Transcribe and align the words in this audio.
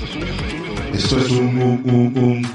Esto 0.00 1.18
es 1.18 1.30
un, 1.30 1.60
un, 1.60 2.18
un. 2.18 2.50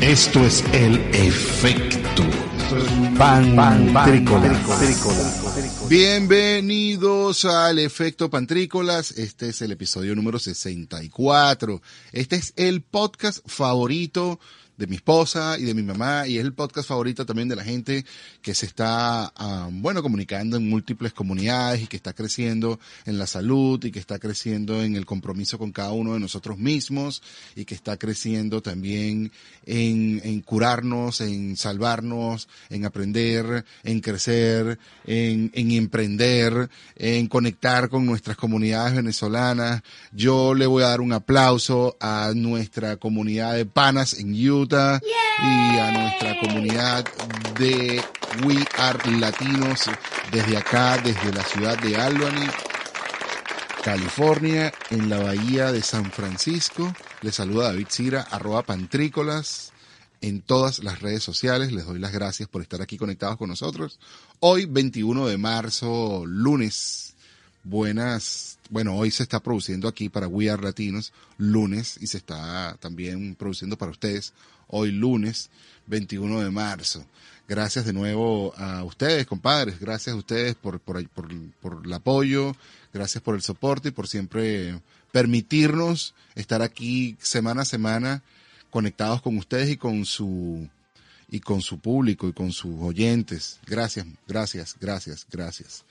Esto 0.00 0.44
es 0.44 0.64
el 0.72 1.00
efecto 1.12 2.22
Pantrícolas. 3.18 4.58
Bienvenidos 5.88 7.44
al 7.46 7.80
efecto 7.80 8.30
Pantrícolas. 8.30 9.10
Este 9.10 9.48
es 9.48 9.60
el 9.62 9.72
episodio 9.72 10.14
número 10.14 10.38
64. 10.38 11.82
Este 12.12 12.36
es 12.36 12.52
el 12.54 12.82
podcast 12.82 13.40
favorito 13.44 14.38
de 14.76 14.86
mi 14.86 14.96
esposa 14.96 15.56
y 15.58 15.64
de 15.64 15.74
mi 15.74 15.82
mamá 15.82 16.26
y 16.26 16.38
es 16.38 16.44
el 16.44 16.52
podcast 16.52 16.88
favorito 16.88 17.24
también 17.24 17.48
de 17.48 17.56
la 17.56 17.64
gente 17.64 18.04
que 18.42 18.54
se 18.54 18.66
está, 18.66 19.32
ah, 19.36 19.68
bueno, 19.70 20.02
comunicando 20.02 20.56
en 20.56 20.68
múltiples 20.68 21.12
comunidades 21.12 21.82
y 21.82 21.86
que 21.86 21.96
está 21.96 22.12
creciendo 22.12 22.80
en 23.06 23.18
la 23.18 23.26
salud 23.26 23.82
y 23.84 23.92
que 23.92 23.98
está 23.98 24.18
creciendo 24.18 24.82
en 24.82 24.96
el 24.96 25.06
compromiso 25.06 25.58
con 25.58 25.70
cada 25.70 25.92
uno 25.92 26.14
de 26.14 26.20
nosotros 26.20 26.58
mismos 26.58 27.22
y 27.54 27.64
que 27.64 27.74
está 27.74 27.96
creciendo 27.96 28.62
también 28.62 29.30
en, 29.64 30.20
en 30.24 30.40
curarnos, 30.40 31.20
en 31.20 31.56
salvarnos, 31.56 32.48
en 32.68 32.84
aprender, 32.84 33.64
en 33.84 34.00
crecer, 34.00 34.78
en, 35.06 35.50
en 35.54 35.70
emprender, 35.70 36.68
en 36.96 37.28
conectar 37.28 37.88
con 37.88 38.06
nuestras 38.06 38.36
comunidades 38.36 38.94
venezolanas. 38.94 39.82
Yo 40.12 40.54
le 40.54 40.66
voy 40.66 40.82
a 40.82 40.88
dar 40.88 41.00
un 41.00 41.12
aplauso 41.12 41.96
a 42.00 42.32
nuestra 42.34 42.96
comunidad 42.96 43.54
de 43.54 43.66
panas 43.66 44.14
en 44.14 44.34
YouTube 44.34 44.63
y 44.66 45.78
a 45.78 45.92
nuestra 45.92 46.40
comunidad 46.40 47.04
de 47.58 48.02
We 48.46 48.64
Are 48.78 49.10
Latinos 49.10 49.82
desde 50.32 50.56
acá, 50.56 50.96
desde 50.96 51.34
la 51.34 51.44
ciudad 51.44 51.78
de 51.80 51.94
Albany, 51.96 52.48
California, 53.84 54.72
en 54.88 55.10
la 55.10 55.18
bahía 55.18 55.70
de 55.70 55.82
San 55.82 56.10
Francisco. 56.10 56.94
Les 57.20 57.34
saluda 57.34 57.66
David 57.66 57.88
Cira, 57.90 58.22
arroba 58.22 58.62
pantrícolas 58.62 59.72
en 60.22 60.40
todas 60.40 60.82
las 60.82 61.02
redes 61.02 61.22
sociales. 61.22 61.70
Les 61.70 61.84
doy 61.84 61.98
las 61.98 62.12
gracias 62.12 62.48
por 62.48 62.62
estar 62.62 62.80
aquí 62.80 62.96
conectados 62.96 63.36
con 63.36 63.50
nosotros. 63.50 63.98
Hoy, 64.40 64.64
21 64.64 65.26
de 65.26 65.36
marzo, 65.36 66.24
lunes. 66.26 67.14
Buenas, 67.64 68.58
bueno, 68.70 68.96
hoy 68.96 69.10
se 69.10 69.22
está 69.22 69.40
produciendo 69.40 69.88
aquí 69.88 70.08
para 70.08 70.26
We 70.26 70.50
Are 70.50 70.62
Latinos, 70.62 71.12
lunes, 71.38 71.96
y 72.00 72.06
se 72.06 72.18
está 72.18 72.76
también 72.80 73.34
produciendo 73.34 73.76
para 73.76 73.92
ustedes 73.92 74.32
hoy 74.68 74.90
lunes 74.90 75.50
21 75.86 76.40
de 76.40 76.50
marzo. 76.50 77.04
Gracias 77.46 77.84
de 77.84 77.92
nuevo 77.92 78.54
a 78.56 78.82
ustedes, 78.84 79.26
compadres. 79.26 79.78
Gracias 79.78 80.14
a 80.14 80.18
ustedes 80.18 80.54
por, 80.54 80.80
por, 80.80 81.06
por, 81.08 81.82
el 81.84 81.92
apoyo. 81.92 82.56
Gracias 82.92 83.22
por 83.22 83.34
el 83.34 83.42
soporte 83.42 83.88
y 83.88 83.92
por 83.92 84.08
siempre 84.08 84.80
permitirnos 85.12 86.14
estar 86.34 86.62
aquí 86.62 87.16
semana 87.20 87.62
a 87.62 87.66
semana 87.66 88.22
conectados 88.70 89.20
con 89.20 89.36
ustedes 89.36 89.70
y 89.70 89.76
con 89.76 90.04
su 90.04 90.68
y 91.28 91.40
con 91.40 91.60
su 91.60 91.78
público 91.78 92.28
y 92.28 92.32
con 92.32 92.52
sus 92.52 92.80
oyentes. 92.80 93.58
Gracias, 93.66 94.06
gracias, 94.26 94.76
gracias, 94.80 95.26
gracias. 95.30 95.84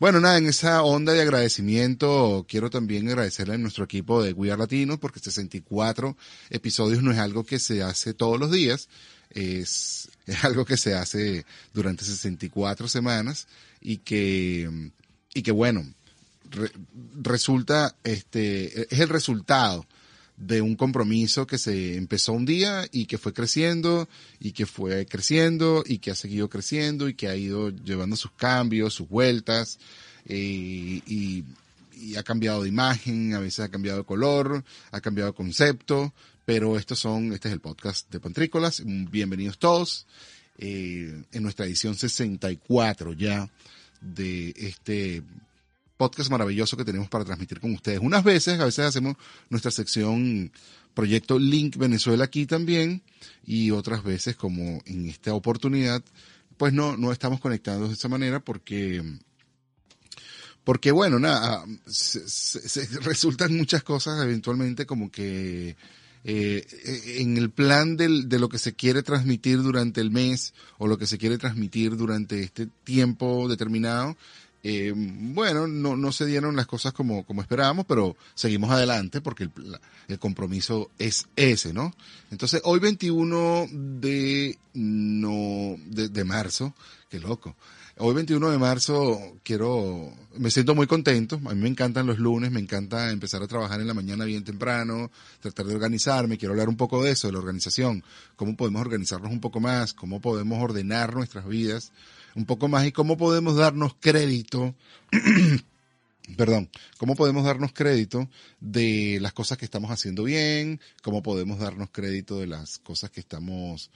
Bueno, 0.00 0.20
nada, 0.20 0.38
en 0.38 0.46
esa 0.46 0.82
onda 0.82 1.12
de 1.12 1.22
agradecimiento 1.22 2.44
quiero 2.48 2.68
también 2.68 3.08
agradecerle 3.08 3.54
a 3.54 3.58
nuestro 3.58 3.84
equipo 3.84 4.22
de 4.22 4.32
We 4.32 4.50
Are 4.50 4.58
Latinos 4.58 4.98
porque 4.98 5.20
64 5.20 6.16
episodios 6.50 7.02
no 7.02 7.12
es 7.12 7.18
algo 7.18 7.44
que 7.44 7.60
se 7.60 7.82
hace 7.82 8.12
todos 8.12 8.40
los 8.40 8.50
días, 8.50 8.88
es, 9.30 10.10
es 10.26 10.44
algo 10.44 10.64
que 10.64 10.76
se 10.76 10.94
hace 10.94 11.46
durante 11.72 12.04
64 12.04 12.88
semanas 12.88 13.46
y 13.80 13.98
que, 13.98 14.90
y 15.32 15.42
que 15.42 15.52
bueno, 15.52 15.84
resulta, 17.20 17.94
este, 18.02 18.92
es 18.92 18.98
el 18.98 19.08
resultado 19.08 19.86
de 20.36 20.60
un 20.60 20.74
compromiso 20.74 21.46
que 21.46 21.58
se 21.58 21.96
empezó 21.96 22.32
un 22.32 22.44
día 22.44 22.86
y 22.90 23.06
que 23.06 23.18
fue 23.18 23.32
creciendo 23.32 24.08
y 24.40 24.52
que 24.52 24.66
fue 24.66 25.06
creciendo 25.06 25.84
y 25.86 25.98
que 25.98 26.10
ha 26.10 26.14
seguido 26.14 26.48
creciendo 26.48 27.08
y 27.08 27.14
que 27.14 27.28
ha 27.28 27.36
ido 27.36 27.70
llevando 27.70 28.16
sus 28.16 28.32
cambios, 28.32 28.94
sus 28.94 29.08
vueltas 29.08 29.78
eh, 30.26 31.00
y, 31.06 31.44
y, 31.96 32.16
ha 32.16 32.22
cambiado 32.22 32.62
de 32.62 32.68
imagen, 32.68 33.34
a 33.34 33.40
veces 33.40 33.60
ha 33.60 33.68
cambiado 33.68 33.98
de 33.98 34.04
color, 34.04 34.64
ha 34.90 35.00
cambiado 35.00 35.30
de 35.30 35.36
concepto, 35.36 36.12
pero 36.44 36.76
estos 36.76 36.98
son, 36.98 37.32
este 37.32 37.48
es 37.48 37.54
el 37.54 37.60
podcast 37.60 38.10
de 38.10 38.20
Pantrícolas. 38.20 38.82
Bienvenidos 38.84 39.58
todos 39.58 40.06
eh, 40.58 41.24
en 41.32 41.42
nuestra 41.42 41.66
edición 41.66 41.94
64 41.94 43.12
ya 43.14 43.50
de 44.00 44.54
este 44.56 45.22
podcast 46.04 46.30
maravilloso 46.30 46.76
que 46.76 46.84
tenemos 46.84 47.08
para 47.08 47.24
transmitir 47.24 47.60
con 47.60 47.72
ustedes. 47.72 47.98
Unas 48.02 48.22
veces, 48.22 48.60
a 48.60 48.66
veces 48.66 48.84
hacemos 48.84 49.16
nuestra 49.48 49.70
sección 49.70 50.52
Proyecto 50.92 51.38
Link 51.38 51.78
Venezuela 51.78 52.24
aquí 52.24 52.44
también 52.44 53.00
y 53.46 53.70
otras 53.70 54.04
veces, 54.04 54.36
como 54.36 54.82
en 54.84 55.08
esta 55.08 55.32
oportunidad, 55.32 56.02
pues 56.58 56.74
no, 56.74 56.98
no 56.98 57.10
estamos 57.10 57.40
conectados 57.40 57.88
de 57.88 57.94
esa 57.94 58.08
manera 58.08 58.40
porque, 58.40 59.02
porque 60.62 60.92
bueno, 60.92 61.18
nada, 61.18 61.64
se, 61.86 62.86
resultan 63.00 63.56
muchas 63.56 63.82
cosas 63.82 64.22
eventualmente 64.22 64.84
como 64.84 65.10
que 65.10 65.74
eh, 66.22 66.66
en 67.18 67.38
el 67.38 67.50
plan 67.50 67.96
del, 67.96 68.28
de 68.28 68.38
lo 68.38 68.50
que 68.50 68.58
se 68.58 68.74
quiere 68.74 69.02
transmitir 69.02 69.62
durante 69.62 70.02
el 70.02 70.10
mes 70.10 70.52
o 70.76 70.86
lo 70.86 70.98
que 70.98 71.06
se 71.06 71.16
quiere 71.16 71.38
transmitir 71.38 71.96
durante 71.96 72.42
este 72.42 72.68
tiempo 72.84 73.48
determinado, 73.48 74.18
eh, 74.66 74.94
bueno, 74.96 75.66
no, 75.68 75.94
no 75.94 76.10
se 76.10 76.24
dieron 76.24 76.56
las 76.56 76.66
cosas 76.66 76.94
como, 76.94 77.26
como 77.26 77.42
esperábamos, 77.42 77.84
pero 77.84 78.16
seguimos 78.34 78.70
adelante 78.70 79.20
porque 79.20 79.44
el, 79.44 79.52
el, 80.08 80.18
compromiso 80.18 80.90
es 80.98 81.26
ese, 81.36 81.74
¿no? 81.74 81.92
Entonces, 82.30 82.62
hoy 82.64 82.80
21 82.80 83.66
de, 83.70 84.56
no, 84.72 85.76
de, 85.84 86.08
de 86.08 86.24
marzo, 86.24 86.74
qué 87.10 87.20
loco. 87.20 87.54
Hoy 87.98 88.14
21 88.14 88.50
de 88.50 88.58
marzo 88.58 89.36
quiero, 89.42 90.10
me 90.38 90.50
siento 90.50 90.74
muy 90.74 90.86
contento, 90.86 91.36
a 91.44 91.54
mí 91.54 91.60
me 91.60 91.68
encantan 91.68 92.06
los 92.06 92.18
lunes, 92.18 92.50
me 92.50 92.58
encanta 92.58 93.10
empezar 93.10 93.42
a 93.42 93.46
trabajar 93.46 93.82
en 93.82 93.86
la 93.86 93.94
mañana 93.94 94.24
bien 94.24 94.44
temprano, 94.44 95.10
tratar 95.40 95.66
de 95.66 95.74
organizarme, 95.74 96.38
quiero 96.38 96.54
hablar 96.54 96.70
un 96.70 96.78
poco 96.78 97.04
de 97.04 97.10
eso, 97.10 97.28
de 97.28 97.34
la 97.34 97.38
organización, 97.40 98.02
cómo 98.34 98.56
podemos 98.56 98.80
organizarnos 98.80 99.30
un 99.30 99.40
poco 99.40 99.60
más, 99.60 99.92
cómo 99.92 100.22
podemos 100.22 100.62
ordenar 100.62 101.14
nuestras 101.14 101.46
vidas 101.46 101.92
un 102.34 102.46
poco 102.46 102.68
más 102.68 102.86
y 102.86 102.92
cómo 102.92 103.16
podemos 103.16 103.56
darnos 103.56 103.94
crédito, 104.00 104.74
perdón, 106.36 106.70
cómo 106.98 107.14
podemos 107.14 107.44
darnos 107.44 107.72
crédito 107.72 108.28
de 108.60 109.18
las 109.20 109.32
cosas 109.32 109.58
que 109.58 109.64
estamos 109.64 109.90
haciendo 109.90 110.24
bien, 110.24 110.80
cómo 111.02 111.22
podemos 111.22 111.58
darnos 111.58 111.90
crédito 111.90 112.40
de 112.40 112.46
las 112.46 112.78
cosas 112.78 113.10
que 113.10 113.20
estamos 113.20 113.90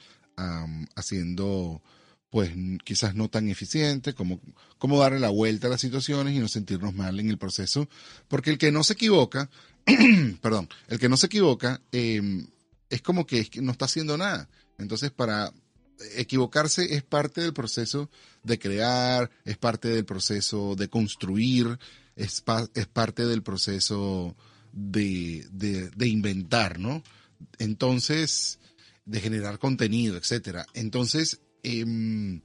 haciendo 0.94 1.82
pues 2.30 2.50
quizás 2.84 3.14
no 3.14 3.28
tan 3.28 3.48
eficiente, 3.48 4.12
cómo, 4.12 4.40
cómo 4.78 4.98
darle 4.98 5.18
la 5.18 5.30
vuelta 5.30 5.66
a 5.66 5.70
las 5.70 5.80
situaciones 5.80 6.34
y 6.34 6.38
no 6.38 6.48
sentirnos 6.48 6.94
mal 6.94 7.18
en 7.18 7.30
el 7.30 7.38
proceso, 7.38 7.88
porque 8.28 8.50
el 8.50 8.58
que 8.58 8.70
no 8.70 8.84
se 8.84 8.92
equivoca, 8.92 9.48
perdón, 10.42 10.68
el 10.88 10.98
que 10.98 11.08
no 11.08 11.16
se 11.16 11.26
equivoca 11.26 11.80
eh, 11.90 12.46
es 12.90 13.02
como 13.02 13.26
que, 13.26 13.40
es 13.40 13.50
que 13.50 13.62
no 13.62 13.72
está 13.72 13.86
haciendo 13.86 14.18
nada. 14.18 14.48
Entonces, 14.76 15.10
para 15.10 15.52
equivocarse 16.16 16.94
es 16.94 17.02
parte 17.02 17.40
del 17.40 17.52
proceso 17.52 18.10
de 18.42 18.58
crear, 18.58 19.30
es 19.44 19.56
parte 19.56 19.88
del 19.88 20.04
proceso 20.04 20.74
de 20.76 20.88
construir, 20.88 21.78
es, 22.16 22.42
es 22.74 22.86
parte 22.86 23.26
del 23.26 23.42
proceso 23.42 24.36
de, 24.72 25.46
de, 25.50 26.08
inventar, 26.08 26.78
¿no? 26.78 27.02
Entonces, 27.58 28.58
de 29.04 29.20
generar 29.20 29.58
contenido, 29.58 30.16
etcétera. 30.16 30.66
Entonces, 30.74 31.40
em, 31.62 32.40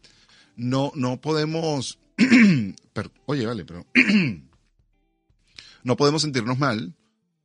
no, 0.56 0.92
no 0.96 1.22
podemos, 1.22 2.00
oye, 3.26 3.46
vale, 3.46 3.66
pero 3.66 3.86
no 5.84 5.98
podemos 5.98 6.22
sentirnos 6.22 6.58
mal 6.60 6.96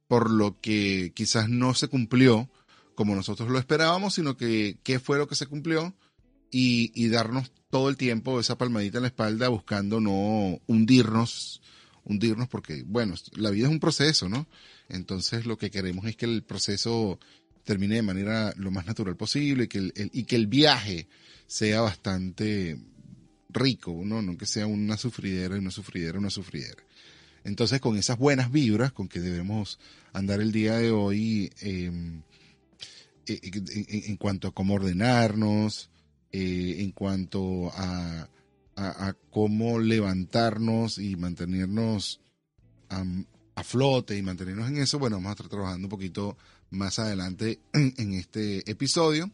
por 0.06 0.31
lo 0.31 0.58
que 0.61 1.12
quizás 1.14 1.49
no 1.49 1.75
se 1.75 1.88
cumplió 1.88 2.50
como 2.99 3.15
nosotros 3.15 3.49
lo 3.49 3.61
esperábamos, 3.61 4.15
sino 4.15 4.37
que 4.37 4.81
qué 4.83 4.99
fue 4.99 5.19
lo 5.19 5.29
que 5.29 5.37
se 5.37 5.47
cumplió 5.47 5.95
y, 6.50 7.09
darnos 7.11 7.53
todo 7.71 7.91
el 7.91 7.97
tiempo 7.97 8.41
esa 8.41 8.59
palmadita 8.59 8.99
en 8.99 9.03
la 9.03 9.09
espalda 9.09 9.47
buscando 9.47 10.00
no 10.00 10.59
hundirnos, 10.67 11.62
hundirnos 12.03 12.49
porque, 12.49 12.83
bueno, 12.85 13.15
la 13.37 13.50
vida 13.50 13.69
es 13.69 13.73
un 13.73 13.79
proceso, 13.79 14.29
¿no? 14.29 14.49
Entonces 14.89 15.47
lo 15.47 15.56
que 15.56 15.71
queremos 15.71 16.06
es 16.06 16.17
que 16.17 16.25
el 16.25 16.43
proceso 16.43 17.21
termine 17.62 17.95
de 17.95 18.03
manera 18.03 18.53
lo 18.56 18.73
más 18.73 18.87
natural 18.89 19.17
posible 19.17 19.65
y 19.65 19.69
que 19.69 19.79
el, 19.79 19.93
y 20.12 20.25
que 20.25 20.35
el 20.35 20.49
viaje 20.49 21.06
sea 21.47 21.83
bastante 21.83 22.81
rico, 23.49 23.97
¿no? 24.05 24.23
No 24.23 24.37
que 24.37 24.47
sea 24.47 24.67
una 24.67 24.97
sufridera 24.97 25.55
y 25.55 25.61
una 25.61 25.71
sufridera, 25.71 26.19
una 26.19 26.31
sufridera. 26.31 26.83
Entonces, 27.45 27.81
con 27.81 27.97
esas 27.97 28.19
buenas 28.19 28.50
vibras 28.50 28.91
con 28.91 29.06
que 29.06 29.21
debemos 29.21 29.79
andar 30.12 30.41
el 30.41 30.50
día 30.50 30.79
de 30.79 30.91
hoy, 30.91 31.53
eh, 31.61 31.93
en, 33.28 34.16
cuanto 34.16 34.48
a 34.48 34.54
cómo 34.54 34.75
ordenarnos, 34.75 35.90
eh, 36.32 36.76
en 36.78 36.92
cuanto 36.92 37.70
a, 37.75 38.28
a, 38.78 39.14
cómo 39.30 39.78
levantarnos 39.78 40.98
y 40.98 41.16
mantenernos 41.16 42.20
a, 42.88 43.04
flote 43.64 44.16
y 44.16 44.22
mantenernos 44.22 44.69
en 44.69 44.78
eso, 44.78 45.00
bueno, 45.00 45.16
vamos 45.16 45.30
a 45.30 45.32
estar 45.32 45.48
trabajando 45.48 45.86
un 45.86 45.90
poquito 45.90 46.36
más 46.70 47.00
adelante 47.00 47.58
en, 47.72 48.12
este 48.14 48.69
episodio. 48.70 49.30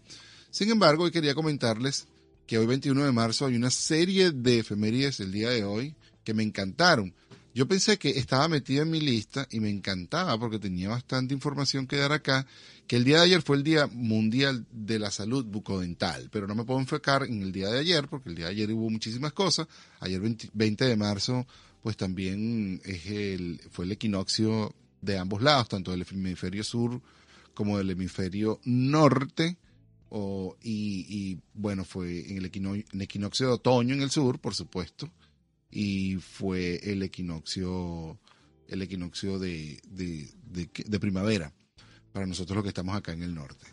Sin 0.51 0.71
embargo, 0.71 1.05
hoy 1.05 1.11
quería 1.11 1.35
comentarles 1.35 2.07
que 2.47 2.59
hoy 2.59 2.67
21 2.67 3.05
de 3.05 3.13
marzo 3.13 3.47
hay 3.47 3.57
una 3.57 3.71
serie 3.71 4.31
de 4.31 4.61
efemérides 4.61 5.21
el 5.21 5.31
día 5.31 5.51
de 5.51 5.65
hoy 5.65 5.95
que 6.25 6.33
me 6.33 6.43
encantaron. 6.43 7.15
Yo 7.55 7.69
pensé 7.69 7.99
que 7.99 8.11
estaba 8.11 8.49
metida 8.49 8.83
en 8.83 8.91
mi 8.91 9.01
lista 9.01 9.47
y 9.49 9.61
me 9.61 9.71
encantaba 9.71 10.37
porque 10.37 10.59
tenía 10.59 10.89
bastante 10.89 11.35
información 11.35 11.87
que 11.87 11.95
dar 11.95 12.11
acá, 12.11 12.49
que 12.89 12.97
el 12.97 13.05
día 13.05 13.19
de 13.19 13.27
ayer 13.27 13.43
fue 13.43 13.57
el 13.57 13.63
Día 13.63 13.87
Mundial 13.87 14.67
de 14.73 14.99
la 14.99 15.13
Salud 15.13 15.45
Bucodental, 15.45 16.31
pero 16.33 16.49
no 16.49 16.57
me 16.57 16.65
puedo 16.65 16.81
enfocar 16.81 17.23
en 17.23 17.43
el 17.43 17.53
día 17.53 17.71
de 17.71 17.79
ayer 17.79 18.09
porque 18.09 18.31
el 18.31 18.35
día 18.35 18.47
de 18.47 18.51
ayer 18.51 18.73
hubo 18.73 18.91
muchísimas 18.91 19.33
cosas. 19.33 19.69
Ayer 20.01 20.21
20, 20.21 20.85
de 20.85 20.97
marzo 20.97 21.47
pues 21.81 21.97
también 21.97 22.81
es 22.85 23.07
el, 23.07 23.61
fue 23.71 23.85
el 23.85 23.93
equinoccio 23.93 24.75
de 25.01 25.17
ambos 25.19 25.41
lados, 25.41 25.69
tanto 25.69 25.93
del 25.93 26.05
hemisferio 26.11 26.65
sur 26.65 27.01
como 27.55 27.79
del 27.79 27.91
hemisferio 27.91 28.59
norte. 28.65 29.57
y, 30.61 31.39
bueno, 31.55 31.85
fue 31.85 32.29
en 32.31 32.39
el, 32.39 32.47
equinoccio 32.47 33.47
de 33.47 33.53
otoño 33.53 33.95
en 33.95 34.03
el 34.03 34.11
sur, 34.11 34.41
por 34.41 34.57
supuesto, 34.57 35.09
y 35.75 36.17
fue 36.17 36.77
el 36.85 37.03
equinoccio, 37.03 38.17
el 38.69 38.83
equinoccio 38.83 39.41
de, 39.41 39.83
de, 39.91 41.01
primavera 41.01 41.53
para 42.13 42.27
nosotros 42.27 42.55
los 42.55 42.63
que 42.63 42.69
estamos 42.69 42.97
acá 42.97 43.13
en 43.13 43.25
el 43.25 43.35
norte. 43.35 43.67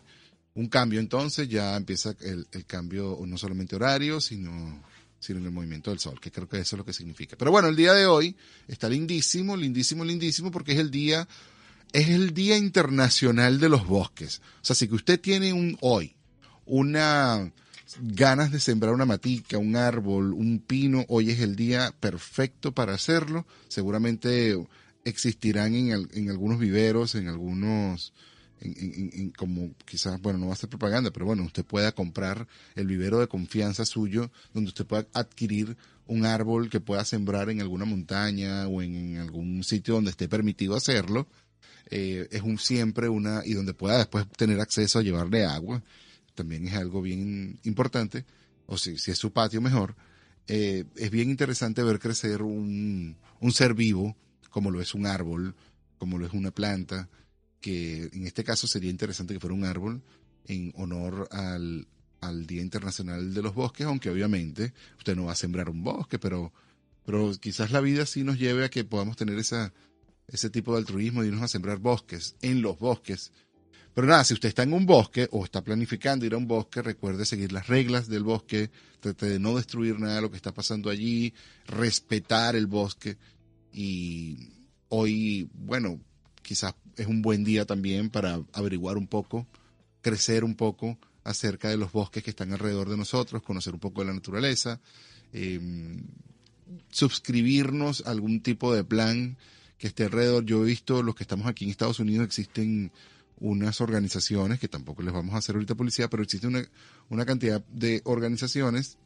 Un 0.54 0.66
cambio 0.66 0.98
entonces, 0.98 1.48
ya 1.48 1.76
empieza 1.76 2.16
el, 2.20 2.48
el 2.50 2.66
cambio 2.66 3.16
no 3.24 3.38
solamente 3.38 3.76
horario, 3.76 4.20
sino, 4.20 4.82
sino 5.20 5.38
en 5.38 5.46
el 5.46 5.52
movimiento 5.52 5.90
del 5.90 6.00
sol, 6.00 6.18
que 6.20 6.32
creo 6.32 6.48
que 6.48 6.58
eso 6.58 6.74
es 6.74 6.78
lo 6.78 6.84
que 6.84 6.92
significa. 6.92 7.36
Pero 7.38 7.52
bueno, 7.52 7.68
el 7.68 7.76
día 7.76 7.94
de 7.94 8.06
hoy 8.06 8.36
está 8.66 8.88
lindísimo, 8.88 9.56
lindísimo, 9.56 10.04
lindísimo, 10.04 10.50
porque 10.50 10.72
es 10.72 10.80
el 10.80 10.90
día, 10.90 11.28
es 11.92 12.08
el 12.08 12.34
Día 12.34 12.56
Internacional 12.56 13.60
de 13.60 13.68
los 13.68 13.86
Bosques. 13.86 14.42
O 14.60 14.64
sea, 14.64 14.74
si 14.74 14.88
que 14.88 14.96
usted 14.96 15.20
tiene 15.20 15.52
un 15.52 15.78
hoy 15.80 16.16
una 16.66 17.52
ganas 18.00 18.52
de 18.52 18.60
sembrar 18.60 18.94
una 18.94 19.04
matica, 19.04 19.58
un 19.58 19.76
árbol, 19.76 20.32
un 20.32 20.60
pino, 20.60 21.04
hoy 21.08 21.30
es 21.30 21.40
el 21.40 21.56
día 21.56 21.94
perfecto 22.00 22.72
para 22.72 22.94
hacerlo. 22.94 23.46
Seguramente 23.68 24.56
existirán 25.04 25.74
en, 25.74 26.08
en 26.12 26.30
algunos 26.30 26.58
viveros, 26.58 27.14
en 27.14 27.28
algunos, 27.28 28.12
en, 28.60 29.30
como 29.36 29.74
quizás, 29.84 30.20
bueno, 30.20 30.38
no 30.38 30.48
va 30.48 30.52
a 30.52 30.56
ser 30.56 30.68
propaganda, 30.68 31.10
pero 31.10 31.26
bueno, 31.26 31.44
usted 31.44 31.64
pueda 31.64 31.92
comprar 31.92 32.46
el 32.74 32.86
vivero 32.86 33.18
de 33.18 33.28
confianza 33.28 33.84
suyo, 33.84 34.30
donde 34.52 34.68
usted 34.68 34.86
pueda 34.86 35.06
adquirir 35.12 35.76
un 36.06 36.26
árbol 36.26 36.68
que 36.70 36.80
pueda 36.80 37.04
sembrar 37.04 37.50
en 37.50 37.60
alguna 37.60 37.84
montaña 37.84 38.66
o 38.68 38.82
en, 38.82 39.18
algún 39.18 39.64
sitio 39.64 39.94
donde 39.94 40.10
esté 40.10 40.28
permitido 40.28 40.76
hacerlo. 40.76 41.26
Eh, 41.90 42.28
es 42.30 42.42
un 42.42 42.58
siempre 42.58 43.08
una, 43.08 43.42
y 43.44 43.54
donde 43.54 43.74
pueda 43.74 43.98
después 43.98 44.26
tener 44.36 44.60
acceso 44.60 44.98
a 44.98 45.02
llevarle 45.02 45.44
agua 45.44 45.82
también 46.42 46.66
es 46.66 46.74
algo 46.74 47.02
bien 47.02 47.60
importante, 47.62 48.24
o 48.66 48.76
si, 48.76 48.98
si 48.98 49.12
es 49.12 49.18
su 49.18 49.32
patio 49.32 49.60
mejor, 49.60 49.94
eh, 50.48 50.82
es 50.96 51.08
bien 51.12 51.30
interesante 51.30 51.84
ver 51.84 52.00
crecer 52.00 52.42
un, 52.42 53.16
un 53.38 53.52
ser 53.52 53.74
vivo, 53.74 54.16
como 54.50 54.72
lo 54.72 54.80
es 54.80 54.92
un 54.92 55.06
árbol, 55.06 55.54
como 55.98 56.18
lo 56.18 56.26
es 56.26 56.32
una 56.32 56.50
planta, 56.50 57.08
que 57.60 58.10
en 58.12 58.26
este 58.26 58.42
caso 58.42 58.66
sería 58.66 58.90
interesante 58.90 59.34
que 59.34 59.38
fuera 59.38 59.54
un 59.54 59.64
árbol 59.64 60.02
en 60.46 60.72
honor 60.74 61.28
al, 61.30 61.86
al 62.20 62.44
Día 62.44 62.60
Internacional 62.60 63.32
de 63.34 63.42
los 63.42 63.54
Bosques, 63.54 63.86
aunque 63.86 64.10
obviamente 64.10 64.72
usted 64.98 65.14
no 65.14 65.26
va 65.26 65.32
a 65.32 65.36
sembrar 65.36 65.70
un 65.70 65.84
bosque, 65.84 66.18
pero, 66.18 66.52
pero 67.06 67.30
quizás 67.40 67.70
la 67.70 67.80
vida 67.80 68.04
sí 68.04 68.24
nos 68.24 68.36
lleve 68.36 68.64
a 68.64 68.68
que 68.68 68.82
podamos 68.82 69.16
tener 69.16 69.38
esa, 69.38 69.72
ese 70.26 70.50
tipo 70.50 70.72
de 70.72 70.78
altruismo 70.78 71.22
de 71.22 71.28
irnos 71.28 71.42
a 71.42 71.46
sembrar 71.46 71.78
bosques, 71.78 72.34
en 72.42 72.62
los 72.62 72.80
bosques, 72.80 73.30
pero 73.94 74.06
nada, 74.06 74.24
si 74.24 74.34
usted 74.34 74.48
está 74.48 74.62
en 74.62 74.72
un 74.72 74.86
bosque 74.86 75.28
o 75.32 75.44
está 75.44 75.62
planificando 75.62 76.24
ir 76.24 76.32
a 76.32 76.38
un 76.38 76.46
bosque, 76.46 76.80
recuerde 76.80 77.26
seguir 77.26 77.52
las 77.52 77.66
reglas 77.66 78.08
del 78.08 78.22
bosque, 78.22 78.70
trate 79.00 79.28
de 79.28 79.38
no 79.38 79.56
destruir 79.56 80.00
nada 80.00 80.16
de 80.16 80.22
lo 80.22 80.30
que 80.30 80.36
está 80.36 80.52
pasando 80.54 80.88
allí, 80.88 81.34
respetar 81.66 82.56
el 82.56 82.66
bosque. 82.66 83.18
Y 83.70 84.48
hoy, 84.88 85.50
bueno, 85.52 86.00
quizás 86.42 86.74
es 86.96 87.06
un 87.06 87.20
buen 87.20 87.44
día 87.44 87.66
también 87.66 88.08
para 88.08 88.42
averiguar 88.52 88.96
un 88.96 89.08
poco, 89.08 89.46
crecer 90.00 90.42
un 90.42 90.54
poco 90.54 90.98
acerca 91.24 91.68
de 91.68 91.76
los 91.76 91.92
bosques 91.92 92.22
que 92.22 92.30
están 92.30 92.52
alrededor 92.52 92.88
de 92.88 92.96
nosotros, 92.96 93.42
conocer 93.42 93.74
un 93.74 93.80
poco 93.80 94.00
de 94.00 94.08
la 94.08 94.14
naturaleza, 94.14 94.80
em, 95.32 96.02
suscribirnos 96.90 98.04
a 98.06 98.10
algún 98.10 98.40
tipo 98.40 98.74
de 98.74 98.84
plan 98.84 99.36
que 99.76 99.88
esté 99.88 100.04
alrededor. 100.04 100.44
Yo 100.46 100.62
he 100.62 100.66
visto 100.66 101.02
los 101.02 101.14
que 101.14 101.24
estamos 101.24 101.46
aquí 101.46 101.64
en 101.64 101.70
Estados 101.70 102.00
Unidos, 102.00 102.26
existen 102.26 102.90
unas 103.42 103.80
organizaciones, 103.80 104.60
que 104.60 104.68
tampoco 104.68 105.02
les 105.02 105.12
vamos 105.12 105.34
a 105.34 105.38
hacer 105.38 105.56
ahorita 105.56 105.74
policía, 105.74 106.08
pero 106.08 106.22
existe 106.22 106.46
una, 106.46 106.64
una 107.08 107.26
cantidad 107.26 107.62
de 107.66 108.00
organizaciones 108.04 108.98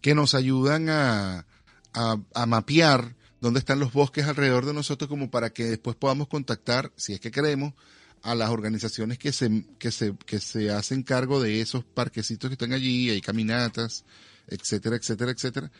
que 0.00 0.16
nos 0.16 0.34
ayudan 0.34 0.88
a, 0.88 1.46
a, 1.92 2.46
mapear 2.46 3.14
dónde 3.40 3.60
están 3.60 3.78
los 3.78 3.92
bosques 3.92 4.26
alrededor 4.26 4.66
de 4.66 4.74
nosotros 4.74 5.08
como 5.08 5.30
para 5.30 5.50
que 5.50 5.64
después 5.64 5.94
podamos 5.94 6.26
contactar, 6.26 6.92
si 6.96 7.12
es 7.12 7.20
que 7.20 7.30
queremos, 7.30 7.74
a 8.22 8.34
las 8.34 8.50
organizaciones 8.50 9.16
que 9.16 9.32
se, 9.32 9.64
que 9.78 9.92
se, 9.92 10.16
que 10.26 10.40
se 10.40 10.72
hacen 10.72 11.04
cargo 11.04 11.40
de 11.40 11.60
esos 11.60 11.84
parquecitos 11.84 12.50
que 12.50 12.54
están 12.54 12.72
allí, 12.72 13.10
hay 13.10 13.20
caminatas, 13.20 14.04
etcétera, 14.48 14.96
etcétera, 14.96 15.30
etcétera, 15.30 15.70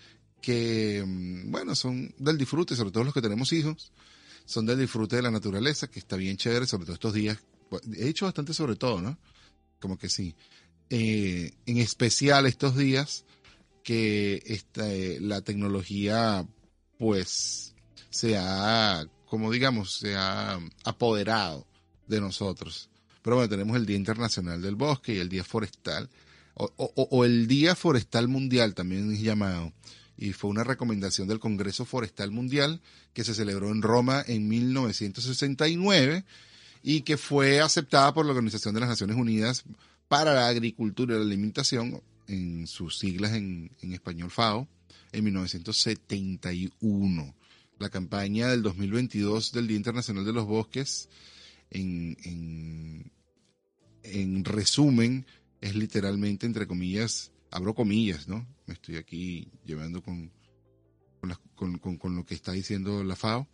que, 0.41 1.03
mm, 1.05 1.51
bueno, 1.51 1.75
son 1.75 2.15
del 2.17 2.39
disfrute, 2.39 2.77
sobre 2.77 2.93
todo 2.93 3.03
los 3.03 3.15
que 3.15 3.23
tenemos 3.23 3.53
hijos, 3.53 3.93
son 4.49 4.65
del 4.65 4.79
disfrute 4.79 5.17
de 5.17 5.23
la 5.23 5.31
naturaleza, 5.31 5.89
que 5.89 5.99
está 5.99 6.17
bien 6.17 6.39
chévere, 6.39 6.67
sobre 6.67 6.87
todo 6.87 6.95
estos 6.95 7.13
días. 7.13 7.37
He 7.95 8.07
dicho 8.07 8.25
bastante 8.25 8.55
sobre 8.55 8.77
todo, 8.77 9.03
¿no? 9.03 9.19
Como 9.79 9.99
que 9.99 10.09
sí. 10.09 10.35
Eh, 10.89 11.53
en 11.67 11.77
especial 11.77 12.47
estos 12.47 12.75
días 12.75 13.27
que 13.83 14.43
esta, 14.47 14.87
la 15.21 15.43
tecnología, 15.43 16.47
pues, 16.99 17.75
se 18.09 18.39
ha, 18.39 19.07
como 19.27 19.53
digamos, 19.53 19.99
se 19.99 20.17
ha 20.17 20.59
apoderado 20.83 21.67
de 22.07 22.19
nosotros. 22.23 22.89
Pero 23.21 23.37
bueno, 23.37 23.51
tenemos 23.51 23.77
el 23.77 23.85
Día 23.85 23.97
Internacional 23.97 24.63
del 24.63 24.77
Bosque 24.77 25.13
y 25.13 25.19
el 25.19 25.29
Día 25.29 25.45
Forestal, 25.45 26.09
o, 26.55 26.73
o 26.77 27.25
el 27.27 27.47
Día 27.47 27.75
Forestal 27.75 28.29
Mundial 28.29 28.75
también 28.75 29.13
es 29.13 29.21
llamado 29.21 29.75
y 30.19 30.33
fue 30.33 30.51
una 30.51 30.65
recomendación 30.65 31.29
del 31.29 31.39
Congreso 31.39 31.85
Forestal 31.85 32.33
Mundial 32.33 32.81
que 33.15 33.23
se 33.23 33.35
celebró 33.35 33.71
en 33.71 33.83
Roma 33.83 34.25
en 34.27 34.49
1969 34.49 36.25
y 36.83 37.03
que 37.03 37.17
fue 37.17 37.61
aceptada 37.61 38.13
por 38.13 38.27
la 38.27 38.33
Organización 38.33 38.75
de 38.75 38.81
las 38.81 38.89
Naciones 38.89 39.17
Unidas 39.17 39.63
para 40.09 40.35
la 40.35 40.49
Agricultura 40.49 41.15
y 41.15 41.19
la 41.19 41.25
Alimentación, 41.25 42.03
en 42.27 42.67
sus 42.67 42.99
siglas 42.99 43.33
en, 43.33 43.71
español 43.81 44.31
FAO, 44.31 44.67
en 45.13 45.25
1971. 45.25 47.35
La 47.79 47.91
campaña 47.91 48.49
del 48.49 48.63
2022 48.63 49.53
del 49.53 49.69
Día 49.69 49.77
Internacional 49.77 50.25
de 50.25 50.33
los 50.33 50.47
Bosques, 50.47 51.09
en, 51.71 52.17
en, 52.25 53.13
en 54.03 54.45
resumen, 54.45 55.27
es 55.61 55.77
literalmente, 55.77 56.47
entre 56.47 56.67
comillas, 56.67 57.31
abro 57.51 57.75
comillas, 57.75 58.29
¿no? 58.29 58.47
Me 58.67 58.75
estoy 58.75 58.97
aquí 58.97 59.51
llevando 59.65 60.03
con, 60.03 60.33
con, 61.55 62.17
lo 62.17 62.25
que 62.25 62.35
está 62.35 62.53
diciendo 62.53 63.03
la 63.05 63.17
FAO. 63.17 63.49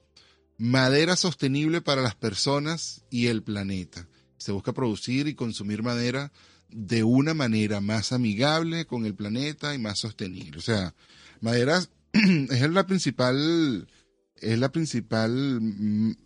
Madera 0.59 1.17
sostenible 1.17 1.81
para 1.81 2.03
las 2.03 2.15
personas 2.15 3.05
y 3.11 3.27
el 3.27 3.43
planeta. 3.43 4.09
Se 4.37 4.53
busca 4.53 4.73
producir 4.73 5.27
y 5.27 5.35
consumir 5.35 5.83
madera 5.83 6.33
de 6.69 7.05
una 7.05 7.35
manera 7.35 7.81
más 7.81 8.13
amigable 8.13 8.85
con 8.87 9.07
el 9.07 9.15
planeta 9.15 9.75
y 9.75 9.79
más 9.79 9.99
sostenible. 9.99 10.59
O 10.59 10.63
sea, 10.63 10.95
madera 11.41 11.83
es 12.13 12.71
la 12.71 12.87
principal, 12.87 13.89
es 14.37 14.59
la 14.59 14.71
principal 14.71 16.17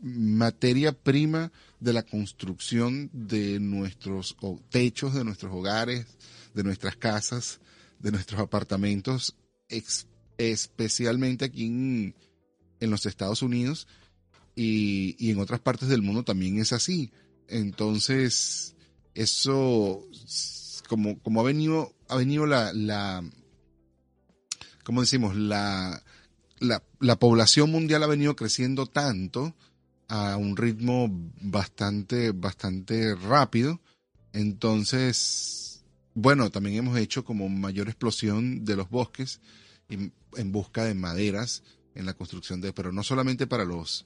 materia 0.00 0.92
prima 0.92 1.52
de 1.80 1.92
la 1.92 2.02
construcción 2.02 3.10
de 3.12 3.60
nuestros 3.60 4.36
techos, 4.70 5.14
de 5.14 5.24
nuestros 5.24 5.52
hogares, 5.52 6.06
de 6.54 6.64
nuestras 6.64 6.96
casas, 6.96 7.60
de 7.98 8.12
nuestros 8.12 8.40
apartamentos, 8.40 9.36
especialmente 10.38 11.44
aquí 11.44 11.66
en, 11.66 12.14
los 12.80 13.06
Estados 13.06 13.42
Unidos 13.42 13.88
y, 14.54 15.30
en 15.30 15.38
otras 15.40 15.60
partes 15.60 15.88
del 15.88 16.02
mundo 16.02 16.22
también 16.22 16.58
es 16.58 16.72
así. 16.72 17.12
Entonces, 17.48 18.74
eso, 19.14 20.06
como, 20.88 21.18
como 21.20 21.40
ha 21.40 21.44
venido, 21.44 21.94
ha 22.08 22.16
venido 22.16 22.46
la, 22.46 22.72
la 22.72 23.24
como 24.84 25.02
decimos, 25.02 25.36
la, 25.36 26.02
la, 26.60 26.82
la 27.00 27.18
población 27.18 27.70
mundial 27.70 28.02
ha 28.02 28.06
venido 28.06 28.36
creciendo 28.36 28.86
tanto 28.86 29.54
a 30.08 30.36
un 30.36 30.56
ritmo 30.56 31.08
bastante, 31.40 32.32
bastante 32.32 33.14
rápido. 33.14 33.80
Entonces, 34.32 35.67
bueno, 36.20 36.50
también 36.50 36.78
hemos 36.78 36.98
hecho 36.98 37.24
como 37.24 37.48
mayor 37.48 37.86
explosión 37.86 38.64
de 38.64 38.74
los 38.74 38.90
bosques 38.90 39.40
en, 39.88 40.12
busca 40.50 40.82
de 40.82 40.94
maderas 40.94 41.62
en 41.94 42.06
la 42.06 42.14
construcción 42.14 42.60
de, 42.60 42.72
pero 42.72 42.90
no 42.90 43.04
solamente 43.04 43.46
para 43.46 43.64
los, 43.64 44.04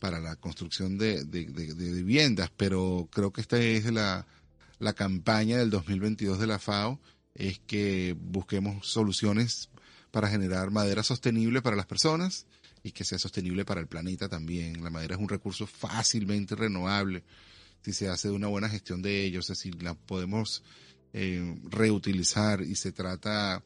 para 0.00 0.18
la 0.18 0.34
construcción 0.34 0.98
de, 0.98 1.24
de, 1.24 1.44
viviendas, 1.44 2.50
pero 2.56 3.08
creo 3.12 3.32
que 3.32 3.42
esta 3.42 3.58
es 3.58 3.92
la, 3.92 4.26
la 4.80 4.92
campaña 4.92 5.58
del 5.58 5.70
2022 5.70 6.40
de 6.40 6.46
la 6.48 6.58
FAO, 6.58 6.98
es 7.36 7.60
que 7.60 8.16
busquemos 8.20 8.88
soluciones 8.88 9.70
para 10.10 10.28
generar 10.28 10.72
madera 10.72 11.04
sostenible 11.04 11.62
para 11.62 11.76
las 11.76 11.86
personas 11.86 12.46
y 12.82 12.90
que 12.90 13.04
sea 13.04 13.20
sostenible 13.20 13.64
para 13.64 13.80
el 13.80 13.86
planeta 13.86 14.28
también. 14.28 14.82
La 14.82 14.90
madera 14.90 15.14
es 15.14 15.20
un 15.20 15.28
recurso 15.28 15.68
fácilmente 15.68 16.56
renovable 16.56 17.22
si 17.82 17.92
se 17.92 18.08
hace 18.08 18.28
de 18.28 18.34
una 18.34 18.48
buena 18.48 18.68
gestión 18.68 19.00
de 19.02 19.24
ellos, 19.24 19.48
es 19.48 19.58
decir, 19.58 19.82
la 19.82 19.94
podemos 19.94 20.62
eh, 21.12 21.60
reutilizar 21.70 22.62
y 22.62 22.74
se 22.74 22.92
trata 22.92 23.62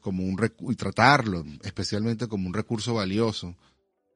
como 0.00 0.24
un 0.24 0.38
y 0.70 0.74
tratarlo 0.74 1.44
especialmente 1.62 2.28
como 2.28 2.46
un 2.46 2.54
recurso 2.54 2.94
valioso 2.94 3.56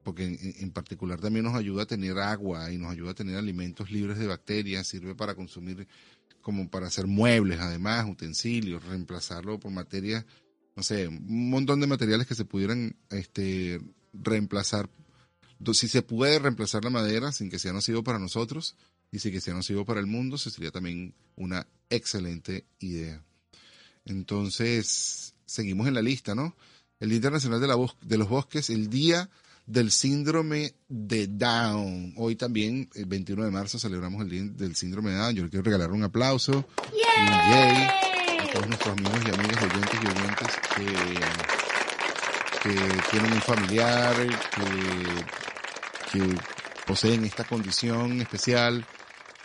porque 0.03 0.25
en, 0.25 0.37
en, 0.59 0.71
particular 0.71 1.19
también 1.19 1.45
nos 1.45 1.55
ayuda 1.55 1.83
a 1.83 1.87
tener 1.87 2.17
agua 2.19 2.71
y 2.71 2.77
nos 2.77 2.91
ayuda 2.91 3.11
a 3.11 3.15
tener 3.15 3.37
alimentos 3.37 3.89
libres 3.89 4.17
de 4.17 4.27
bacterias, 4.27 4.87
sirve 4.87 5.15
para 5.15 5.33
consumir 5.33 5.87
como 6.41 6.69
para 6.69 6.87
hacer 6.87 7.07
muebles 7.07 7.59
además, 7.59 8.05
utensilios, 8.07 8.85
reemplazarlo 8.85 9.59
por 9.59 9.71
materias, 9.71 10.25
no 10.75 10.83
sé, 10.83 11.07
un 11.07 11.49
montón 11.49 11.79
de 11.79 11.87
materiales 11.87 12.27
que 12.27 12.35
se 12.35 12.45
pudieran 12.45 12.97
este, 13.09 13.79
reemplazar, 14.13 14.89
si 15.71 15.87
se 15.87 16.01
puede 16.01 16.39
reemplazar 16.39 16.83
la 16.83 16.89
madera 16.89 17.31
sin 17.31 17.49
que 17.49 17.59
sea 17.59 17.71
nocivo 17.71 18.03
para 18.03 18.19
nosotros 18.19 18.75
y 19.13 19.31
que 19.31 19.41
sea 19.41 19.53
nocivo 19.53 19.85
para 19.85 19.99
el 19.99 20.07
mundo, 20.07 20.37
eso 20.37 20.49
sería 20.49 20.71
también 20.71 21.13
una 21.35 21.67
excelente 21.89 22.65
idea. 22.79 23.23
Entonces, 24.05 25.35
seguimos 25.45 25.87
en 25.87 25.93
la 25.93 26.01
lista, 26.01 26.33
¿no? 26.33 26.55
El 26.99 27.09
Día 27.09 27.17
Internacional 27.17 27.61
de, 27.61 27.67
la 27.67 27.75
de 28.01 28.17
los 28.17 28.27
Bosques, 28.27 28.71
el 28.71 28.89
Día 28.89 29.29
del 29.67 29.91
Síndrome 29.91 30.73
de 30.89 31.27
Down. 31.27 32.15
Hoy 32.17 32.35
también, 32.35 32.89
el 32.95 33.05
21 33.05 33.45
de 33.45 33.51
marzo, 33.51 33.77
celebramos 33.77 34.23
el 34.23 34.29
Día 34.29 34.43
del 34.45 34.75
Síndrome 34.75 35.11
de 35.11 35.17
Down. 35.17 35.35
Yo 35.35 35.43
le 35.43 35.49
quiero 35.49 35.63
regalar 35.63 35.91
un 35.91 36.03
aplauso, 36.03 36.67
un 36.81 37.27
yay, 37.51 37.87
a 38.39 38.49
todos 38.51 38.67
nuestros 38.67 38.97
amigos 38.97 39.19
y 39.25 39.29
amigas 39.29 39.63
oyentes 39.63 39.99
y 40.01 40.07
oyentes 40.07 40.47
que, 40.75 42.69
que 42.69 42.75
tienen 43.11 43.31
un 43.31 43.41
familiar, 43.41 44.15
que, 46.11 46.19
que 46.19 46.35
poseen 46.87 47.25
esta 47.25 47.43
condición 47.43 48.19
especial, 48.21 48.85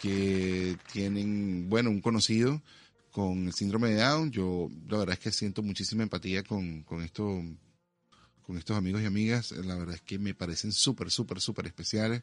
que 0.01 0.77
tienen, 0.93 1.69
bueno, 1.69 1.91
un 1.91 2.01
conocido 2.01 2.63
con 3.11 3.47
el 3.47 3.53
síndrome 3.53 3.91
de 3.91 4.03
Down. 4.03 4.31
Yo 4.31 4.69
la 4.89 4.99
verdad 4.99 5.15
es 5.15 5.21
que 5.21 5.33
siento 5.33 5.63
muchísima 5.63 6.03
empatía 6.03 6.43
con, 6.43 6.83
con 6.83 7.03
esto 7.03 7.43
con 8.49 8.57
estos 8.57 8.79
amigos 8.79 9.03
y 9.03 9.05
amigas, 9.05 9.51
la 9.53 9.75
verdad 9.75 9.97
es 9.97 10.01
que 10.01 10.19
me 10.19 10.33
parecen 10.33 10.73
súper, 10.73 11.11
súper, 11.11 11.39
súper 11.39 11.67
especiales, 11.67 12.23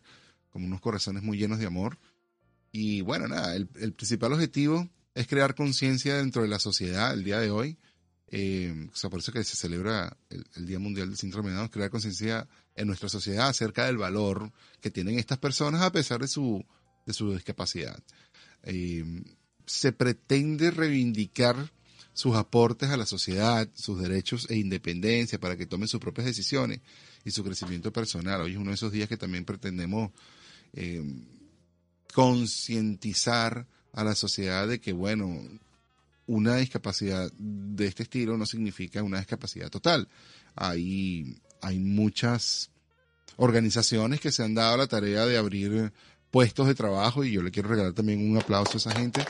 como 0.50 0.65
unos 0.65 0.82
corazones 0.82 1.22
muy 1.22 1.38
llenos 1.38 1.60
de 1.60 1.67
amor. 1.67 2.00
Y 2.72 3.01
bueno, 3.01 3.27
nada, 3.27 3.55
el, 3.55 3.67
principal 3.67 4.34
objetivo 4.34 4.89
es 5.13 5.27
crear 5.27 5.53
conciencia 5.53 6.15
dentro 6.15 6.41
de 6.41 6.48
la 6.48 6.58
sociedad 6.58 7.13
el 7.13 7.24
día 7.24 7.39
de 7.39 7.51
hoy. 7.51 7.77
Eh, 8.29 8.89
o 8.91 8.96
sea, 8.96 9.12
por 9.12 9.20
eso 9.20 9.32
que 9.32 9.44
se 9.44 9.55
celebra 9.55 10.17
el, 10.32 10.65
Día 10.65 10.79
Mundial 10.79 11.10
del 11.10 11.17
Síndrome 11.17 11.51
de 11.51 11.58
Down, 11.58 11.67
crear 11.67 11.91
conciencia 11.91 12.48
en 12.74 12.88
nuestra 12.88 13.08
sociedad 13.08 13.48
acerca 13.48 13.86
del 13.86 13.98
valor 13.98 14.51
que 14.82 14.89
tienen 14.89 15.20
estas 15.20 15.38
personas 15.38 15.84
a 15.84 15.91
pesar 15.91 16.22
de 16.22 16.27
su, 16.27 16.65
de 17.06 17.14
su 17.14 17.34
discapacidad. 17.34 18.02
Eh, 18.64 19.04
se 19.66 19.92
pretende 19.92 20.72
reivindicar 20.72 21.72
sus 22.14 22.36
aportes 22.36 22.90
a 22.90 22.98
la 22.98 23.06
sociedad, 23.06 23.68
sus 23.74 24.00
derechos 24.02 24.48
e 24.50 24.56
independencia 24.56 25.40
para 25.40 25.58
que 25.58 25.66
tomen 25.66 25.88
sus 25.88 26.00
propias 26.00 26.26
decisiones 26.26 26.80
y 27.26 27.32
su 27.32 27.44
crecimiento 27.44 27.92
personal. 27.92 28.42
Hoy 28.42 28.54
es 28.54 28.58
uno 28.58 28.72
de 28.72 28.76
esos 28.76 28.92
días 28.92 29.10
que 29.10 29.18
también 29.18 29.44
pretendemos 29.44 30.12
eh, 30.74 31.04
concientizar 32.14 33.68
a 33.92 34.04
la 34.04 34.16
sociedad 34.16 34.68
de 34.68 34.80
que, 34.80 34.94
bueno, 34.94 35.42
una 36.28 36.56
discapacidad 36.56 37.32
de 37.38 37.88
este 37.88 38.04
estilo 38.04 38.38
no 38.38 38.46
significa 38.46 39.04
una 39.04 39.18
discapacidad 39.18 39.70
total. 39.70 40.08
Hay, 40.56 41.38
hay 41.62 41.80
muchas 41.80 42.72
organizaciones 43.38 44.22
que 44.22 44.32
se 44.32 44.44
han 44.44 44.54
dado 44.54 44.78
la 44.78 44.88
tarea 44.88 45.26
de 45.26 45.38
abrir 45.38 45.92
puestos 46.36 46.68
de 46.68 46.75
trabajo 46.75 47.24
y 47.24 47.32
yo 47.32 47.42
le 47.42 47.50
quiero 47.50 47.70
regalar 47.70 47.94
también 47.94 48.30
un 48.30 48.38
aplauso 48.38 48.74
a 48.74 48.75
esa 48.75 48.92
gente 48.92 49.25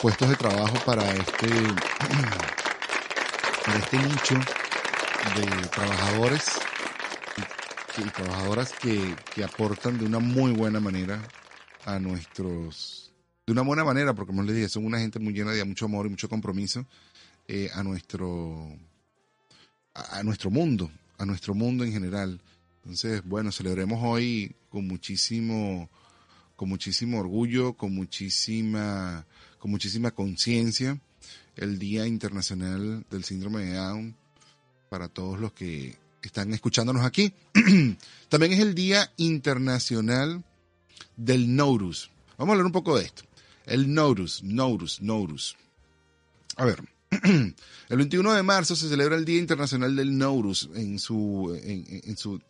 puestos 0.00 0.28
de 0.28 0.34
trabajo 0.34 0.74
para 0.84 1.08
este, 1.14 1.46
para 3.64 3.78
este 3.78 3.96
nicho 3.98 4.34
de 5.36 5.68
trabajadores 5.68 6.50
y, 7.96 8.02
trabajadoras 8.10 8.72
que, 8.72 9.14
que, 9.32 9.44
aportan 9.44 10.00
de 10.00 10.04
una 10.04 10.18
muy 10.18 10.50
buena 10.50 10.80
manera 10.80 11.22
a 11.84 12.00
nuestros, 12.00 13.12
de 13.46 13.52
una 13.52 13.62
buena 13.62 13.84
manera, 13.84 14.12
porque 14.12 14.32
como 14.32 14.42
les 14.42 14.56
dije, 14.56 14.68
son 14.68 14.84
una 14.84 14.98
gente 14.98 15.20
muy 15.20 15.34
llena 15.34 15.52
de 15.52 15.64
mucho 15.64 15.84
amor 15.84 16.06
y 16.06 16.08
mucho 16.08 16.28
compromiso 16.28 16.84
eh, 17.46 17.70
a 17.72 17.84
nuestro, 17.84 18.66
a, 19.94 20.18
a 20.18 20.22
nuestro 20.24 20.50
mundo, 20.50 20.90
a 21.18 21.24
nuestro 21.24 21.54
mundo 21.54 21.84
en 21.84 21.92
general. 21.92 22.40
Entonces, 22.78 23.22
bueno, 23.24 23.52
celebremos 23.52 24.00
hoy 24.02 24.56
con 24.70 24.88
muchísimo, 24.88 25.88
con 26.62 26.68
muchísimo 26.68 27.18
orgullo, 27.18 27.72
con 27.72 27.92
muchísima 27.92 29.26
con 29.58 29.72
muchísima 29.72 30.12
conciencia 30.12 30.96
el 31.56 31.76
Día 31.80 32.06
Internacional 32.06 33.04
del 33.10 33.24
Síndrome 33.24 33.64
de 33.64 33.74
Down 33.74 34.14
para 34.88 35.08
todos 35.08 35.40
los 35.40 35.52
que 35.54 35.98
están 36.22 36.54
escuchándonos 36.54 37.04
aquí. 37.04 37.34
También 38.28 38.52
es 38.52 38.60
el 38.60 38.76
Día 38.76 39.12
Internacional 39.16 40.44
del 41.16 41.56
Nourus. 41.56 42.12
Vamos 42.38 42.50
a 42.50 42.52
hablar 42.52 42.66
un 42.66 42.72
poco 42.72 42.96
de 42.96 43.06
esto. 43.06 43.24
El 43.66 43.92
Nourus, 43.92 44.44
Nourus, 44.44 45.02
Nourus. 45.02 45.56
A 46.54 46.64
ver, 46.64 46.84
el 47.88 47.96
21 47.96 48.34
de 48.34 48.42
marzo 48.44 48.76
se 48.76 48.88
celebra 48.88 49.16
el 49.16 49.24
Día 49.24 49.40
Internacional 49.40 49.96
del 49.96 50.16
Nourus 50.16 50.70
en 50.76 51.00
su, 51.00 51.58
en, 51.60 52.16
su, 52.16 52.40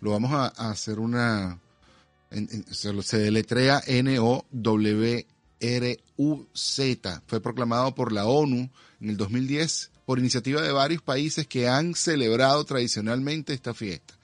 lo 0.00 0.12
vamos 0.12 0.32
a, 0.32 0.46
hacer 0.70 0.98
una, 0.98 1.60
se, 2.70 3.02
se 3.02 3.18
deletrea 3.18 3.82
N-O-W 3.86 5.26
RUZ. 5.60 6.80
Fue 7.26 7.40
proclamado 7.40 7.94
por 7.94 8.12
la 8.12 8.26
ONU 8.26 8.70
en 9.00 9.10
el 9.10 9.16
2010 9.16 9.90
por 10.06 10.18
iniciativa 10.18 10.62
de 10.62 10.72
varios 10.72 11.02
países 11.02 11.46
que 11.46 11.68
han 11.68 11.94
celebrado 11.94 12.64
tradicionalmente 12.64 13.52
esta 13.52 13.74
fiesta. 13.74 14.14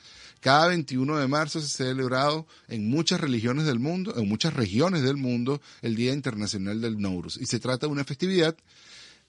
Cada 0.40 0.68
21 0.68 1.18
de 1.18 1.28
marzo 1.28 1.60
se 1.60 1.66
ha 1.66 1.86
celebrado 1.88 2.46
en 2.68 2.88
muchas 2.88 3.20
religiones 3.20 3.66
del 3.66 3.78
mundo, 3.78 4.14
en 4.16 4.28
muchas 4.28 4.54
regiones 4.54 5.02
del 5.02 5.16
mundo, 5.16 5.60
el 5.82 5.96
Día 5.96 6.12
Internacional 6.12 6.80
del 6.80 7.00
Nowruz. 7.00 7.38
Y 7.40 7.46
se 7.46 7.58
trata 7.58 7.86
de 7.86 7.92
una 7.92 8.04
festividad 8.04 8.56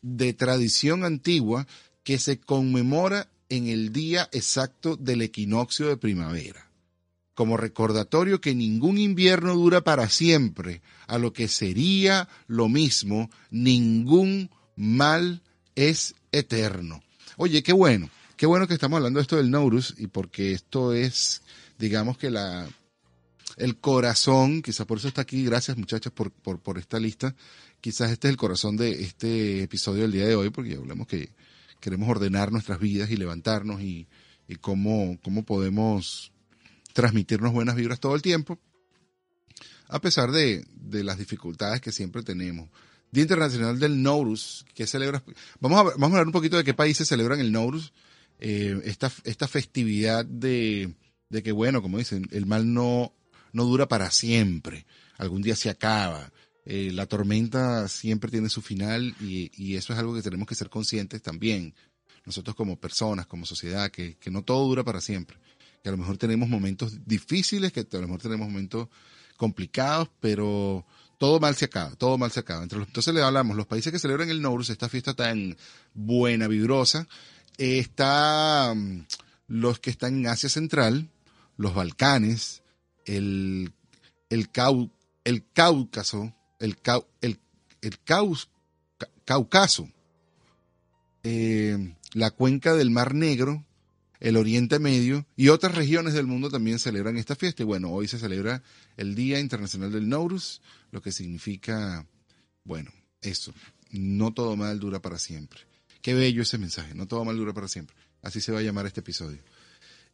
de 0.01 0.33
tradición 0.33 1.03
antigua 1.03 1.67
que 2.03 2.19
se 2.19 2.39
conmemora 2.39 3.29
en 3.49 3.67
el 3.67 3.91
día 3.91 4.29
exacto 4.31 4.95
del 4.95 5.21
equinoccio 5.21 5.87
de 5.87 5.97
primavera 5.97 6.66
como 7.37 7.55
recordatorio 7.55 8.41
que 8.41 8.55
ningún 8.55 8.97
invierno 8.97 9.53
dura 9.53 9.81
para 9.81 10.09
siempre, 10.09 10.81
a 11.05 11.19
lo 11.19 11.33
que 11.33 11.47
sería 11.47 12.27
lo 12.47 12.67
mismo, 12.67 13.29
ningún 13.51 14.49
mal 14.75 15.43
es 15.75 16.15
eterno. 16.31 17.03
Oye, 17.35 17.61
qué 17.61 17.73
bueno, 17.73 18.09
qué 18.37 18.47
bueno 18.47 18.67
que 18.67 18.73
estamos 18.73 18.97
hablando 18.97 19.19
de 19.19 19.21
esto 19.21 19.35
del 19.35 19.51
Nourus 19.51 19.93
y 19.99 20.07
porque 20.07 20.51
esto 20.51 20.93
es, 20.93 21.43
digamos 21.77 22.17
que 22.17 22.31
la, 22.31 22.67
el 23.57 23.77
corazón, 23.77 24.63
quizás 24.63 24.87
por 24.87 24.97
eso 24.97 25.07
está 25.07 25.21
aquí, 25.21 25.45
gracias 25.45 25.77
muchachos 25.77 26.11
por, 26.11 26.31
por, 26.31 26.59
por 26.59 26.79
esta 26.79 26.99
lista, 26.99 27.35
quizás 27.81 28.09
este 28.09 28.29
es 28.29 28.31
el 28.31 28.37
corazón 28.37 28.77
de 28.77 29.03
este 29.03 29.61
episodio 29.61 30.01
del 30.01 30.11
día 30.11 30.25
de 30.25 30.35
hoy, 30.35 30.49
porque 30.49 30.73
hablamos 30.73 31.05
que 31.05 31.29
queremos 31.81 32.09
ordenar 32.09 32.51
nuestras 32.51 32.79
vidas 32.79 33.11
y 33.11 33.15
levantarnos 33.15 33.79
y, 33.79 34.07
y 34.47 34.55
cómo, 34.55 35.19
cómo 35.21 35.45
podemos 35.45 36.31
transmitirnos 36.97 37.53
buenas 37.53 37.75
vibras 37.75 37.99
todo 37.99 38.15
el 38.15 38.23
tiempo, 38.23 38.57
a 39.87 40.01
pesar 40.01 40.31
de, 40.31 40.65
las 40.89 41.19
dificultades 41.19 41.79
que 41.79 41.91
siempre 41.91 42.23
tenemos. 42.23 42.69
Día 43.11 43.21
Internacional 43.21 43.77
del 43.77 44.01
Nourus, 44.01 44.65
que 44.73 44.87
celebra... 44.87 45.23
Vamos 45.59 45.79
a, 45.79 45.83
vamos 45.83 46.01
a 46.01 46.05
hablar 46.05 46.25
un 46.25 46.31
poquito 46.31 46.57
de 46.57 46.63
qué 46.63 46.73
países 46.73 47.07
celebran 47.07 47.39
el 47.39 47.51
Nourus, 47.51 47.93
eh, 48.39 48.81
esta, 48.83 49.11
esta 49.25 49.47
festividad 49.47 50.25
de, 50.25 50.95
de 51.29 51.43
que, 51.43 51.51
bueno, 51.51 51.83
como 51.83 51.99
dicen, 51.99 52.27
el 52.31 52.47
mal 52.47 52.73
no, 52.73 53.13
no 53.53 53.65
dura 53.65 53.87
para 53.87 54.09
siempre, 54.09 54.87
algún 55.19 55.43
día 55.43 55.55
se 55.55 55.69
acaba. 55.69 56.31
Eh, 56.65 56.89
la 56.91 57.05
tormenta 57.05 57.87
siempre 57.89 58.31
tiene 58.31 58.49
su 58.49 58.63
final 58.63 59.13
y, 59.21 59.51
y, 59.55 59.75
eso 59.75 59.93
es 59.93 59.99
algo 59.99 60.15
que 60.15 60.23
tenemos 60.23 60.47
que 60.47 60.55
ser 60.55 60.71
conscientes 60.71 61.21
también, 61.21 61.75
nosotros 62.25 62.55
como 62.55 62.79
personas, 62.79 63.27
como 63.27 63.45
sociedad, 63.45 63.91
que, 63.91 64.15
que 64.15 64.31
no 64.31 64.41
todo 64.41 64.67
dura 64.67 64.83
para 64.83 64.99
siempre 64.99 65.37
que 65.83 65.89
a 65.89 65.91
lo 65.91 65.97
mejor 65.97 66.17
tenemos 66.17 66.49
momentos 66.49 67.05
difíciles, 67.05 67.71
que 67.71 67.81
a 67.81 67.95
lo 67.97 68.07
mejor 68.07 68.21
tenemos 68.21 68.47
momentos 68.47 68.87
complicados, 69.37 70.09
pero 70.19 70.85
todo 71.17 71.39
mal 71.39 71.55
se 71.55 71.65
acaba, 71.65 71.95
todo 71.95 72.17
mal 72.17 72.31
se 72.31 72.39
acaba. 72.39 72.63
Entonces 72.63 73.13
le 73.13 73.21
hablamos, 73.21 73.55
los 73.55 73.67
países 73.67 73.91
que 73.91 73.99
celebran 73.99 74.29
el 74.29 74.41
Nowruz, 74.41 74.69
esta 74.69 74.89
fiesta 74.89 75.13
tan 75.13 75.55
buena, 75.93 76.47
vibrosa, 76.47 77.07
está, 77.57 78.73
mm, 78.75 79.05
los 79.47 79.79
que 79.79 79.89
están 79.89 80.19
en 80.19 80.27
Asia 80.27 80.49
Central, 80.49 81.09
los 81.57 81.73
Balcanes, 81.73 82.61
el, 83.05 83.71
el, 84.29 84.49
el 85.23 85.43
Cáucaso, 85.53 86.33
el, 86.59 86.77
el, 87.21 87.39
el 87.81 87.99
Cáucaso, 89.25 89.89
eh, 91.23 91.95
la 92.13 92.31
cuenca 92.31 92.73
del 92.73 92.91
Mar 92.91 93.13
Negro, 93.13 93.65
el 94.19 94.37
Oriente 94.37 94.79
Medio 94.79 95.25
y 95.35 95.49
otras 95.49 95.75
regiones 95.75 96.13
del 96.13 96.27
mundo 96.27 96.49
también 96.49 96.79
celebran 96.79 97.17
esta 97.17 97.35
fiesta. 97.35 97.63
Y 97.63 97.65
bueno, 97.65 97.91
hoy 97.91 98.07
se 98.07 98.19
celebra 98.19 98.63
el 98.95 99.15
Día 99.15 99.39
Internacional 99.39 99.91
del 99.91 100.09
Nowruz, 100.09 100.61
lo 100.91 101.01
que 101.01 101.11
significa, 101.11 102.05
bueno, 102.63 102.91
eso, 103.21 103.53
no 103.91 104.33
todo 104.33 104.55
mal 104.55 104.79
dura 104.79 105.01
para 105.01 105.19
siempre. 105.19 105.61
Qué 106.01 106.13
bello 106.13 106.41
ese 106.41 106.57
mensaje, 106.57 106.93
no 106.95 107.07
todo 107.07 107.25
mal 107.25 107.37
dura 107.37 107.53
para 107.53 107.67
siempre. 107.67 107.95
Así 108.21 108.41
se 108.41 108.51
va 108.51 108.59
a 108.59 108.63
llamar 108.63 108.85
este 108.85 109.01
episodio. 109.01 109.39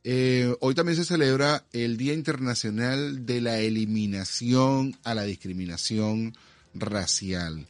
Eh, 0.03 0.53
hoy 0.60 0.75
también 0.75 0.98
se 0.98 1.05
celebra 1.05 1.65
el 1.72 1.95
Día 1.95 2.13
Internacional 2.13 3.25
de 3.25 3.39
la 3.39 3.60
Eliminación 3.60 4.98
a 5.03 5.15
la 5.15 5.24
Discriminación 5.24 6.36
Racial. 6.74 7.67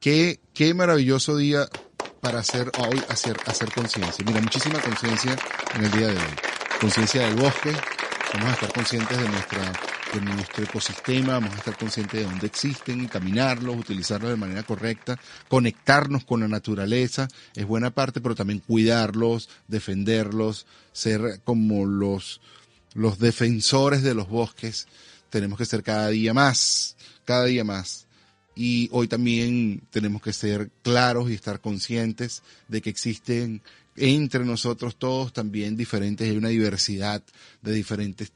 Qué, 0.00 0.40
qué 0.54 0.74
maravilloso 0.74 1.36
día 1.36 1.68
para 2.20 2.40
hacer 2.40 2.70
hoy 2.78 3.02
hacer, 3.08 3.36
hacer 3.46 3.72
conciencia. 3.72 4.24
Mira, 4.24 4.40
muchísima 4.40 4.80
conciencia 4.80 5.36
en 5.74 5.84
el 5.84 5.90
día 5.90 6.08
de 6.08 6.16
hoy. 6.16 6.36
Conciencia 6.80 7.22
del 7.22 7.34
bosque, 7.34 7.72
vamos 8.34 8.50
a 8.50 8.52
estar 8.52 8.72
conscientes 8.72 9.18
de 9.18 9.28
nuestra 9.28 9.72
de 10.12 10.20
nuestro 10.20 10.64
ecosistema, 10.64 11.34
vamos 11.34 11.52
a 11.54 11.58
estar 11.58 11.76
conscientes 11.76 12.20
de 12.20 12.26
dónde 12.26 12.46
existen, 12.46 13.08
caminarlos, 13.08 13.76
utilizarlos 13.76 14.30
de 14.30 14.36
manera 14.36 14.62
correcta, 14.62 15.18
conectarnos 15.48 16.24
con 16.24 16.40
la 16.40 16.48
naturaleza, 16.48 17.28
es 17.54 17.66
buena 17.66 17.90
parte, 17.90 18.20
pero 18.20 18.34
también 18.34 18.60
cuidarlos, 18.60 19.48
defenderlos, 19.66 20.66
ser 20.92 21.40
como 21.44 21.84
los, 21.84 22.40
los 22.94 23.18
defensores 23.18 24.02
de 24.02 24.14
los 24.14 24.28
bosques, 24.28 24.86
tenemos 25.30 25.58
que 25.58 25.66
ser 25.66 25.82
cada 25.82 26.08
día 26.08 26.32
más, 26.32 26.96
cada 27.24 27.44
día 27.44 27.64
más. 27.64 28.07
Y 28.60 28.88
hoy 28.90 29.06
también 29.06 29.82
tenemos 29.90 30.20
que 30.20 30.32
ser 30.32 30.72
claros 30.82 31.30
y 31.30 31.34
estar 31.34 31.60
conscientes 31.60 32.42
de 32.66 32.82
que 32.82 32.90
existen 32.90 33.62
entre 33.94 34.44
nosotros 34.44 34.96
todos 34.96 35.32
también 35.32 35.76
diferentes, 35.76 36.28
hay 36.28 36.36
una 36.36 36.48
diversidad 36.48 37.22
de 37.62 37.72
diferentes 37.72 38.32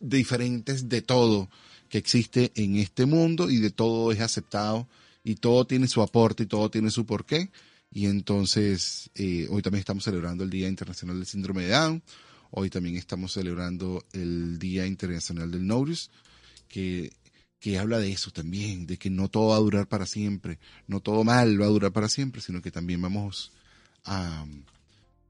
diferentes 0.00 0.88
de 0.88 1.00
todo 1.00 1.48
que 1.88 1.98
existe 1.98 2.50
en 2.56 2.74
este 2.74 3.06
mundo 3.06 3.50
y 3.50 3.58
de 3.58 3.70
todo 3.70 4.10
es 4.10 4.20
aceptado 4.20 4.88
y 5.22 5.36
todo 5.36 5.64
tiene 5.64 5.86
su 5.86 6.02
aporte 6.02 6.42
y 6.42 6.46
todo 6.46 6.68
tiene 6.68 6.90
su 6.90 7.06
porqué. 7.06 7.50
Y 7.92 8.06
entonces 8.06 9.10
eh, 9.14 9.46
hoy 9.48 9.62
también 9.62 9.78
estamos 9.78 10.02
celebrando 10.02 10.42
el 10.42 10.50
Día 10.50 10.66
Internacional 10.66 11.18
del 11.18 11.26
Síndrome 11.26 11.66
de 11.66 11.70
Down, 11.70 12.02
hoy 12.50 12.68
también 12.68 12.96
estamos 12.96 13.32
celebrando 13.32 14.04
el 14.12 14.58
Día 14.58 14.88
Internacional 14.88 15.52
del 15.52 15.64
Nourish, 15.64 16.08
que, 16.68 17.12
que 17.60 17.78
habla 17.78 17.98
de 17.98 18.10
eso 18.10 18.30
también, 18.30 18.86
de 18.86 18.96
que 18.96 19.10
no 19.10 19.28
todo 19.28 19.48
va 19.48 19.56
a 19.56 19.60
durar 19.60 19.86
para 19.86 20.06
siempre, 20.06 20.58
no 20.86 21.00
todo 21.00 21.22
mal 21.24 21.60
va 21.60 21.66
a 21.66 21.68
durar 21.68 21.92
para 21.92 22.08
siempre, 22.08 22.40
sino 22.40 22.62
que 22.62 22.70
también 22.70 23.00
vamos 23.02 23.52
a 24.04 24.46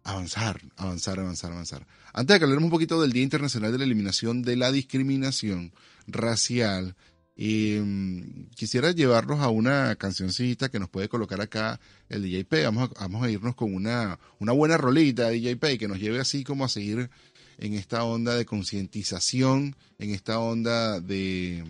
avanzar, 0.04 0.62
avanzar, 0.76 1.18
avanzar, 1.18 1.52
avanzar. 1.52 1.86
Antes 2.12 2.34
de 2.34 2.38
que 2.38 2.44
hablemos 2.44 2.64
un 2.64 2.70
poquito 2.70 3.02
del 3.02 3.12
Día 3.12 3.24
Internacional 3.24 3.72
de 3.72 3.78
la 3.78 3.84
Eliminación 3.84 4.42
de 4.42 4.56
la 4.56 4.70
Discriminación 4.70 5.72
Racial, 6.06 6.94
em, 7.36 8.46
quisiera 8.54 8.92
llevarnos 8.92 9.40
a 9.40 9.48
una 9.48 9.96
cancioncita 9.96 10.68
que 10.68 10.78
nos 10.78 10.88
puede 10.88 11.08
colocar 11.08 11.40
acá 11.40 11.80
el 12.08 12.22
DJP. 12.22 12.64
Vamos 12.64 12.90
a, 12.96 13.00
vamos 13.00 13.24
a 13.24 13.30
irnos 13.30 13.56
con 13.56 13.74
una, 13.74 14.20
una 14.38 14.52
buena 14.52 14.76
rolita 14.76 15.28
de 15.28 15.40
DJP 15.40 15.78
que 15.78 15.88
nos 15.88 15.98
lleve 15.98 16.20
así 16.20 16.44
como 16.44 16.64
a 16.64 16.68
seguir 16.68 17.10
en 17.58 17.74
esta 17.74 18.04
onda 18.04 18.36
de 18.36 18.46
concientización, 18.46 19.76
en 19.98 20.10
esta 20.10 20.38
onda 20.38 21.00
de 21.00 21.64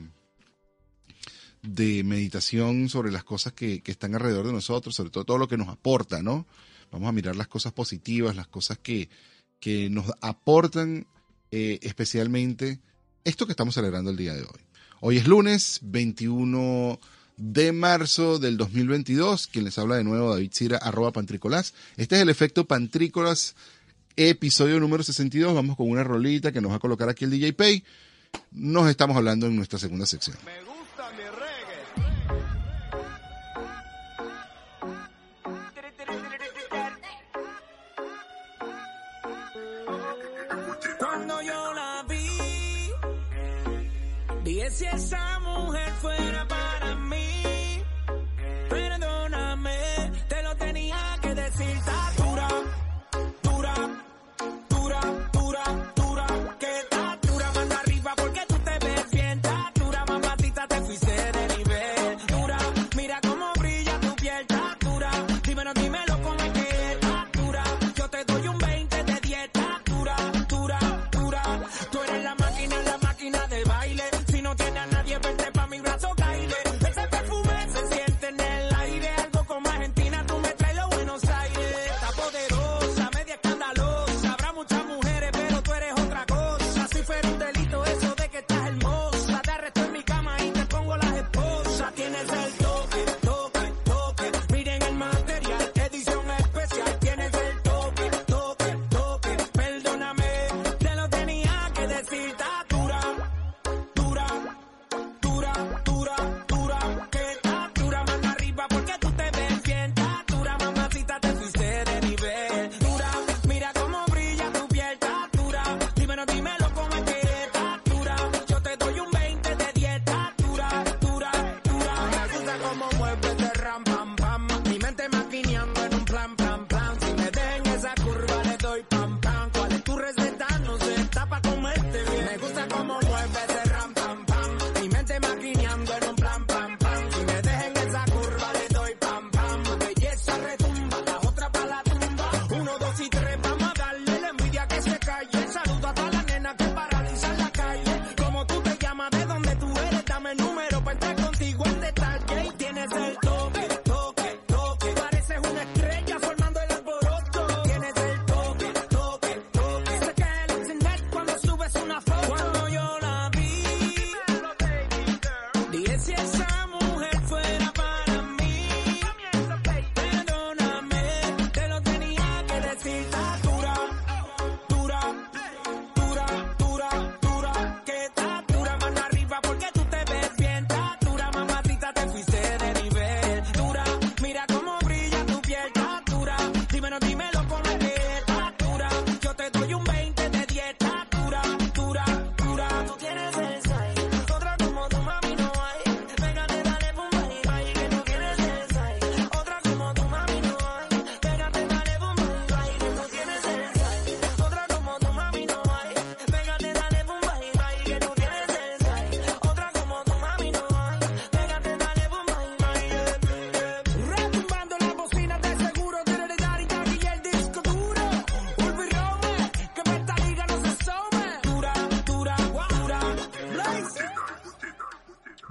de 1.62 2.02
meditación 2.04 2.88
sobre 2.88 3.12
las 3.12 3.24
cosas 3.24 3.52
que, 3.52 3.82
que 3.82 3.92
están 3.92 4.14
alrededor 4.14 4.46
de 4.46 4.52
nosotros, 4.52 4.94
sobre 4.94 5.10
todo 5.10 5.24
todo 5.24 5.38
lo 5.38 5.48
que 5.48 5.58
nos 5.58 5.68
aporta, 5.68 6.22
¿no? 6.22 6.46
Vamos 6.90 7.08
a 7.08 7.12
mirar 7.12 7.36
las 7.36 7.48
cosas 7.48 7.72
positivas, 7.72 8.34
las 8.34 8.48
cosas 8.48 8.78
que, 8.78 9.08
que 9.60 9.90
nos 9.90 10.06
aportan 10.20 11.06
eh, 11.50 11.78
especialmente 11.82 12.80
esto 13.24 13.46
que 13.46 13.52
estamos 13.52 13.74
celebrando 13.74 14.10
el 14.10 14.16
día 14.16 14.34
de 14.34 14.42
hoy. 14.42 14.60
Hoy 15.00 15.16
es 15.18 15.26
lunes 15.26 15.80
21 15.82 16.98
de 17.36 17.72
marzo 17.72 18.38
del 18.38 18.56
2022. 18.56 19.46
Quien 19.46 19.64
les 19.64 19.78
habla 19.78 19.96
de 19.96 20.04
nuevo, 20.04 20.32
David 20.32 20.50
Cira, 20.52 20.78
arroba 20.78 21.12
Pantricolás. 21.12 21.74
Este 21.96 22.16
es 22.16 22.22
el 22.22 22.28
efecto 22.28 22.66
Pantrícolas, 22.66 23.54
episodio 24.16 24.80
número 24.80 25.02
62. 25.02 25.54
Vamos 25.54 25.76
con 25.76 25.88
una 25.88 26.04
rolita 26.04 26.52
que 26.52 26.60
nos 26.60 26.72
va 26.72 26.76
a 26.76 26.80
colocar 26.80 27.08
aquí 27.08 27.24
el 27.24 27.30
DJ 27.30 27.52
Pay. 27.52 27.84
Nos 28.52 28.88
estamos 28.88 29.16
hablando 29.16 29.46
en 29.46 29.56
nuestra 29.56 29.78
segunda 29.78 30.06
sección. 30.06 30.36
Si 44.70 44.86
esa 44.86 45.40
mujer 45.40 45.92
fuera 46.00 46.46
para 46.46 46.59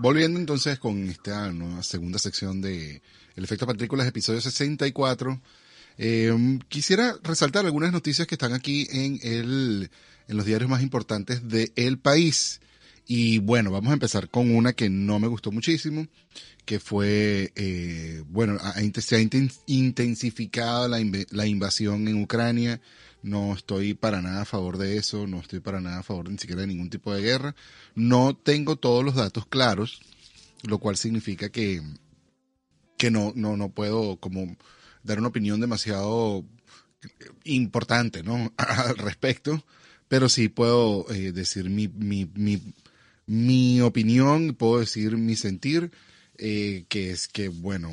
Volviendo 0.10 0.40
entonces 0.40 0.80
con 0.80 1.08
esta 1.08 1.52
nueva 1.52 1.84
segunda 1.84 2.18
sección 2.18 2.62
de 2.62 3.04
El 3.36 3.44
efecto 3.44 3.68
partículas, 3.68 4.08
episodio 4.08 4.42
64. 4.42 5.40
Eh, 6.00 6.60
quisiera 6.68 7.16
resaltar 7.22 7.68
algunas 7.68 7.92
noticias 7.92 8.26
que 8.28 8.34
están 8.34 8.54
aquí 8.54 8.88
en, 8.90 9.20
el, 9.22 9.92
en 10.28 10.36
los 10.36 10.48
diarios 10.48 10.68
más 10.68 10.82
importantes 10.82 11.48
del 11.48 11.72
el 11.76 12.00
país. 12.00 12.60
Y 13.06 13.38
bueno, 13.38 13.70
vamos 13.70 13.92
a 13.92 13.94
empezar 13.94 14.32
con 14.32 14.50
una 14.56 14.74
que 14.74 14.90
no 14.90 15.20
me 15.20 15.28
gustó 15.28 15.52
muchísimo, 15.52 16.08
que 16.66 16.80
fue, 16.80 17.54
eh, 17.56 18.24
bueno, 18.30 18.58
se 19.02 19.16
ha 19.16 19.20
inten- 19.20 19.54
intensificado 19.68 20.88
la, 20.88 20.98
la 21.30 21.46
invasión 21.46 22.08
en 22.08 22.24
Ucrania. 22.24 22.82
No 23.22 23.54
estoy 23.54 23.94
para 23.94 24.22
nada 24.22 24.42
a 24.44 24.46
favor 24.46 24.78
de 24.78 24.98
eso, 24.98 25.28
no 25.28 25.40
estoy 25.40 25.60
para 25.60 25.82
nada 25.82 26.00
a 26.00 26.04
favor 26.04 26.30
ni 26.30 26.38
siquiera 26.38 26.62
de 26.62 26.68
ningún 26.68 26.90
tipo 26.90 27.14
de 27.14 27.22
guerra. 27.22 27.56
No 27.96 28.36
tengo 28.36 28.78
todos 28.78 29.04
los 29.04 29.16
datos 29.16 29.46
claros, 29.46 30.02
lo 30.64 30.78
cual 30.78 30.96
significa 30.96 31.50
que, 31.50 31.82
que 32.98 33.12
no, 33.12 33.34
no, 33.36 33.58
no 33.58 33.70
puedo 33.70 34.18
como 34.18 34.56
dar 35.04 35.20
una 35.20 35.28
opinión 35.30 35.60
demasiado 35.60 36.46
importante, 37.44 38.24
¿no? 38.24 38.54
Al 38.58 38.98
respecto, 38.98 39.64
pero 40.08 40.30
sí 40.30 40.50
puedo 40.50 41.10
eh, 41.12 41.32
decir 41.32 41.70
mi, 41.70 41.88
mi, 41.88 42.30
mi, 42.36 42.62
mi 43.26 43.82
opinión, 43.82 44.56
puedo 44.56 44.80
decir 44.80 45.18
mi 45.18 45.36
sentir, 45.36 45.92
eh, 46.38 46.86
que 46.88 47.12
es 47.12 47.28
que, 47.28 47.50
bueno, 47.50 47.92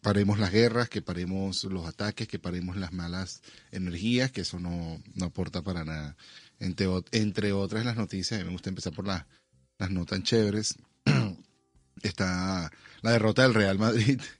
paremos 0.00 0.38
las 0.38 0.52
guerras, 0.52 0.88
que 0.88 1.02
paremos 1.02 1.64
los 1.64 1.86
ataques, 1.86 2.28
que 2.28 2.38
paremos 2.38 2.76
las 2.76 2.92
malas 2.92 3.42
energías, 3.70 4.30
que 4.32 4.42
eso 4.42 4.58
no, 4.58 5.02
no 5.14 5.26
aporta 5.26 5.62
para 5.62 5.84
nada. 5.84 6.16
Entre, 6.58 6.86
entre 7.12 7.52
otras 7.52 7.84
las 7.84 7.96
noticias, 7.96 8.44
me 8.44 8.52
gusta 8.52 8.70
empezar 8.70 8.92
por 8.92 9.06
las, 9.06 9.26
las 9.78 9.90
no 9.90 10.04
tan 10.06 10.22
chéveres, 10.22 10.76
está 12.02 12.70
la 13.02 13.12
derrota 13.12 13.42
del 13.42 13.54
Real 13.54 13.78
Madrid. 13.78 14.20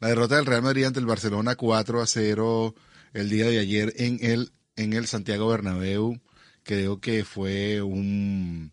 La 0.00 0.08
derrota 0.08 0.34
del 0.34 0.46
Real 0.46 0.62
Madrid 0.62 0.82
ante 0.82 0.98
el 0.98 1.06
Barcelona 1.06 1.54
4 1.54 2.02
a 2.02 2.06
0 2.08 2.74
el 3.12 3.30
día 3.30 3.46
de 3.46 3.60
ayer 3.60 3.92
en 3.98 4.18
el, 4.20 4.50
en 4.74 4.94
el 4.94 5.06
Santiago 5.06 5.46
Bernabéu. 5.46 6.20
Creo 6.64 6.98
que 6.98 7.24
fue 7.24 7.82
un, 7.82 8.72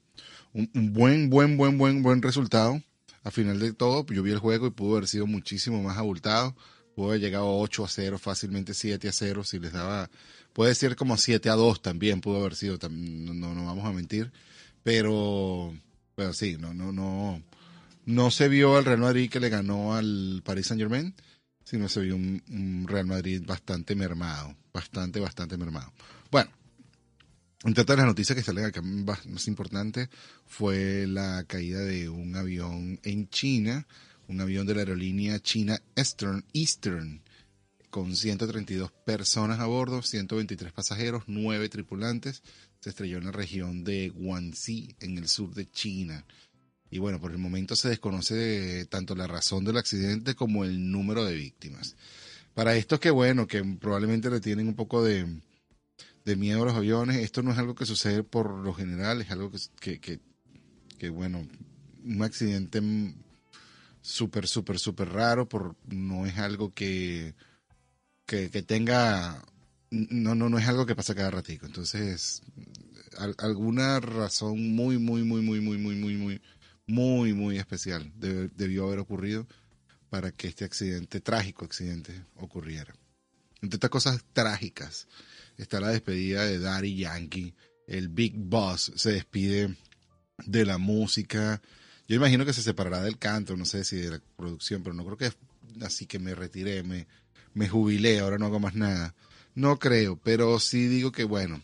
un, 0.53 0.71
un 0.73 0.91
buen, 0.91 1.29
buen, 1.29 1.55
buen, 1.55 1.77
buen, 1.77 2.01
buen 2.01 2.23
resultado. 2.23 2.81
A 3.23 3.31
final 3.31 3.59
de 3.59 3.73
todo, 3.73 4.05
yo 4.07 4.23
vi 4.23 4.31
el 4.31 4.39
juego 4.39 4.67
y 4.67 4.71
pudo 4.71 4.97
haber 4.97 5.07
sido 5.07 5.27
muchísimo 5.27 5.81
más 5.83 5.97
abultado. 5.97 6.55
Pudo 6.95 7.09
haber 7.09 7.21
llegado 7.21 7.57
8 7.57 7.85
a 7.85 7.87
0, 7.87 8.17
fácilmente 8.17 8.73
7 8.73 9.07
a 9.07 9.11
0, 9.11 9.43
si 9.43 9.59
les 9.59 9.71
daba, 9.71 10.09
puede 10.53 10.75
ser 10.75 10.95
como 10.95 11.17
7 11.17 11.49
a 11.49 11.55
2 11.55 11.81
también 11.81 12.21
pudo 12.21 12.39
haber 12.39 12.55
sido, 12.55 12.77
no, 12.89 13.55
no 13.55 13.65
vamos 13.65 13.85
a 13.85 13.91
mentir. 13.91 14.31
Pero, 14.83 15.73
pero 16.15 16.33
sí, 16.33 16.57
no, 16.59 16.73
no, 16.73 16.91
no, 16.91 17.41
no 18.05 18.31
se 18.31 18.49
vio 18.49 18.77
al 18.77 18.85
Real 18.85 18.99
Madrid 18.99 19.29
que 19.29 19.39
le 19.39 19.49
ganó 19.49 19.93
al 19.95 20.41
Paris 20.43 20.67
Saint 20.67 20.81
Germain, 20.81 21.13
sino 21.63 21.87
se 21.87 22.01
vio 22.01 22.15
un, 22.15 22.41
un 22.49 22.87
Real 22.87 23.05
Madrid 23.05 23.43
bastante 23.45 23.95
mermado, 23.95 24.55
bastante, 24.73 25.19
bastante 25.19 25.57
mermado. 25.57 25.93
Bueno, 26.31 26.49
entre 27.63 27.81
otras 27.81 27.97
las 27.97 28.07
noticias 28.07 28.37
que 28.37 28.43
salen 28.43 28.65
acá 28.65 28.81
más 28.81 29.47
importantes 29.47 30.09
fue 30.45 31.05
la 31.07 31.43
caída 31.45 31.79
de 31.79 32.09
un 32.09 32.35
avión 32.35 32.99
en 33.03 33.29
China, 33.29 33.85
un 34.27 34.39
avión 34.41 34.65
de 34.65 34.75
la 34.75 34.81
aerolínea 34.81 35.39
China 35.39 35.81
Eastern, 35.95 36.45
Eastern 36.53 37.21
con 37.89 38.15
132 38.15 38.91
personas 38.91 39.59
a 39.59 39.65
bordo, 39.65 40.01
123 40.01 40.71
pasajeros, 40.71 41.23
9 41.27 41.69
tripulantes. 41.69 42.43
Se 42.79 42.91
estrelló 42.91 43.17
en 43.17 43.25
la 43.25 43.31
región 43.31 43.83
de 43.83 44.09
Guangxi, 44.09 44.95
en 44.99 45.17
el 45.17 45.27
sur 45.27 45.53
de 45.53 45.69
China. 45.69 46.25
Y 46.91 46.99
bueno, 46.99 47.19
por 47.19 47.31
el 47.31 47.37
momento 47.37 47.75
se 47.75 47.89
desconoce 47.89 48.85
tanto 48.85 49.15
la 49.15 49.27
razón 49.27 49.65
del 49.65 49.77
accidente 49.77 50.35
como 50.35 50.63
el 50.63 50.91
número 50.91 51.25
de 51.25 51.35
víctimas. 51.35 51.95
Para 52.53 52.75
estos 52.75 52.99
que 52.99 53.11
bueno, 53.11 53.47
que 53.47 53.63
probablemente 53.63 54.29
le 54.29 54.39
tienen 54.39 54.67
un 54.67 54.75
poco 54.75 55.03
de, 55.03 55.27
de 56.25 56.35
miedo 56.35 56.61
a 56.63 56.65
los 56.65 56.75
aviones, 56.75 57.17
esto 57.17 57.41
no 57.41 57.51
es 57.51 57.57
algo 57.57 57.75
que 57.75 57.85
sucede 57.85 58.23
por 58.23 58.51
lo 58.59 58.73
general, 58.73 59.21
es 59.21 59.31
algo 59.31 59.51
que, 59.79 59.99
que, 59.99 60.19
que, 60.97 61.09
bueno, 61.09 61.47
un 62.03 62.23
accidente 62.23 62.81
súper, 64.01 64.47
súper, 64.47 64.79
súper 64.79 65.09
raro, 65.09 65.47
por, 65.47 65.75
no 65.87 66.25
es 66.25 66.37
algo 66.37 66.73
que, 66.73 67.35
que, 68.25 68.49
que 68.49 68.61
tenga, 68.61 69.43
no, 69.91 70.35
no, 70.35 70.49
no 70.49 70.57
es 70.57 70.67
algo 70.67 70.85
que 70.85 70.95
pasa 70.95 71.15
cada 71.15 71.31
ratico. 71.31 71.65
Entonces, 71.65 72.41
al- 73.17 73.35
alguna 73.39 73.99
razón 73.99 74.73
muy, 74.75 74.97
muy, 74.97 75.23
muy, 75.23 75.41
muy, 75.41 75.61
muy, 75.61 75.77
muy, 75.77 75.95
muy, 75.95 76.15
muy, 76.17 76.41
muy, 76.87 77.33
muy 77.33 77.57
especial 77.57 78.11
debió 78.15 78.85
haber 78.87 78.99
ocurrido 78.99 79.47
para 80.09 80.31
que 80.31 80.47
este 80.47 80.65
accidente, 80.65 81.21
trágico 81.21 81.65
accidente, 81.65 82.25
ocurriera. 82.35 82.93
Entre 83.61 83.75
estas 83.77 83.89
cosas 83.91 84.23
trágicas 84.33 85.07
está 85.61 85.79
la 85.79 85.89
despedida 85.89 86.45
de 86.45 86.59
Daddy 86.59 86.95
Yankee. 86.95 87.53
El 87.85 88.09
Big 88.09 88.33
Boss 88.35 88.91
se 88.95 89.11
despide 89.11 89.75
de 90.45 90.65
la 90.65 90.77
música. 90.77 91.61
Yo 92.07 92.15
imagino 92.15 92.45
que 92.45 92.53
se 92.53 92.63
separará 92.63 93.01
del 93.01 93.17
canto, 93.17 93.57
no 93.57 93.65
sé 93.65 93.83
si 93.83 93.97
de 93.97 94.11
la 94.11 94.21
producción, 94.37 94.83
pero 94.83 94.95
no 94.95 95.05
creo 95.05 95.17
que 95.17 95.31
así 95.85 96.05
que 96.05 96.17
me 96.17 96.33
retiré, 96.33 96.81
me, 96.83 97.07
me 97.53 97.67
jubilé, 97.67 98.19
ahora 98.19 98.37
no 98.37 98.45
hago 98.45 98.59
más 98.59 98.75
nada. 98.75 99.15
No 99.53 99.79
creo, 99.79 100.17
pero 100.23 100.59
sí 100.59 100.87
digo 100.87 101.11
que 101.11 101.25
bueno, 101.25 101.61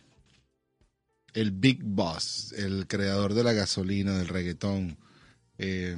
el 1.33 1.51
Big 1.51 1.81
Boss, 1.81 2.53
el 2.57 2.87
creador 2.87 3.33
de 3.33 3.43
la 3.43 3.53
gasolina, 3.53 4.17
del 4.17 4.27
reggaetón, 4.27 4.97
eh, 5.57 5.97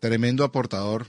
tremendo 0.00 0.42
aportador, 0.42 1.06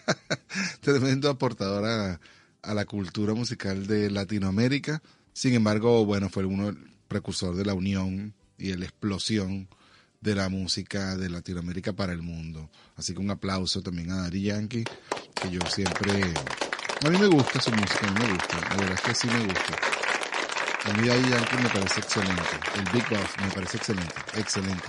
tremendo 0.80 1.30
aportador 1.30 1.86
a, 1.86 2.20
a 2.62 2.74
la 2.74 2.84
cultura 2.84 3.34
musical 3.34 3.86
de 3.86 4.10
Latinoamérica. 4.10 5.02
Sin 5.32 5.54
embargo, 5.54 6.04
bueno, 6.04 6.28
fue 6.28 6.44
uno 6.44 6.68
el 6.68 6.78
precursor 7.08 7.56
de 7.56 7.64
la 7.64 7.74
unión 7.74 8.34
y 8.58 8.68
de 8.68 8.78
la 8.78 8.84
explosión 8.84 9.68
de 10.20 10.34
la 10.36 10.48
música 10.48 11.16
de 11.16 11.28
Latinoamérica 11.28 11.92
para 11.92 12.12
el 12.12 12.22
mundo. 12.22 12.70
Así 12.96 13.12
que 13.12 13.20
un 13.20 13.30
aplauso 13.30 13.82
también 13.82 14.12
a 14.12 14.22
Daddy 14.22 14.42
Yankee, 14.42 14.84
que 15.34 15.50
yo 15.50 15.60
siempre... 15.68 16.32
A 17.04 17.10
mí 17.10 17.18
me 17.18 17.26
gusta 17.26 17.60
su 17.60 17.72
música, 17.72 18.06
a 18.06 18.12
mí 18.12 18.20
me 18.20 18.32
gusta, 18.32 18.60
la 18.60 18.76
verdad 18.76 18.94
es 18.94 19.00
que 19.00 19.14
sí 19.14 19.26
me 19.26 19.44
gusta. 19.44 19.76
A 20.84 20.92
mí 20.92 21.08
Daddy 21.08 21.30
Yankee 21.30 21.56
me 21.56 21.68
parece 21.68 22.00
excelente. 22.00 22.42
El 22.76 22.84
Big 22.92 23.08
Boss 23.08 23.30
me 23.40 23.50
parece 23.52 23.76
excelente, 23.78 24.14
excelente. 24.34 24.88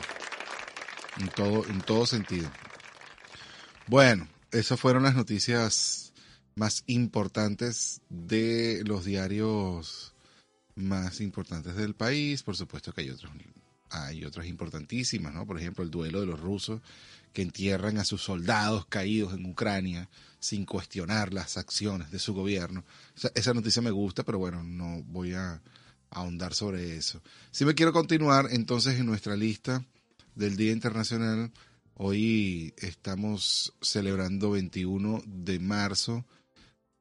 En 1.18 1.30
todo, 1.30 1.66
en 1.66 1.82
todo 1.82 2.06
sentido. 2.06 2.52
Bueno, 3.88 4.28
esas 4.52 4.80
fueron 4.80 5.04
las 5.04 5.16
noticias 5.16 6.03
más 6.56 6.84
importantes 6.88 8.02
de 8.10 8.84
los 8.86 9.06
diarios 9.06 10.13
más 10.76 11.22
importantes 11.22 11.76
del 11.76 11.96
país. 11.96 12.44
Por 12.44 12.56
supuesto 12.56 12.94
que 12.94 13.02
hay 13.02 13.10
otros, 13.10 13.32
hay 13.89 14.26
otras 14.26 14.48
importantísimas, 14.48 15.34
¿no? 15.34 15.46
Por 15.46 15.60
ejemplo, 15.60 15.84
el 15.84 15.92
duelo 15.92 16.22
de 16.22 16.28
los 16.28 16.39
rusos 16.39 16.82
que 17.32 17.42
entierran 17.42 17.98
a 17.98 18.06
sus 18.06 18.22
soldados 18.22 18.86
caídos 18.86 19.34
en 19.34 19.46
Ucrania 19.46 20.10
sin 20.39 20.66
cuestionar 20.66 21.34
las 21.34 21.58
acciones 21.58 22.12
de 22.12 22.20
su 22.20 22.34
gobierno. 22.34 22.86
Esa 23.34 23.54
noticia 23.54 23.82
me 23.82 23.92
gusta, 23.92 24.24
pero 24.24 24.38
bueno, 24.38 24.63
no 24.63 25.02
voy 25.04 25.34
a 25.34 25.62
ahondar 26.12 26.54
sobre 26.54 26.96
eso. 26.96 27.22
Si 27.52 27.66
me 27.66 27.74
quiero 27.74 27.92
continuar, 27.92 28.48
entonces 28.52 29.00
en 29.00 29.08
nuestra 29.08 29.36
lista 29.36 29.84
del 30.36 30.56
Día 30.56 30.72
Internacional, 30.72 31.52
hoy 31.96 32.74
estamos 32.78 33.74
celebrando 33.82 34.52
21 34.52 35.24
de 35.26 35.60
marzo, 35.60 36.26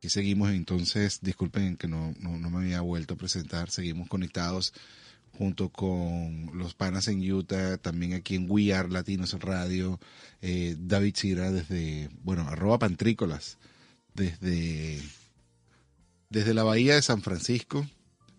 que 0.02 0.10
seguimos 0.10 0.50
entonces, 0.50 1.20
disculpen 1.22 1.76
que 1.76 1.86
no, 1.86 2.12
no, 2.18 2.36
no 2.36 2.50
me 2.50 2.58
había 2.58 2.80
vuelto 2.80 3.14
a 3.14 3.16
presentar, 3.16 3.70
seguimos 3.70 4.08
conectados 4.08 4.74
junto 5.30 5.68
con 5.68 6.50
los 6.54 6.74
panas 6.74 7.06
en 7.06 7.20
Utah, 7.32 7.78
también 7.78 8.12
aquí 8.14 8.34
en 8.34 8.50
We 8.50 8.74
Are 8.74 8.88
Latinos 8.88 9.32
Radio, 9.34 10.00
eh, 10.40 10.74
David 10.76 11.12
Chira 11.12 11.52
desde, 11.52 12.10
bueno, 12.24 12.42
arroba 12.48 12.80
pantrícolas, 12.80 13.58
desde, 14.12 15.00
desde 16.30 16.52
la 16.52 16.64
Bahía 16.64 16.96
de 16.96 17.02
San 17.02 17.22
Francisco. 17.22 17.86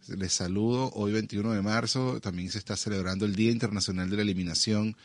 Les 0.09 0.33
saludo, 0.33 0.91
hoy 0.95 1.13
21 1.13 1.53
de 1.53 1.61
marzo 1.61 2.19
también 2.19 2.51
se 2.51 2.57
está 2.57 2.75
celebrando 2.75 3.23
el 3.25 3.37
Día 3.37 3.51
Internacional 3.51 4.09
de 4.09 4.17
la 4.17 4.23
Eliminación 4.23 4.97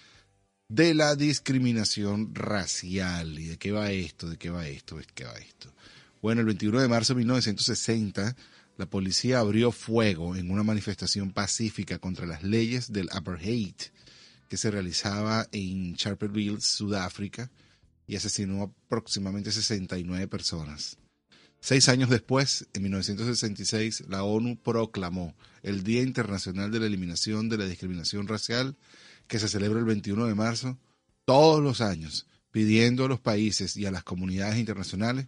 de 0.66 0.92
la 0.92 1.14
Discriminación 1.14 2.34
Racial. 2.34 3.38
¿Y 3.38 3.46
de 3.46 3.58
qué 3.58 3.70
va 3.70 3.92
esto? 3.92 4.28
¿De 4.28 4.36
qué 4.36 4.50
va 4.50 4.66
esto? 4.66 4.96
¿De 4.96 5.04
qué 5.14 5.22
va 5.22 5.38
esto? 5.38 5.72
Bueno, 6.20 6.40
el 6.40 6.46
21 6.46 6.80
de 6.80 6.88
marzo 6.88 7.14
de 7.14 7.18
1960 7.18 8.36
la 8.76 8.86
policía 8.86 9.40
abrió 9.40 9.72
fuego 9.72 10.36
en 10.36 10.50
una 10.50 10.62
manifestación 10.62 11.32
pacífica 11.32 11.98
contra 11.98 12.26
las 12.26 12.42
leyes 12.42 12.92
del 12.92 13.08
apartheid 13.12 13.74
que 14.48 14.56
se 14.56 14.70
realizaba 14.70 15.46
en 15.52 15.94
Sharperville, 15.94 16.60
Sudáfrica, 16.60 17.50
y 18.06 18.16
asesinó 18.16 18.62
aproximadamente 18.86 19.52
69 19.52 20.26
personas. 20.28 20.96
Seis 21.60 21.88
años 21.88 22.08
después, 22.08 22.66
en 22.72 22.84
1966, 22.84 24.04
la 24.08 24.22
ONU 24.22 24.56
proclamó 24.56 25.34
el 25.62 25.82
Día 25.82 26.02
Internacional 26.02 26.70
de 26.70 26.80
la 26.80 26.86
Eliminación 26.86 27.48
de 27.48 27.58
la 27.58 27.66
Discriminación 27.66 28.26
Racial, 28.26 28.76
que 29.26 29.38
se 29.38 29.48
celebra 29.48 29.80
el 29.80 29.84
21 29.84 30.26
de 30.26 30.34
marzo, 30.34 30.78
todos 31.26 31.62
los 31.62 31.80
años 31.80 32.26
pidiendo 32.50 33.04
a 33.04 33.08
los 33.08 33.20
países 33.20 33.76
y 33.76 33.84
a 33.84 33.90
las 33.90 34.04
comunidades 34.04 34.58
internacionales 34.58 35.26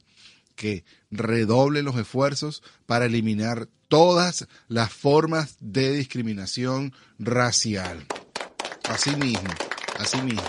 que 0.61 0.85
redoblen 1.11 1.87
los 1.87 1.97
esfuerzos 1.97 2.63
para 2.85 3.07
eliminar 3.07 3.67
todas 3.89 4.47
las 4.69 4.93
formas 4.93 5.57
de 5.59 5.91
discriminación 5.91 6.93
racial. 7.19 8.05
Así 8.87 9.17
mismo, 9.17 9.49
así 9.99 10.21
mismo. 10.21 10.43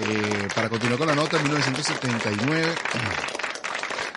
Eh, 0.00 0.48
para 0.52 0.68
continuar 0.68 0.98
con 0.98 1.06
la 1.06 1.14
nota, 1.14 1.36
en 1.36 1.44
1979, 1.44 2.74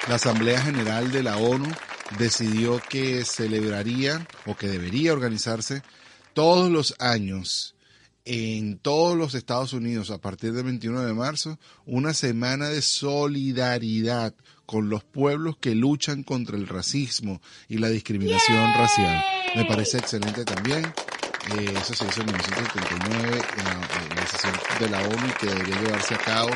la 0.09 0.15
Asamblea 0.15 0.59
General 0.61 1.11
de 1.11 1.21
la 1.21 1.37
ONU 1.37 1.71
decidió 2.17 2.81
que 2.89 3.23
celebraría 3.23 4.25
o 4.47 4.55
que 4.55 4.67
debería 4.67 5.13
organizarse 5.13 5.83
todos 6.33 6.71
los 6.71 6.95
años 6.97 7.75
en 8.29 8.77
todos 8.77 9.17
los 9.17 9.35
Estados 9.35 9.71
Unidos 9.71 10.11
a 10.11 10.19
partir 10.19 10.51
del 10.51 10.65
21 10.65 11.01
de 11.03 11.13
marzo 11.13 11.57
una 11.85 12.13
semana 12.13 12.67
de 12.67 12.81
solidaridad 12.81 14.35
con 14.65 14.89
los 14.89 15.05
pueblos 15.05 15.55
que 15.57 15.75
luchan 15.75 16.23
contra 16.23 16.57
el 16.57 16.67
racismo 16.67 17.41
y 17.69 17.77
la 17.77 17.87
discriminación 17.87 18.73
racial. 18.73 19.23
Me 19.55 19.63
parece 19.63 19.99
excelente 19.99 20.43
también. 20.43 20.85
Eh, 20.85 21.73
eso 21.73 21.93
se 21.93 22.05
hizo 22.05 22.19
en 22.19 22.27
1979 22.27 23.41
en 23.57 23.63
la, 23.63 23.71
en 23.71 24.15
la 24.17 24.27
sesión 24.27 24.53
de 24.77 24.89
la 24.89 25.01
ONU 25.03 25.33
que 25.39 25.45
debería 25.45 25.81
llevarse 25.81 26.15
a 26.15 26.17
cabo 26.17 26.49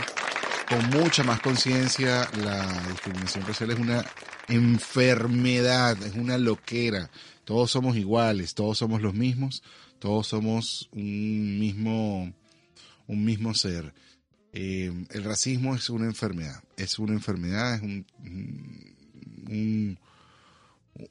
con 0.68 0.90
mucha 0.90 1.24
más 1.24 1.40
conciencia. 1.40 2.30
La 2.44 2.68
discriminación 2.90 3.46
racial 3.46 3.72
es 3.72 3.80
una 3.80 4.06
enfermedad, 4.50 6.02
es 6.04 6.16
una 6.16 6.38
loquera. 6.38 7.10
Todos 7.46 7.72
somos 7.72 7.96
iguales, 7.96 8.56
todos 8.56 8.78
somos 8.78 9.02
los 9.02 9.14
mismos, 9.14 9.64
todos 10.02 10.26
somos 10.28 10.90
un 10.94 11.60
mismo, 11.60 12.34
un 13.08 13.24
mismo 13.24 13.54
ser. 13.54 13.94
Eh, 14.52 14.92
el 15.12 15.24
racismo 15.24 15.76
es 15.76 15.90
una 15.92 16.06
enfermedad, 16.08 16.62
es 16.76 16.98
una 17.00 17.14
enfermedad, 17.14 17.76
es 17.76 17.82
un, 17.84 18.06
un- 19.48 20.00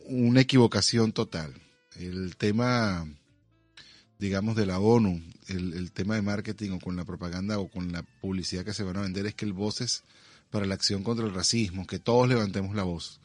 una 0.08 0.40
equivocación 0.40 1.12
total. 1.12 1.54
El 1.96 2.36
tema, 2.36 3.06
digamos, 4.18 4.56
de 4.56 4.66
la 4.66 4.80
ONU, 4.80 5.22
el, 5.46 5.72
el 5.74 5.92
tema 5.92 6.16
de 6.16 6.22
marketing 6.22 6.72
o 6.72 6.80
con 6.80 6.96
la 6.96 7.04
propaganda 7.04 7.58
o 7.60 7.68
con 7.68 7.92
la 7.92 8.02
publicidad 8.20 8.64
que 8.64 8.74
se 8.74 8.82
van 8.82 8.96
a 8.96 9.02
vender 9.02 9.24
es 9.26 9.34
que 9.34 9.44
el 9.44 9.52
Voces 9.52 10.02
para 10.50 10.66
la 10.66 10.74
acción 10.74 11.04
contra 11.04 11.24
el 11.24 11.32
racismo, 11.32 11.86
que 11.86 12.00
todos 12.00 12.28
levantemos 12.28 12.74
la 12.74 12.82
voz, 12.82 13.20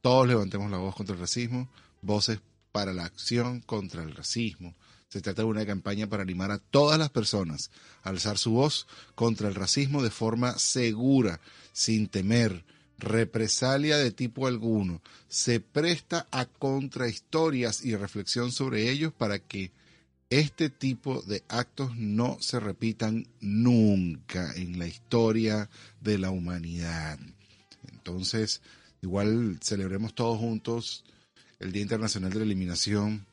todos 0.00 0.26
levantemos 0.26 0.70
la 0.70 0.78
voz 0.78 0.94
contra 0.96 1.14
el 1.14 1.20
racismo, 1.20 1.68
voces 2.00 2.40
para 2.72 2.94
la 2.94 3.04
acción 3.04 3.60
contra 3.60 4.02
el 4.02 4.14
racismo. 4.16 4.74
Se 5.10 5.20
trata 5.20 5.42
de 5.42 5.48
una 5.48 5.66
campaña 5.66 6.06
para 6.06 6.22
animar 6.22 6.52
a 6.52 6.58
todas 6.58 6.96
las 6.96 7.10
personas 7.10 7.72
a 8.04 8.10
alzar 8.10 8.38
su 8.38 8.52
voz 8.52 8.86
contra 9.16 9.48
el 9.48 9.56
racismo 9.56 10.04
de 10.04 10.10
forma 10.10 10.56
segura, 10.56 11.40
sin 11.72 12.06
temer 12.06 12.64
represalia 12.96 13.98
de 13.98 14.12
tipo 14.12 14.46
alguno. 14.46 15.02
Se 15.28 15.58
presta 15.58 16.28
a 16.30 16.46
contrahistorias 16.46 17.84
y 17.84 17.96
reflexión 17.96 18.52
sobre 18.52 18.88
ellos 18.88 19.12
para 19.12 19.40
que 19.40 19.72
este 20.30 20.70
tipo 20.70 21.22
de 21.22 21.42
actos 21.48 21.96
no 21.96 22.36
se 22.40 22.60
repitan 22.60 23.26
nunca 23.40 24.54
en 24.54 24.78
la 24.78 24.86
historia 24.86 25.68
de 26.00 26.18
la 26.18 26.30
humanidad. 26.30 27.18
Entonces, 27.90 28.62
igual 29.02 29.58
celebremos 29.60 30.14
todos 30.14 30.38
juntos 30.38 31.04
el 31.58 31.72
Día 31.72 31.82
Internacional 31.82 32.30
de 32.30 32.38
la 32.38 32.44
Eliminación 32.44 33.26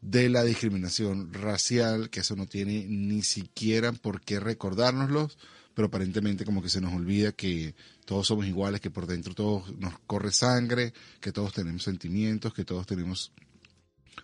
de 0.00 0.28
la 0.28 0.42
discriminación 0.44 1.32
racial, 1.32 2.10
que 2.10 2.20
eso 2.20 2.36
no 2.36 2.46
tiene 2.46 2.86
ni 2.88 3.22
siquiera 3.22 3.92
por 3.92 4.20
qué 4.20 4.40
recordárnoslo, 4.40 5.30
pero 5.74 5.88
aparentemente 5.88 6.44
como 6.44 6.62
que 6.62 6.68
se 6.68 6.80
nos 6.80 6.94
olvida 6.94 7.32
que 7.32 7.74
todos 8.04 8.26
somos 8.26 8.46
iguales, 8.46 8.80
que 8.80 8.90
por 8.90 9.06
dentro 9.06 9.34
todos 9.34 9.76
nos 9.78 9.98
corre 10.00 10.32
sangre, 10.32 10.92
que 11.20 11.32
todos 11.32 11.52
tenemos 11.52 11.82
sentimientos, 11.82 12.54
que 12.54 12.64
todos 12.64 12.86
tenemos 12.86 13.32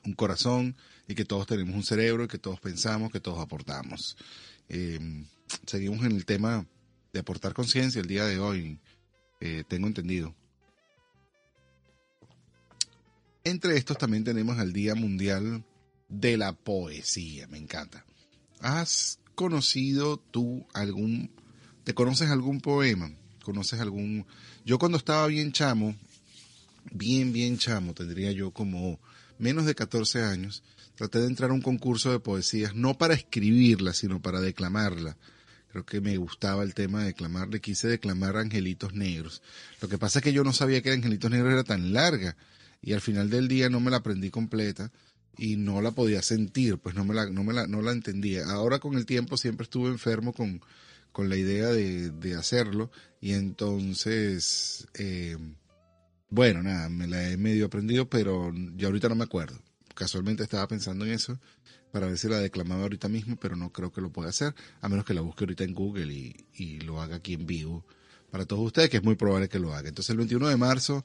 un 0.05 0.15
corazón 0.15 0.77
y 1.09 1.15
que 1.15 1.25
todos 1.25 1.47
tenemos 1.47 1.75
un 1.75 1.85
cerebro 1.85 2.25
y 2.25 2.29
que 2.29 2.39
todos 2.39 2.61
pensamos, 2.61 3.13
que 3.13 3.21
todos 3.21 3.39
aportamos. 3.39 4.17
Eh, 4.69 4.99
seguimos 5.67 6.05
en 6.05 6.13
el 6.13 6.25
tema 6.25 6.67
de 7.13 7.21
aportar 7.21 7.55
conciencia 7.55 8.01
el 8.01 8.09
día 8.09 8.25
de 8.25 8.39
hoy, 8.39 8.79
eh, 9.41 9.65
tengo 9.69 9.87
entendido. 9.87 10.35
Entre 13.47 13.77
estos 13.77 13.97
también 13.97 14.25
tenemos 14.25 14.59
el 14.59 14.73
Día 14.73 14.97
Mundial 14.97 15.63
de 16.09 16.37
la 16.37 16.53
Poesía, 16.53 17.47
me 17.47 17.59
encanta. 17.59 18.05
¿Has 18.59 19.21
conocido 19.37 20.17
tú 20.17 20.67
algún, 20.75 21.31
te 21.85 21.95
conoces 21.95 22.29
algún 22.31 22.61
poema? 22.61 23.09
¿Conoces 23.45 23.79
algún... 23.79 24.27
Yo 24.65 24.81
cuando 24.81 24.99
estaba 24.99 25.29
bien 25.29 25.53
chamo, 25.53 25.95
bien, 26.91 27.33
bien 27.33 27.57
chamo, 27.57 27.95
tendría 27.95 28.33
yo 28.33 28.51
como 28.51 28.99
menos 29.39 29.65
de 29.65 29.77
14 29.77 30.25
años, 30.25 30.65
traté 30.97 31.21
de 31.21 31.29
entrar 31.29 31.51
a 31.51 31.55
un 31.55 31.63
concurso 31.63 32.11
de 32.11 32.19
poesías, 32.19 32.75
no 32.75 32.99
para 32.99 33.15
escribirla, 33.15 33.93
sino 33.93 34.21
para 34.21 34.41
declamarla. 34.41 35.17
Creo 35.69 35.87
que 35.87 36.01
me 36.01 36.17
gustaba 36.17 36.65
el 36.65 36.75
tema 36.75 37.03
de 37.03 37.07
declamarle, 37.07 37.61
quise 37.61 37.87
declamar 37.87 38.39
Angelitos 38.39 38.93
Negros. 38.93 39.41
Lo 39.81 39.89
que 39.89 39.99
pasa 39.99 40.19
es 40.19 40.25
que 40.25 40.33
yo 40.33 40.43
no 40.43 40.53
sabía 40.53 40.83
que 40.83 40.91
Angelitos 40.91 41.31
Negros 41.31 41.53
era 41.53 41.63
tan 41.63 41.93
larga 41.93 42.37
y 42.81 42.93
al 42.93 43.01
final 43.01 43.31
del 43.31 43.49
día 43.49 43.69
no 43.69 43.81
me 43.81 43.91
la 43.91 43.99
aprendí 43.99 44.31
completa 44.31 44.93
y 45.39 45.57
no 45.57 45.81
la 45.83 45.91
podía 45.91 46.23
sentir, 46.23 46.79
pues 46.79 46.95
no 46.95 47.05
me 47.05 47.15
la, 47.15 47.27
no 47.27 47.45
me 47.45 47.53
la, 47.53 47.67
no 47.67 47.83
la 47.83 47.93
entendía. 47.93 48.47
Ahora 48.47 48.79
con 48.79 48.95
el 48.97 49.07
tiempo 49.07 49.37
siempre 49.37 49.65
estuve 49.65 49.89
enfermo 49.89 50.33
con, 50.33 50.61
con 51.13 51.29
la 51.29 51.37
idea 51.37 51.69
de, 51.69 52.11
de 52.11 52.35
hacerlo 52.35 52.91
y 53.21 53.33
entonces, 53.33 54.87
eh, 54.95 55.37
bueno, 56.31 56.63
nada, 56.63 56.89
me 56.89 57.07
la 57.07 57.29
he 57.29 57.37
medio 57.37 57.67
aprendido, 57.67 58.09
pero 58.09 58.53
ya 58.77 58.87
ahorita 58.87 59.09
no 59.09 59.15
me 59.15 59.25
acuerdo. 59.25 59.59
Casualmente 59.95 60.43
estaba 60.43 60.69
pensando 60.69 61.05
en 61.05 61.13
eso 61.13 61.39
para 61.93 62.07
ver 62.07 62.19
si 62.19 62.29
la 62.29 62.39
declamaba 62.39 62.83
ahorita 62.83 63.09
mismo, 63.09 63.37
pero 63.37 63.57
no 63.57 63.73
creo 63.73 63.91
que 63.91 64.03
lo 64.03 64.13
pueda 64.13 64.29
hacer, 64.29 64.55
a 64.81 64.89
menos 64.89 65.05
que 65.05 65.15
la 65.15 65.23
busque 65.23 65.45
ahorita 65.45 65.65
en 65.65 65.75
Google 65.75 66.13
y, 66.13 66.37
y 66.55 66.81
lo 66.81 67.01
haga 67.01 67.17
aquí 67.17 67.35
en 67.35 67.47
vivo 67.47 67.87
para 68.31 68.45
todos 68.45 68.67
ustedes, 68.67 68.91
que 68.91 68.99
es 68.99 69.03
muy 69.03 69.15
probable 69.15 69.49
que 69.49 69.59
lo 69.59 69.75
haga. 69.75 69.89
Entonces 69.89 70.11
el 70.11 70.19
21 70.19 70.49
de 70.49 70.57
marzo 70.57 71.03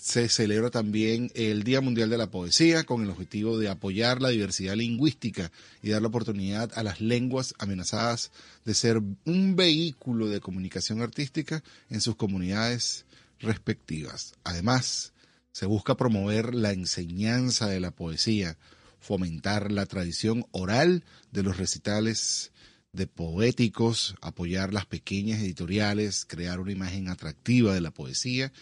se 0.00 0.28
celebra 0.28 0.70
también 0.70 1.30
el 1.34 1.62
Día 1.62 1.80
Mundial 1.80 2.10
de 2.10 2.18
la 2.18 2.30
Poesía 2.30 2.84
con 2.84 3.02
el 3.02 3.10
objetivo 3.10 3.58
de 3.58 3.68
apoyar 3.68 4.20
la 4.20 4.30
diversidad 4.30 4.74
lingüística 4.74 5.52
y 5.82 5.90
dar 5.90 6.02
la 6.02 6.08
oportunidad 6.08 6.70
a 6.74 6.82
las 6.82 7.00
lenguas 7.00 7.54
amenazadas 7.58 8.32
de 8.64 8.74
ser 8.74 9.00
un 9.24 9.56
vehículo 9.56 10.28
de 10.28 10.40
comunicación 10.40 11.00
artística 11.00 11.62
en 11.90 12.00
sus 12.00 12.16
comunidades 12.16 13.06
respectivas. 13.38 14.34
Además, 14.42 15.12
se 15.52 15.66
busca 15.66 15.96
promover 15.96 16.54
la 16.54 16.72
enseñanza 16.72 17.68
de 17.68 17.80
la 17.80 17.92
poesía, 17.92 18.58
fomentar 18.98 19.70
la 19.70 19.86
tradición 19.86 20.44
oral 20.50 21.04
de 21.30 21.44
los 21.44 21.56
recitales 21.56 22.50
de 22.92 23.06
poéticos, 23.06 24.14
apoyar 24.20 24.72
las 24.72 24.86
pequeñas 24.86 25.40
editoriales, 25.40 26.24
crear 26.24 26.60
una 26.60 26.72
imagen 26.72 27.08
atractiva 27.08 27.74
de 27.74 27.80
la 27.80 27.90
poesía 27.90 28.52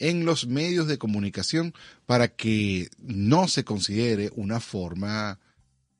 en 0.00 0.24
los 0.24 0.46
medios 0.48 0.88
de 0.88 0.98
comunicación 0.98 1.72
para 2.06 2.26
que 2.28 2.88
no 2.98 3.46
se 3.46 3.62
considere 3.64 4.30
una 4.34 4.58
forma 4.58 5.38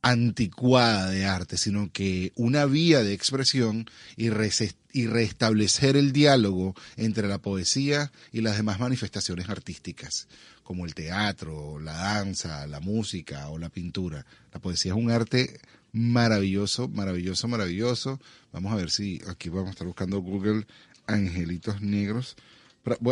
anticuada 0.03 1.11
de 1.11 1.27
arte, 1.27 1.59
sino 1.59 1.93
que 1.93 2.33
una 2.35 2.65
vía 2.65 3.03
de 3.03 3.13
expresión 3.13 3.87
y, 4.17 4.31
res- 4.31 4.77
y 4.93 5.07
restablecer 5.07 5.97
el 5.97 6.13
diálogo 6.13 6.75
entre 6.97 7.29
la 7.29 7.39
poesía 7.39 8.11
y 8.33 8.41
las 8.41 8.57
demás 8.57 8.81
manifestaciones 8.81 9.49
artísticas, 9.51 10.27
como 10.65 10.87
el 10.87 10.95
teatro, 10.95 11.79
la 11.81 11.93
danza, 11.93 12.67
la 12.67 12.81
música 12.81 13.49
o 13.51 13.59
la 13.59 13.69
pintura. 13.69 14.25
La 14.53 14.61
poesía 14.61 14.93
es 14.93 14.99
un 14.99 15.11
arte 15.11 15.61
maravilloso, 15.93 16.89
maravilloso, 16.89 17.47
maravilloso. 17.49 18.21
Vamos 18.53 18.73
a 18.73 18.77
ver 18.77 18.91
si 18.91 19.21
aquí 19.29 19.51
vamos 19.51 19.69
a 19.69 19.73
estar 19.73 19.87
buscando 19.87 20.19
Google 20.21 20.67
Angelitos 21.07 21.83
Negros. 21.83 22.37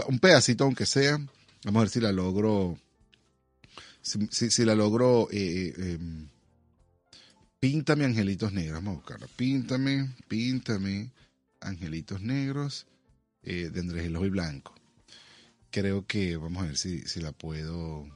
Un 0.09 0.19
pedacito 0.19 0.65
aunque 0.65 0.87
sea. 0.87 1.19
Vamos 1.65 1.81
a 1.81 1.83
ver 1.85 1.91
si 1.91 2.01
la 2.01 2.13
logro. 2.13 2.79
Si, 4.01 4.51
si- 4.51 4.65
la 4.65 4.75
logro. 4.75 5.29
eh, 5.31 5.75
eh, 5.77 5.93
em, 5.95 6.29
Píntame 7.61 8.05
angelitos 8.05 8.53
negros. 8.53 8.75
Vamos 8.75 8.93
a 8.93 8.97
buscarla. 8.97 9.27
Píntame, 9.37 10.15
píntame 10.29 11.11
angelitos 11.61 12.23
negros 12.23 12.87
eh, 13.43 13.71
de 13.71 13.81
Andrés 13.81 14.07
Eloy 14.07 14.31
Blanco. 14.31 14.75
Creo 15.71 16.07
que 16.07 16.37
vamos 16.37 16.63
a 16.63 16.67
ver 16.67 16.77
si, 16.77 17.01
si 17.03 17.21
la 17.21 17.33
puedo. 17.33 18.07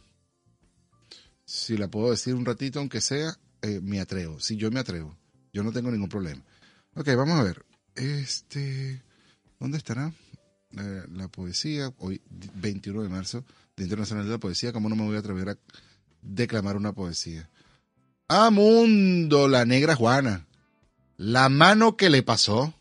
Si 1.44 1.76
la 1.76 1.88
puedo 1.88 2.10
decir 2.12 2.34
un 2.34 2.44
ratito, 2.46 2.78
aunque 2.78 3.00
sea, 3.00 3.36
eh, 3.62 3.80
me 3.82 4.00
atrevo. 4.00 4.40
Si 4.40 4.56
yo 4.56 4.70
me 4.70 4.80
atrevo, 4.80 5.16
yo 5.52 5.62
no 5.62 5.72
tengo 5.72 5.90
ningún 5.90 6.08
problema. 6.08 6.42
Ok, 6.94 7.08
vamos 7.16 7.38
a 7.38 7.42
ver. 7.42 7.64
Este. 7.96 9.02
¿Dónde 9.58 9.76
estará? 9.78 10.12
La 10.72 11.28
poesía, 11.28 11.92
hoy 11.98 12.22
21 12.54 13.02
de 13.02 13.08
marzo, 13.08 13.44
Día 13.76 13.84
Internacional 13.84 14.24
de 14.24 14.30
la 14.32 14.38
Poesía. 14.38 14.72
¿Cómo 14.72 14.88
no 14.88 14.96
me 14.96 15.04
voy 15.04 15.16
a 15.16 15.18
atrever 15.18 15.50
a 15.50 15.58
declamar 16.22 16.76
una 16.76 16.92
poesía? 16.92 17.48
¡Ah, 18.28 18.50
mundo! 18.50 19.48
La 19.48 19.66
negra 19.66 19.94
Juana. 19.94 20.46
La 21.18 21.48
mano 21.48 21.96
que 21.96 22.08
le 22.08 22.22
pasó. 22.22 22.74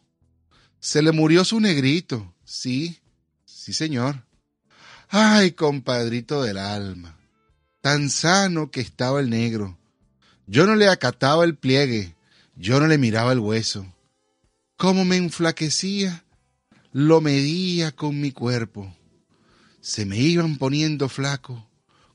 Se 0.80 1.02
le 1.02 1.12
murió 1.12 1.44
su 1.44 1.60
negrito. 1.60 2.34
Sí, 2.46 3.00
sí, 3.46 3.74
señor. 3.74 4.24
Ay, 5.10 5.52
compadrito 5.52 6.42
del 6.42 6.58
alma. 6.58 7.18
Tan 7.82 8.10
sano 8.10 8.72
que 8.72 8.80
estaba 8.80 9.20
el 9.20 9.30
negro. 9.30 9.78
Yo 10.48 10.66
no 10.66 10.76
le 10.76 10.88
acataba 10.88 11.44
el 11.44 11.58
pliegue. 11.58 12.16
Yo 12.56 12.80
no 12.80 12.88
le 12.88 12.98
miraba 12.98 13.34
el 13.34 13.40
hueso. 13.40 13.86
Cómo 14.78 15.04
me 15.04 15.18
enflaquecía, 15.18 16.24
lo 16.92 17.22
medía 17.22 17.92
con 17.92 18.20
mi 18.20 18.32
cuerpo. 18.32 18.96
Se 19.80 20.06
me 20.06 20.18
iban 20.18 20.58
poniendo 20.58 21.10
flaco, 21.10 21.70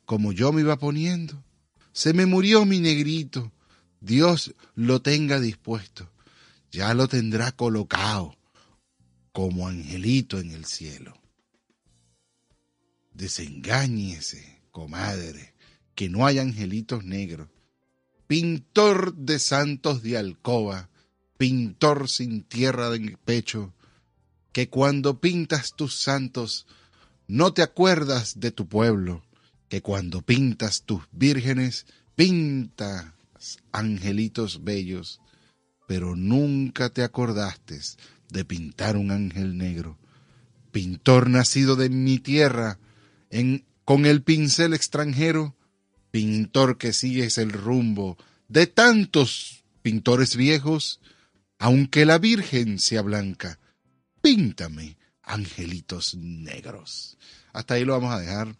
como 0.04 0.32
yo 0.32 0.52
me 0.52 0.60
iba 0.60 0.78
poniendo. 0.78 1.42
Se 1.92 2.12
me 2.12 2.26
murió 2.26 2.64
mi 2.64 2.80
negrito. 2.80 3.52
Dios 4.00 4.54
lo 4.74 5.00
tenga 5.02 5.40
dispuesto. 5.40 6.10
Ya 6.70 6.94
lo 6.94 7.08
tendrá 7.08 7.52
colocado 7.52 8.36
como 9.32 9.68
angelito 9.68 10.38
en 10.38 10.50
el 10.50 10.64
cielo. 10.66 11.18
Desengáñese, 13.14 14.62
comadre, 14.70 15.54
que 15.94 16.08
no 16.10 16.26
hay 16.26 16.38
angelitos 16.38 17.04
negros. 17.04 17.48
Pintor 18.26 19.14
de 19.14 19.38
santos 19.38 20.02
de 20.02 20.18
alcoba, 20.18 20.90
pintor 21.38 22.08
sin 22.08 22.42
tierra 22.42 22.94
en 22.94 23.08
el 23.08 23.18
pecho, 23.18 23.72
que 24.56 24.70
cuando 24.70 25.20
pintas 25.20 25.74
tus 25.76 26.00
santos 26.00 26.66
no 27.28 27.52
te 27.52 27.60
acuerdas 27.60 28.40
de 28.40 28.52
tu 28.52 28.66
pueblo, 28.66 29.22
que 29.68 29.82
cuando 29.82 30.22
pintas 30.22 30.84
tus 30.84 31.02
vírgenes 31.12 31.84
pintas 32.14 33.12
angelitos 33.70 34.64
bellos, 34.64 35.20
pero 35.86 36.16
nunca 36.16 36.88
te 36.88 37.02
acordaste 37.02 37.78
de 38.30 38.46
pintar 38.46 38.96
un 38.96 39.10
ángel 39.10 39.58
negro. 39.58 39.98
Pintor 40.72 41.28
nacido 41.28 41.76
de 41.76 41.90
mi 41.90 42.18
tierra, 42.18 42.78
en, 43.28 43.66
con 43.84 44.06
el 44.06 44.22
pincel 44.22 44.72
extranjero, 44.72 45.54
pintor 46.10 46.78
que 46.78 46.94
sigues 46.94 47.36
el 47.36 47.52
rumbo 47.52 48.16
de 48.48 48.66
tantos 48.66 49.64
pintores 49.82 50.34
viejos, 50.34 51.02
aunque 51.58 52.06
la 52.06 52.16
Virgen 52.16 52.78
sea 52.78 53.02
blanca, 53.02 53.58
píntame 54.26 54.96
angelitos 55.22 56.16
negros. 56.16 57.16
Hasta 57.52 57.74
ahí 57.74 57.84
lo 57.84 57.92
vamos 57.92 58.12
a 58.12 58.18
dejar. 58.18 58.56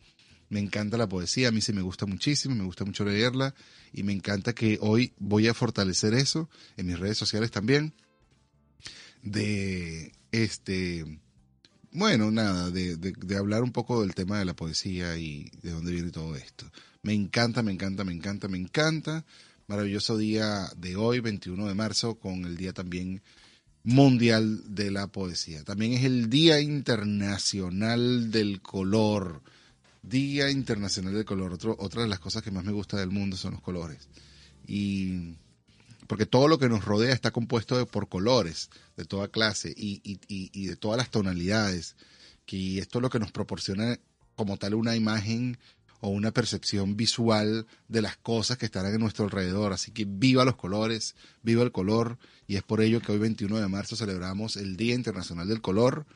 Me 0.49 0.61
encanta 0.61 0.97
la 0.97 1.09
poesía, 1.09 1.49
a 1.49 1.51
mí 1.51 1.61
sí 1.61 1.73
me 1.73 1.83
gusta 1.83 2.07
muchísimo, 2.07 2.55
me 2.55 2.63
gusta 2.63 2.85
mucho 2.85 3.05
leerla 3.05 3.53
y 3.93 4.05
me 4.05 4.13
encanta 4.13 4.53
que 4.53 4.79
hoy 4.81 5.13
voy 5.19 5.49
a 5.49 5.55
fortalecer 5.55 6.15
eso 6.15 6.49
en 6.77 6.87
mis 6.87 7.01
redes 7.01 7.19
sociales 7.19 7.51
también. 7.51 7.95
De 9.25 10.13
este, 10.31 11.05
bueno, 11.91 12.31
nada, 12.31 12.71
de, 12.71 12.97
de, 12.97 13.37
hablar 13.37 13.65
un 13.65 13.73
poco 13.73 14.03
del 14.03 14.15
tema 14.15 14.39
de 14.39 14.45
la 14.45 14.55
poesía 14.55 15.17
y 15.17 15.51
de 15.63 15.73
dónde 15.73 15.91
viene 15.91 16.13
todo 16.13 16.37
esto. 16.37 16.71
Me 17.03 17.13
encanta, 17.13 17.65
me 17.65 17.73
encanta, 17.73 18.05
me 18.05 18.13
encanta, 18.13 18.47
me 18.47 18.59
encanta. 18.59 19.25
Maravilloso 19.67 20.17
día 20.17 20.71
de 20.77 20.95
hoy, 20.95 21.19
21 21.19 21.67
de 21.67 21.75
marzo, 21.75 22.21
con 22.21 22.45
el 22.45 22.57
día 22.57 22.73
también 22.73 23.21
mundial 23.87 24.63
de 24.75 24.91
la 24.91 25.07
poesía. 25.07 25.63
También 25.63 25.93
es 25.93 26.05
el 26.05 26.29
Día 26.29 26.61
Internacional 26.61 28.33
del 28.33 28.61
Color. 28.61 29.43
Día 30.03 30.51
Internacional 30.51 31.15
del 31.15 31.25
Color. 31.25 31.57
Otra 31.79 32.03
de 32.03 32.09
las 32.09 32.19
cosas 32.19 32.43
que 32.43 32.51
más 32.51 32.65
me 32.65 32.73
gusta 32.73 32.97
del 32.97 33.11
mundo 33.11 33.37
son 33.37 33.53
los 33.53 33.63
colores. 33.63 34.09
Y 34.67 35.37
porque 36.09 36.27
todo 36.27 36.49
lo 36.49 36.59
que 36.59 36.69
nos 36.69 36.85
rodea 36.85 37.15
está 37.15 37.31
compuesto 37.31 37.79
de, 37.79 37.87
por 37.87 38.09
colores 38.09 38.71
de 38.97 39.05
toda 39.05 39.29
clase 39.29 39.73
y, 39.77 40.01
y, 40.03 40.19
y, 40.29 40.67
de 40.67 40.77
todas 40.77 40.99
las 40.99 41.11
tonalidades. 41.11 41.95
Y 42.49 42.81
esto 42.81 42.99
es 42.99 43.03
lo 43.03 43.11
que 43.11 43.21
nos 43.21 43.31
proporciona 43.31 44.01
como 44.35 44.57
tal 44.57 44.75
una 44.75 44.97
imagen 44.97 45.59
o 46.01 46.09
una 46.09 46.31
percepción 46.31 46.97
visual 46.97 47.67
de 47.89 48.03
las 48.03 48.17
cosas 48.17 48.59
que 48.59 48.67
estarán 48.67 48.95
en 48.95 49.01
nuestro 49.01 49.25
alrededor. 49.25 49.73
Así 49.73 49.93
que 49.93 50.05
viva 50.07 50.45
los 50.45 50.57
colores, 50.57 51.15
viva 51.43 51.63
el 51.63 51.73
color, 51.73 52.19
y 52.47 52.57
es 52.57 52.63
por 52.63 52.81
ello 52.81 53.01
que 53.01 53.13
hoy 53.13 53.19
21 53.19 53.59
de 53.59 53.69
marzo 53.69 53.97
celebramos 53.97 54.57
el 54.57 54.77
Día 54.77 54.95
Internacional 54.95 55.49
del 55.49 55.61
Color. 55.61 56.07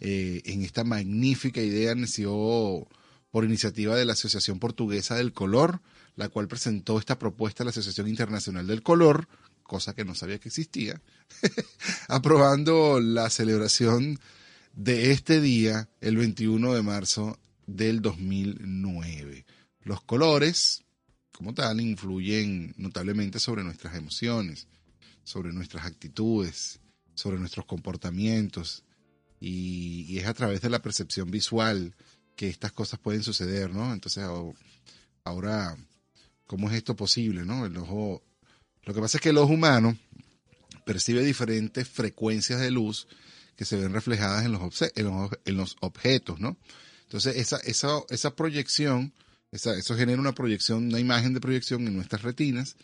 Eh, 0.00 0.42
en 0.44 0.62
esta 0.62 0.84
magnífica 0.84 1.60
idea 1.60 1.94
nació 1.94 2.86
por 3.30 3.44
iniciativa 3.44 3.94
de 3.96 4.04
la 4.04 4.14
Asociación 4.14 4.58
Portuguesa 4.58 5.14
del 5.16 5.32
Color, 5.32 5.80
la 6.16 6.28
cual 6.28 6.48
presentó 6.48 6.98
esta 6.98 7.18
propuesta 7.18 7.62
a 7.62 7.66
la 7.66 7.70
Asociación 7.70 8.08
Internacional 8.08 8.66
del 8.66 8.82
Color, 8.82 9.28
cosa 9.62 9.94
que 9.94 10.04
no 10.04 10.14
sabía 10.14 10.38
que 10.38 10.48
existía, 10.48 11.00
aprobando 12.08 13.00
la 13.00 13.28
celebración 13.30 14.18
de 14.74 15.10
este 15.12 15.40
día, 15.40 15.88
el 16.00 16.16
21 16.16 16.74
de 16.74 16.82
marzo, 16.82 17.38
del 17.66 18.00
2009. 18.00 19.44
Los 19.82 20.02
colores, 20.02 20.84
como 21.32 21.54
tal, 21.54 21.80
influyen 21.80 22.74
notablemente 22.76 23.38
sobre 23.38 23.64
nuestras 23.64 23.94
emociones, 23.96 24.68
sobre 25.24 25.52
nuestras 25.52 25.84
actitudes, 25.84 26.80
sobre 27.14 27.38
nuestros 27.38 27.66
comportamientos, 27.66 28.84
y, 29.40 30.18
es 30.18 30.26
a 30.26 30.34
través 30.34 30.60
de 30.60 30.70
la 30.70 30.80
percepción 30.80 31.30
visual 31.30 31.94
que 32.36 32.48
estas 32.48 32.72
cosas 32.72 33.00
pueden 33.00 33.22
suceder, 33.22 33.70
¿no? 33.72 33.92
Entonces, 33.92 34.24
ahora, 35.24 35.76
¿cómo 36.46 36.68
es 36.68 36.76
esto 36.76 36.96
posible, 36.96 37.44
no? 37.44 37.66
El 37.66 37.76
ojo, 37.76 38.22
lo 38.84 38.94
que 38.94 39.00
pasa 39.00 39.18
es 39.18 39.22
que 39.22 39.30
el 39.30 39.38
ojo 39.38 39.52
humano 39.52 39.96
percibe 40.84 41.24
diferentes 41.24 41.88
frecuencias 41.88 42.60
de 42.60 42.70
luz 42.70 43.08
que 43.56 43.64
se 43.64 43.76
ven 43.76 43.92
reflejadas 43.92 44.44
en 44.44 44.52
los, 44.52 44.82
en 44.94 45.56
los 45.56 45.76
objetos, 45.80 46.40
¿no? 46.40 46.56
Entonces, 47.06 47.36
esa, 47.36 47.58
esa, 47.58 48.00
esa 48.10 48.34
proyección, 48.34 49.12
eso 49.52 49.96
genera 49.96 50.20
una 50.20 50.34
proyección, 50.34 50.88
una 50.88 50.98
imagen 50.98 51.34
de 51.34 51.40
proyección 51.40 51.86
en 51.86 51.94
nuestras 51.94 52.22
retinas, 52.22 52.76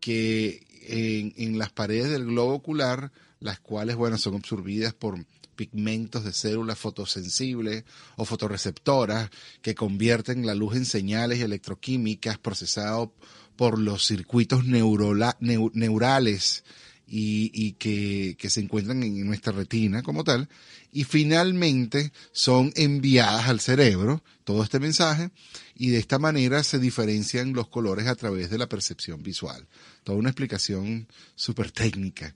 que 0.00 0.66
en, 0.86 1.32
en 1.36 1.58
las 1.58 1.72
paredes 1.72 2.10
del 2.10 2.26
globo 2.26 2.52
ocular, 2.54 3.10
las 3.40 3.60
cuales, 3.60 3.96
bueno, 3.96 4.18
son 4.18 4.34
absorbidas 4.34 4.92
por 4.92 5.24
pigmentos 5.54 6.24
de 6.24 6.32
células 6.32 6.78
fotosensibles 6.78 7.84
o 8.16 8.24
fotorreceptoras 8.24 9.30
que 9.62 9.74
convierten 9.74 10.46
la 10.46 10.54
luz 10.54 10.76
en 10.76 10.84
señales 10.84 11.40
electroquímicas 11.40 12.38
procesadas 12.38 13.08
por 13.56 13.78
los 13.78 14.04
circuitos 14.06 14.64
neurales 14.66 16.64
y, 17.06 17.72
que, 17.72 18.36
que, 18.38 18.50
se 18.50 18.60
encuentran 18.60 19.02
en 19.02 19.26
nuestra 19.26 19.52
retina 19.52 20.02
como 20.02 20.24
tal, 20.24 20.48
y 20.90 21.04
finalmente 21.04 22.12
son 22.32 22.72
enviadas 22.76 23.48
al 23.48 23.60
cerebro, 23.60 24.22
todo 24.44 24.62
este 24.62 24.80
mensaje, 24.80 25.30
y 25.74 25.90
de 25.90 25.98
esta 25.98 26.18
manera 26.18 26.62
se 26.62 26.78
diferencian 26.78 27.52
los 27.52 27.68
colores 27.68 28.06
a 28.06 28.14
través 28.14 28.50
de 28.50 28.58
la 28.58 28.68
percepción 28.68 29.22
visual. 29.22 29.66
Toda 30.02 30.18
una 30.18 30.30
explicación 30.30 31.08
súper 31.34 31.72
técnica. 31.72 32.34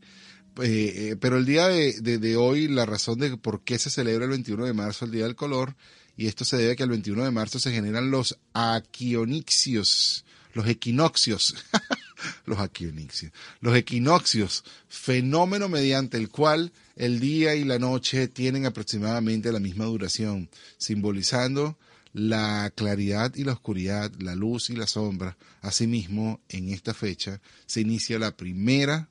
Eh, 0.61 1.11
eh, 1.11 1.17
pero 1.21 1.39
el 1.39 1.47
día 1.47 1.69
de, 1.69 2.37
hoy, 2.37 2.69
la 2.69 2.85
razón 2.85 3.19
de 3.21 3.37
por 3.37 3.63
qué 3.63 3.79
se 3.79 3.91
celebra 3.91 4.25
el 4.25 4.31
21 4.31 4.65
de 4.67 4.73
marzo, 4.73 5.05
el 5.05 5.13
Día 5.13 5.25
del 5.25 5.37
Color, 5.37 5.77
y 6.17 6.27
esto 6.27 6.45
se 6.45 6.57
debe 6.57 6.73
a 6.73 6.77
que 6.77 6.83
el 6.83 6.91
21 6.91 7.25
de 7.25 7.31
marzo 7.31 7.61
se 7.61 7.71
generan 7.71 8.11
los 8.11 8.39
aquionicios, 8.55 10.25
los 10.53 10.67
equinoccios. 10.67 11.55
los 12.45 12.59
aquinoccios. 12.59 13.33
Los 13.61 13.77
equinoccios, 13.77 14.65
fenómeno 14.89 15.69
mediante 15.69 16.17
el 16.17 16.29
cual 16.29 16.73
el 16.97 17.21
día 17.21 17.55
y 17.55 17.65
la 17.65 17.79
noche 17.79 18.29
tienen 18.29 18.67
aproximadamente 18.67 19.53
la 19.53 19.61
misma 19.61 19.85
duración, 19.85 20.49
simbolizando 20.77 21.79
la 22.13 22.73
claridad 22.75 23.35
y 23.37 23.45
la 23.45 23.53
oscuridad, 23.53 24.13
la 24.19 24.35
luz 24.35 24.71
y 24.71 24.77
la 24.77 24.87
sombra. 24.87 25.37
Asimismo, 25.61 26.41
en 26.49 26.71
esta 26.71 26.95
fecha 26.95 27.41
se 27.67 27.81
inicia 27.81 28.19
la 28.19 28.37
primera 28.37 29.11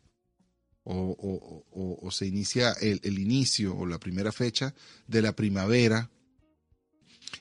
o, 0.84 2.10
se 2.12 2.26
inicia 2.26 2.72
el 2.72 3.20
inicio 3.20 3.76
o 3.76 3.86
la 3.86 4.00
primera 4.00 4.32
fecha 4.32 4.74
de 5.06 5.22
la 5.22 5.36
primavera 5.36 6.10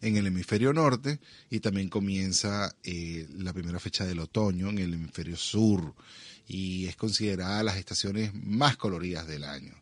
en 0.00 0.16
el 0.16 0.26
hemisferio 0.26 0.72
norte 0.72 1.20
y 1.50 1.60
también 1.60 1.88
comienza 1.88 2.74
eh, 2.82 3.26
la 3.38 3.52
primera 3.52 3.78
fecha 3.78 4.04
del 4.04 4.20
otoño 4.20 4.68
en 4.70 4.78
el 4.78 4.94
hemisferio 4.94 5.36
sur 5.36 5.94
y 6.46 6.86
es 6.86 6.96
considerada 6.96 7.62
las 7.62 7.76
estaciones 7.76 8.32
más 8.34 8.76
coloridas 8.76 9.26
del 9.26 9.44
año. 9.44 9.74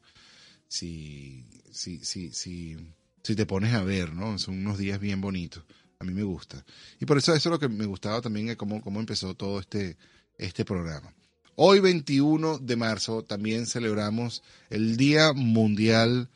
Si, 0.68 1.44
si, 1.70 2.04
si, 2.04 2.32
si, 2.32 2.76
si 3.22 3.36
te 3.36 3.46
pones 3.46 3.74
a 3.74 3.82
ver, 3.82 4.12
¿no? 4.14 4.38
Son 4.38 4.58
unos 4.58 4.78
días 4.78 4.98
bien 4.98 5.20
bonitos. 5.20 5.64
A 5.98 6.04
mí 6.04 6.12
me 6.12 6.22
gusta. 6.22 6.64
Y 7.00 7.06
por 7.06 7.18
eso 7.18 7.34
eso 7.34 7.48
es 7.48 7.52
lo 7.52 7.58
que 7.58 7.68
me 7.68 7.86
gustaba 7.86 8.20
también, 8.20 8.48
es 8.48 8.56
cómo, 8.56 8.80
cómo 8.82 9.00
empezó 9.00 9.34
todo 9.34 9.60
este, 9.60 9.96
este 10.38 10.64
programa. 10.64 11.12
Hoy 11.56 11.78
21 11.78 12.58
de 12.58 12.76
marzo 12.76 13.22
también 13.22 13.66
celebramos 13.66 14.42
el 14.70 14.96
Día 14.96 15.32
Mundial 15.32 16.28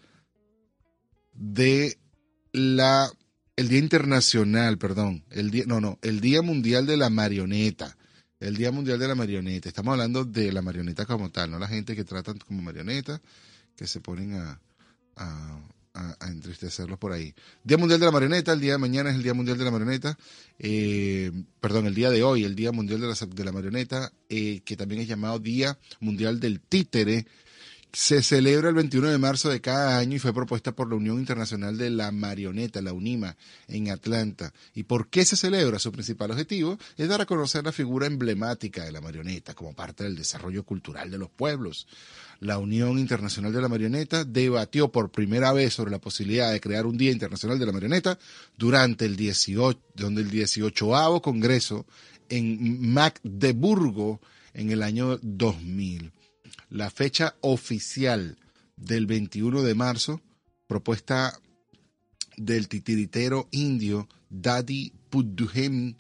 de 1.35 1.99
la 2.53 3.11
el 3.59 3.69
Día 3.69 3.81
Internacional, 3.81 4.79
perdón, 4.79 5.25
el 5.31 5.51
día, 5.51 5.65
no, 5.67 5.81
no, 5.81 5.99
el 6.03 6.21
Día 6.21 6.43
Mundial 6.43 6.87
de 6.87 6.97
la 6.97 7.11
Marioneta. 7.11 7.97
El 8.39 8.57
Día 8.57 8.71
Mundial 8.71 9.01
de 9.01 9.09
la 9.09 9.17
Marioneta. 9.17 9.69
Estamos 9.69 9.91
hablando 9.93 10.25
de 10.25 10.53
la 10.53 10.63
marioneta 10.63 11.05
como 11.07 11.29
tal, 11.33 11.51
no 11.51 11.59
la 11.59 11.67
gente 11.67 11.97
que 11.97 12.05
tratan 12.05 12.39
como 12.39 12.63
marioneta, 12.63 13.21
que 13.75 13.89
se 13.89 13.99
ponen 14.01 14.35
a, 14.35 14.61
a, 15.17 15.61
a- 15.95 16.29
entristecerlos 16.29 17.01
por 17.01 17.11
ahí. 17.11 17.35
Día 17.65 17.79
Mundial 17.79 17.99
de 17.99 18.07
la 18.07 18.13
Marioneta, 18.13 18.53
el 18.53 18.61
día 18.61 18.73
de 18.75 18.79
mañana 18.79 19.11
es 19.11 19.17
el 19.17 19.25
Día 19.25 19.35
Mundial 19.35 19.59
de 19.59 19.65
la 19.65 19.73
Marioneta, 19.73 20.17
eh, 20.61 21.33
perdón, 21.61 21.87
el 21.87 21.97
día 21.97 22.11
de 22.11 22.23
hoy, 22.23 22.45
el 22.45 22.55
Día 22.55 22.71
Mundial 22.71 23.01
de 23.01 23.09
la, 23.09 23.15
de 23.15 23.45
la 23.45 23.51
Marioneta, 23.51 24.13
eh, 24.29 24.61
que 24.65 24.77
también 24.77 25.01
es 25.01 25.09
llamado 25.09 25.41
Día 25.41 25.77
Mundial 25.99 26.39
del 26.39 26.61
Títere, 26.61 27.27
se 27.93 28.23
celebra 28.23 28.69
el 28.69 28.75
21 28.75 29.09
de 29.09 29.19
marzo 29.19 29.49
de 29.49 29.61
cada 29.61 29.99
año 29.99 30.17
y 30.17 30.19
fue 30.19 30.35
propuesta 30.35 30.73
por 30.73 30.89
la 30.89 30.97
Unión 30.97 31.19
Internacional 31.19 31.79
de 31.79 31.91
la 31.91 32.13
Marioneta, 32.13 32.83
la 32.83 32.93
UNIMA, 32.93 33.37
en 33.67 33.91
Atlanta. 33.91 34.53
¿Y 34.75 34.83
por 34.85 35.09
qué 35.09 35.25
se 35.25 35.37
celebra? 35.37 35.79
Su 35.79 35.91
principal 35.91 36.31
objetivo 36.31 36.79
es 36.97 37.09
dar 37.09 37.23
a 37.23 37.27
conocer 37.27 37.65
la 37.65 37.73
figura 37.73 38.07
emblemática 38.07 38.85
de 38.85 38.93
la 38.93 39.01
marioneta 39.01 39.55
como 39.55 39.75
parte 39.75 40.05
del 40.05 40.17
desarrollo 40.17 40.65
cultural 40.65 41.11
de 41.11 41.19
los 41.19 41.31
pueblos. 41.31 41.87
La 42.41 42.59
Unión 42.59 42.99
Internacional 42.99 43.53
de 43.53 43.63
la 43.63 43.69
Marioneta 43.69 44.25
debatió 44.25 44.93
por 44.93 45.11
primera 45.11 45.53
vez 45.53 45.73
sobre 45.75 45.91
la 45.91 45.99
posibilidad 45.99 46.53
de 46.53 46.61
crear 46.61 46.87
un 46.87 46.99
Día 46.99 47.11
Internacional 47.11 47.59
de 47.59 47.67
la 47.67 47.73
Marioneta 47.73 48.19
durante 48.57 49.07
el 49.07 49.17
18, 49.17 49.81
donde 49.95 50.23
el 50.23 50.31
18 50.31 51.21
Congreso 51.23 51.87
en 52.29 52.93
Magdeburgo 52.93 54.21
en 54.53 54.71
el 54.71 54.83
año 54.83 55.19
2000 55.23 56.13
la 56.71 56.91
fecha 56.91 57.37
oficial 57.41 58.39
del 58.77 59.07
21 59.07 59.63
de 59.63 59.75
marzo, 59.75 60.23
propuesta 60.67 61.39
del 62.37 62.69
titiritero 62.69 63.49
indio 63.51 64.09
Daddy 64.31 64.93
Pudduhem, 65.11 65.97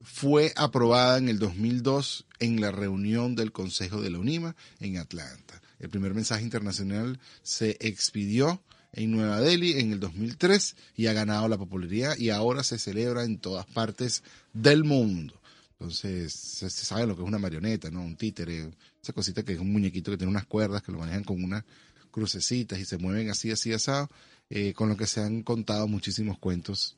fue 0.00 0.52
aprobada 0.56 1.18
en 1.18 1.28
el 1.28 1.38
2002 1.38 2.26
en 2.40 2.60
la 2.60 2.72
reunión 2.72 3.36
del 3.36 3.52
Consejo 3.52 4.00
de 4.00 4.10
la 4.10 4.18
UNIMA 4.18 4.56
en 4.80 4.98
Atlanta. 4.98 5.62
El 5.78 5.90
primer 5.90 6.14
mensaje 6.14 6.42
internacional 6.42 7.20
se 7.42 7.76
expidió 7.80 8.62
en 8.92 9.10
Nueva 9.10 9.40
Delhi 9.40 9.78
en 9.78 9.92
el 9.92 10.00
2003 10.00 10.76
y 10.96 11.06
ha 11.06 11.12
ganado 11.12 11.48
la 11.48 11.58
popularidad 11.58 12.16
y 12.16 12.30
ahora 12.30 12.62
se 12.62 12.78
celebra 12.78 13.24
en 13.24 13.38
todas 13.38 13.66
partes 13.66 14.22
del 14.52 14.84
mundo. 14.84 15.40
Entonces, 15.82 16.32
se, 16.32 16.70
sabe 16.70 17.08
lo 17.08 17.16
que 17.16 17.22
es 17.22 17.28
una 17.28 17.40
marioneta, 17.40 17.90
¿no? 17.90 18.02
Un 18.02 18.14
títere, 18.14 18.70
esa 19.02 19.12
cosita 19.12 19.42
que 19.42 19.54
es 19.54 19.58
un 19.58 19.72
muñequito 19.72 20.12
que 20.12 20.16
tiene 20.16 20.30
unas 20.30 20.46
cuerdas 20.46 20.80
que 20.80 20.92
lo 20.92 20.98
manejan 20.98 21.24
con 21.24 21.42
unas 21.42 21.64
crucecitas 22.12 22.78
y 22.78 22.84
se 22.84 22.98
mueven 22.98 23.30
así, 23.30 23.50
así, 23.50 23.72
asado, 23.72 24.08
eh, 24.48 24.74
con 24.74 24.88
lo 24.88 24.96
que 24.96 25.08
se 25.08 25.20
han 25.20 25.42
contado 25.42 25.88
muchísimos 25.88 26.38
cuentos, 26.38 26.96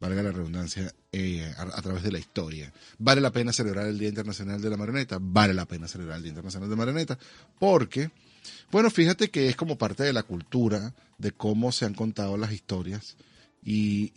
valga 0.00 0.22
la 0.22 0.32
redundancia, 0.32 0.92
eh, 1.12 1.50
a, 1.56 1.62
a 1.62 1.80
través 1.80 2.02
de 2.02 2.12
la 2.12 2.18
historia. 2.18 2.70
¿Vale 2.98 3.22
la 3.22 3.32
pena 3.32 3.54
celebrar 3.54 3.86
el 3.86 3.98
Día 3.98 4.10
Internacional 4.10 4.60
de 4.60 4.68
la 4.68 4.76
Marioneta? 4.76 5.16
Vale 5.18 5.54
la 5.54 5.64
pena 5.64 5.88
celebrar 5.88 6.18
el 6.18 6.24
Día 6.24 6.30
Internacional 6.30 6.68
de 6.68 6.74
la 6.74 6.78
Marioneta, 6.78 7.18
porque, 7.58 8.10
bueno, 8.70 8.90
fíjate 8.90 9.30
que 9.30 9.48
es 9.48 9.56
como 9.56 9.78
parte 9.78 10.02
de 10.02 10.12
la 10.12 10.24
cultura, 10.24 10.94
de 11.16 11.32
cómo 11.32 11.72
se 11.72 11.86
han 11.86 11.94
contado 11.94 12.36
las 12.36 12.52
historias, 12.52 13.16
y, 13.64 14.12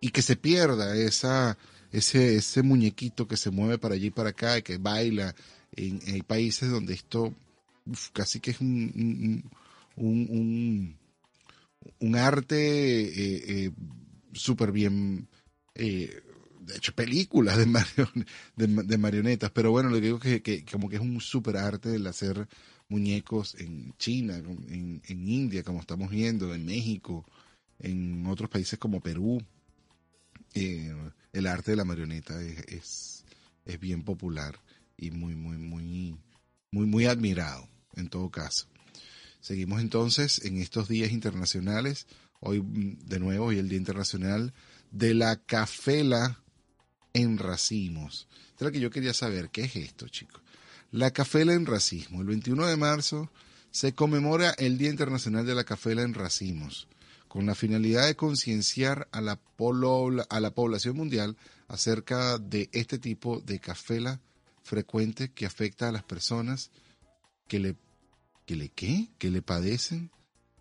y 0.00 0.10
que 0.10 0.22
se 0.22 0.36
pierda 0.36 0.96
esa 0.96 1.58
ese, 1.92 2.36
ese 2.36 2.62
muñequito 2.62 3.26
que 3.26 3.36
se 3.36 3.50
mueve 3.50 3.78
para 3.78 3.94
allí 3.94 4.06
y 4.06 4.10
para 4.10 4.30
acá, 4.30 4.60
que 4.62 4.78
baila 4.78 5.34
en, 5.76 6.22
países 6.24 6.70
donde 6.70 6.94
esto 6.94 7.34
casi 8.12 8.40
que 8.40 8.50
es 8.52 8.60
un, 8.60 9.50
un, 9.96 10.28
un, 10.28 10.96
un, 12.00 12.16
arte 12.16 12.56
eh, 12.56 13.44
eh, 13.48 13.70
súper 14.32 14.72
bien 14.72 15.28
eh, 15.74 16.22
de 16.66 16.76
hecho 16.76 16.92
películas 16.94 17.58
de, 17.58 17.66
marion, 17.66 18.26
de, 18.56 18.98
marionetas, 18.98 19.50
pero 19.52 19.70
bueno, 19.70 19.90
le 19.90 20.00
digo 20.00 20.18
que, 20.18 20.42
que, 20.42 20.64
como 20.64 20.88
que 20.88 20.96
es 20.96 21.02
un 21.02 21.20
súper 21.20 21.56
arte 21.56 21.94
el 21.94 22.06
hacer 22.06 22.48
muñecos 22.88 23.54
en 23.58 23.94
China, 23.98 24.36
en, 24.36 25.00
en 25.06 25.28
India, 25.28 25.62
como 25.62 25.80
estamos 25.80 26.10
viendo, 26.10 26.54
en 26.54 26.64
México, 26.64 27.24
en 27.78 28.26
otros 28.26 28.50
países 28.50 28.78
como 28.78 29.00
Perú. 29.00 29.40
Eh, 30.56 30.94
el 31.34 31.46
arte 31.46 31.72
de 31.72 31.76
la 31.76 31.84
marioneta 31.84 32.42
es, 32.42 33.24
es, 33.66 33.80
bien 33.80 34.04
popular 34.04 34.58
y 34.96 35.10
muy, 35.10 35.34
muy, 35.34 35.58
muy, 35.58 36.16
muy, 36.70 36.86
muy 36.86 37.04
admirado 37.04 37.68
en 37.94 38.08
todo 38.08 38.30
caso. 38.30 38.66
Seguimos 39.40 39.82
entonces 39.82 40.42
en 40.46 40.56
estos 40.56 40.88
días 40.88 41.12
internacionales. 41.12 42.06
Hoy, 42.40 42.62
de 42.64 43.20
nuevo, 43.20 43.46
hoy 43.46 43.58
el 43.58 43.68
Día 43.68 43.78
Internacional 43.78 44.54
de 44.90 45.12
la 45.12 45.36
Cafela 45.36 46.40
en 47.12 47.36
Racimos. 47.36 48.26
Es 48.54 48.62
lo 48.62 48.72
que 48.72 48.80
yo 48.80 48.90
quería 48.90 49.12
saber. 49.12 49.50
¿Qué 49.50 49.64
es 49.64 49.76
esto, 49.76 50.08
chicos? 50.08 50.40
La 50.90 51.10
Cafela 51.10 51.52
en 51.52 51.66
Racismo. 51.66 52.22
El 52.22 52.28
21 52.28 52.66
de 52.66 52.78
marzo 52.78 53.30
se 53.70 53.94
conmemora 53.94 54.54
el 54.56 54.78
Día 54.78 54.88
Internacional 54.88 55.44
de 55.44 55.54
la 55.54 55.64
Cafela 55.64 56.00
en 56.00 56.14
Racimos 56.14 56.88
con 57.36 57.44
la 57.44 57.54
finalidad 57.54 58.06
de 58.06 58.16
concienciar 58.16 59.08
a, 59.12 59.20
la 59.20 59.38
a 60.30 60.40
la 60.40 60.54
población 60.54 60.96
mundial 60.96 61.36
acerca 61.68 62.38
de 62.38 62.70
este 62.72 62.98
tipo 62.98 63.40
de 63.40 63.60
cafela 63.60 64.22
frecuente 64.62 65.30
que 65.32 65.44
afecta 65.44 65.90
a 65.90 65.92
las 65.92 66.02
personas 66.02 66.70
que 67.46 67.60
le, 67.60 67.76
que 68.46 68.56
le, 68.56 68.70
que 68.70 69.30
le 69.30 69.42
padecen 69.42 70.10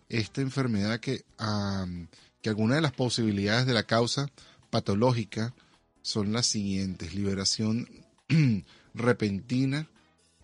esta 0.07 0.39
enfermedad 0.39 1.01
que, 1.01 1.25
um, 1.37 2.07
que 2.41 2.47
algunas 2.47 2.77
de 2.77 2.83
las 2.83 2.93
posibilidades 2.93 3.65
de 3.65 3.73
la 3.73 3.83
causa 3.83 4.31
patológica 4.69 5.53
son 6.01 6.31
las 6.31 6.45
siguientes, 6.45 7.13
liberación 7.13 8.07
repentina 8.93 9.87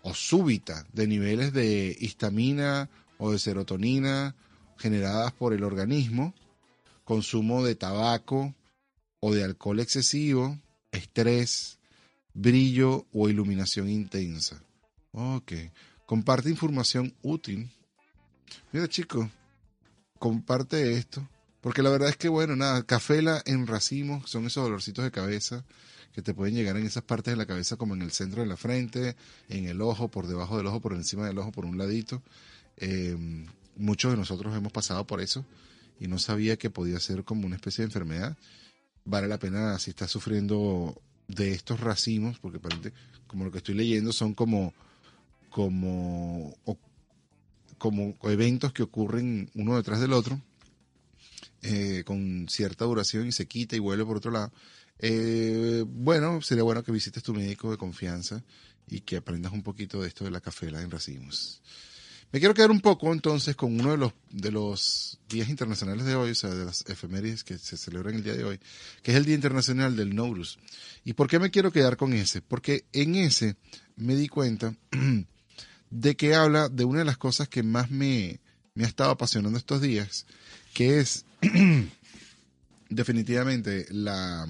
o 0.01 0.13
súbita 0.13 0.85
de 0.93 1.07
niveles 1.07 1.53
de 1.53 1.95
histamina 1.99 2.89
o 3.17 3.31
de 3.31 3.39
serotonina 3.39 4.35
generadas 4.77 5.31
por 5.33 5.53
el 5.53 5.63
organismo, 5.63 6.33
consumo 7.03 7.63
de 7.63 7.75
tabaco 7.75 8.53
o 9.19 9.33
de 9.33 9.43
alcohol 9.43 9.79
excesivo, 9.79 10.59
estrés, 10.91 11.79
brillo 12.33 13.07
o 13.13 13.29
iluminación 13.29 13.89
intensa. 13.89 14.61
Ok. 15.11 15.53
Comparte 16.05 16.49
información 16.49 17.15
útil. 17.23 17.71
Mira, 18.71 18.87
chicos, 18.87 19.27
comparte 20.19 20.93
esto. 20.93 21.27
Porque 21.61 21.81
la 21.81 21.89
verdad 21.89 22.09
es 22.09 22.17
que, 22.17 22.29
bueno, 22.29 22.55
nada, 22.55 22.83
cafela 22.83 23.41
en 23.45 23.65
racimo 23.65 24.21
son 24.27 24.45
esos 24.45 24.63
dolorcitos 24.63 25.03
de 25.03 25.11
cabeza 25.11 25.65
que 26.13 26.21
te 26.21 26.33
pueden 26.33 26.55
llegar 26.55 26.77
en 26.77 26.85
esas 26.85 27.03
partes 27.03 27.33
de 27.33 27.37
la 27.37 27.45
cabeza 27.45 27.75
como 27.75 27.93
en 27.93 28.01
el 28.01 28.11
centro 28.11 28.41
de 28.41 28.47
la 28.47 28.57
frente, 28.57 29.15
en 29.49 29.65
el 29.65 29.81
ojo, 29.81 30.07
por 30.07 30.27
debajo 30.27 30.57
del 30.57 30.67
ojo, 30.67 30.79
por 30.79 30.93
encima 30.93 31.25
del 31.27 31.37
ojo, 31.37 31.51
por 31.51 31.65
un 31.65 31.77
ladito. 31.77 32.21
Eh, 32.77 33.17
muchos 33.77 34.11
de 34.11 34.17
nosotros 34.17 34.55
hemos 34.55 34.71
pasado 34.71 35.05
por 35.05 35.21
eso 35.21 35.45
y 35.99 36.07
no 36.07 36.19
sabía 36.19 36.57
que 36.57 36.69
podía 36.69 36.99
ser 36.99 37.23
como 37.23 37.45
una 37.45 37.55
especie 37.55 37.83
de 37.83 37.87
enfermedad. 37.87 38.37
Vale 39.05 39.27
la 39.27 39.39
pena 39.39 39.77
si 39.79 39.91
estás 39.91 40.11
sufriendo 40.11 40.99
de 41.27 41.51
estos 41.51 41.79
racimos, 41.79 42.39
porque 42.39 42.59
como 43.27 43.45
lo 43.45 43.51
que 43.51 43.59
estoy 43.59 43.75
leyendo 43.75 44.11
son 44.11 44.33
como, 44.33 44.73
como, 45.49 46.55
como 47.77 48.15
eventos 48.23 48.73
que 48.73 48.83
ocurren 48.83 49.49
uno 49.53 49.75
detrás 49.77 49.99
del 49.99 50.13
otro, 50.13 50.39
eh, 51.61 52.03
con 52.05 52.47
cierta 52.49 52.85
duración 52.85 53.27
y 53.27 53.31
se 53.31 53.47
quita 53.47 53.75
y 53.75 53.79
vuelve 53.79 54.05
por 54.05 54.17
otro 54.17 54.31
lado. 54.31 54.51
Eh, 54.99 55.83
bueno, 55.87 56.41
sería 56.41 56.63
bueno 56.63 56.83
que 56.83 56.91
visites 56.91 57.23
tu 57.23 57.33
médico 57.33 57.71
de 57.71 57.77
confianza 57.77 58.43
y 58.87 59.01
que 59.01 59.17
aprendas 59.17 59.51
un 59.51 59.63
poquito 59.63 60.01
de 60.01 60.07
esto 60.07 60.23
de 60.23 60.31
la 60.31 60.41
cafela 60.41 60.81
en 60.81 60.91
racimos. 60.91 61.61
Me 62.31 62.39
quiero 62.39 62.53
quedar 62.53 62.71
un 62.71 62.81
poco 62.81 63.13
entonces 63.13 63.55
con 63.55 63.79
uno 63.79 63.91
de 63.91 63.97
los, 63.97 64.13
de 64.29 64.51
los 64.51 65.19
días 65.29 65.47
internacionales 65.47 66.05
de 66.05 66.15
hoy, 66.15 66.31
o 66.31 66.35
sea, 66.35 66.49
de 66.49 66.65
las 66.65 66.83
efemérides 66.87 67.43
que 67.43 67.57
se 67.57 67.77
celebran 67.77 68.15
el 68.15 68.23
día 68.23 68.33
de 68.33 68.43
hoy, 68.43 68.59
que 69.01 69.11
es 69.11 69.17
el 69.17 69.25
Día 69.25 69.35
Internacional 69.35 69.95
del 69.95 70.15
Nowruz. 70.15 70.57
¿Y 71.05 71.13
por 71.13 71.29
qué 71.29 71.39
me 71.39 71.51
quiero 71.51 71.71
quedar 71.71 71.97
con 71.97 72.13
ese? 72.13 72.41
Porque 72.41 72.85
en 72.91 73.15
ese 73.15 73.55
me 73.95 74.15
di 74.15 74.27
cuenta 74.27 74.75
de 75.89 76.15
que 76.15 76.35
habla 76.35 76.67
de 76.67 76.83
una 76.83 76.99
de 76.99 77.05
las 77.05 77.17
cosas 77.17 77.47
que 77.47 77.63
más 77.63 77.89
me, 77.89 78.41
me 78.73 78.83
ha 78.83 78.87
estado 78.87 79.11
apasionando 79.11 79.57
estos 79.57 79.81
días, 79.81 80.25
que 80.73 80.99
es 80.99 81.25
definitivamente 82.89 83.85
la, 83.91 84.45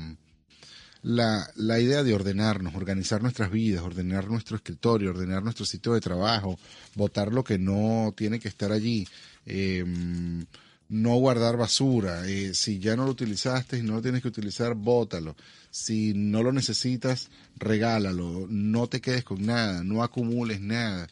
la, 1.06 1.48
la 1.56 1.80
idea 1.80 2.02
de 2.02 2.16
ordenarnos, 2.16 2.74
organizar 2.74 3.22
nuestras 3.22 3.52
vidas, 3.52 3.84
ordenar 3.84 4.28
nuestro 4.28 4.56
escritorio, 4.58 5.12
ordenar 5.12 5.44
nuestro 5.44 5.64
sitio 5.64 5.94
de 5.94 6.02
trabajo, 6.02 6.58
botar 6.96 7.32
lo 7.32 7.44
que 7.44 7.60
no 7.60 8.12
tiene 8.18 8.40
que 8.40 8.48
estar 8.48 8.72
allí, 8.72 9.08
eh, 9.46 9.86
no 10.90 11.16
guardar 11.18 11.58
basura, 11.58 12.28
eh, 12.28 12.56
si 12.56 12.80
ya 12.80 12.96
no 12.96 13.06
lo 13.06 13.12
utilizaste 13.12 13.78
y 13.78 13.84
no 13.84 13.94
lo 13.94 14.02
tienes 14.02 14.24
que 14.24 14.30
utilizar, 14.30 14.74
bótalo, 14.74 15.36
si 15.70 16.14
no 16.16 16.42
lo 16.42 16.52
necesitas, 16.52 17.30
regálalo, 17.56 18.48
no 18.50 18.88
te 18.88 19.00
quedes 19.00 19.24
con 19.24 19.46
nada, 19.46 19.84
no 19.84 20.02
acumules 20.02 20.60
nada, 20.60 21.08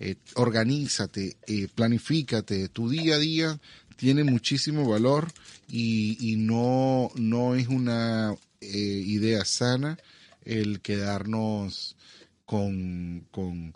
eh, 0.00 0.14
organízate, 0.36 1.36
eh, 1.46 1.68
planifícate, 1.74 2.70
tu 2.70 2.88
día 2.88 3.16
a 3.16 3.18
día 3.18 3.60
tiene 3.96 4.24
muchísimo 4.24 4.88
valor 4.88 5.30
y, 5.68 6.32
y 6.32 6.36
no, 6.36 7.10
no 7.16 7.54
es 7.54 7.68
una 7.68 8.34
idea 8.64 9.44
sana 9.44 9.98
el 10.44 10.80
quedarnos 10.80 11.96
con, 12.44 13.26
con, 13.30 13.74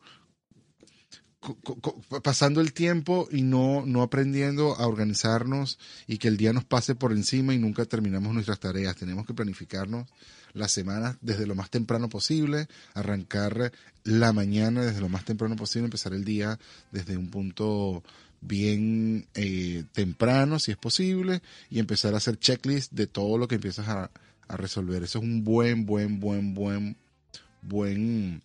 co- 1.40 1.56
co- 1.62 1.80
co- 1.80 2.22
pasando 2.22 2.60
el 2.60 2.72
tiempo 2.72 3.28
y 3.30 3.42
no, 3.42 3.84
no 3.86 4.02
aprendiendo 4.02 4.74
a 4.76 4.86
organizarnos 4.86 5.78
y 6.06 6.18
que 6.18 6.28
el 6.28 6.36
día 6.36 6.52
nos 6.52 6.64
pase 6.64 6.94
por 6.94 7.12
encima 7.12 7.54
y 7.54 7.58
nunca 7.58 7.84
terminamos 7.84 8.34
nuestras 8.34 8.60
tareas. 8.60 8.96
Tenemos 8.96 9.26
que 9.26 9.34
planificarnos 9.34 10.08
las 10.54 10.72
semanas 10.72 11.16
desde 11.20 11.46
lo 11.46 11.54
más 11.54 11.70
temprano 11.70 12.08
posible, 12.08 12.68
arrancar 12.94 13.72
la 14.04 14.32
mañana 14.32 14.84
desde 14.84 15.00
lo 15.00 15.08
más 15.08 15.24
temprano 15.24 15.56
posible, 15.56 15.86
empezar 15.86 16.12
el 16.12 16.24
día 16.24 16.58
desde 16.90 17.16
un 17.16 17.30
punto 17.30 18.02
bien 18.40 19.26
eh, 19.34 19.84
temprano, 19.92 20.58
si 20.58 20.70
es 20.70 20.76
posible, 20.76 21.42
y 21.70 21.78
empezar 21.80 22.14
a 22.14 22.18
hacer 22.18 22.38
checklist 22.38 22.92
de 22.92 23.06
todo 23.06 23.36
lo 23.36 23.48
que 23.48 23.56
empiezas 23.56 23.88
a, 23.88 24.10
a 24.48 24.56
resolver. 24.56 25.02
Eso 25.02 25.18
es 25.18 25.24
un 25.24 25.44
buen, 25.44 25.86
buen, 25.86 26.20
buen, 26.20 26.54
buen, 26.54 26.96
buen 27.62 28.42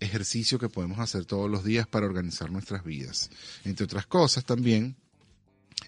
ejercicio 0.00 0.58
que 0.58 0.68
podemos 0.68 0.98
hacer 0.98 1.24
todos 1.26 1.50
los 1.50 1.64
días 1.64 1.86
para 1.86 2.06
organizar 2.06 2.50
nuestras 2.50 2.84
vidas. 2.84 3.30
Entre 3.64 3.84
otras 3.84 4.06
cosas 4.06 4.44
también 4.44 4.96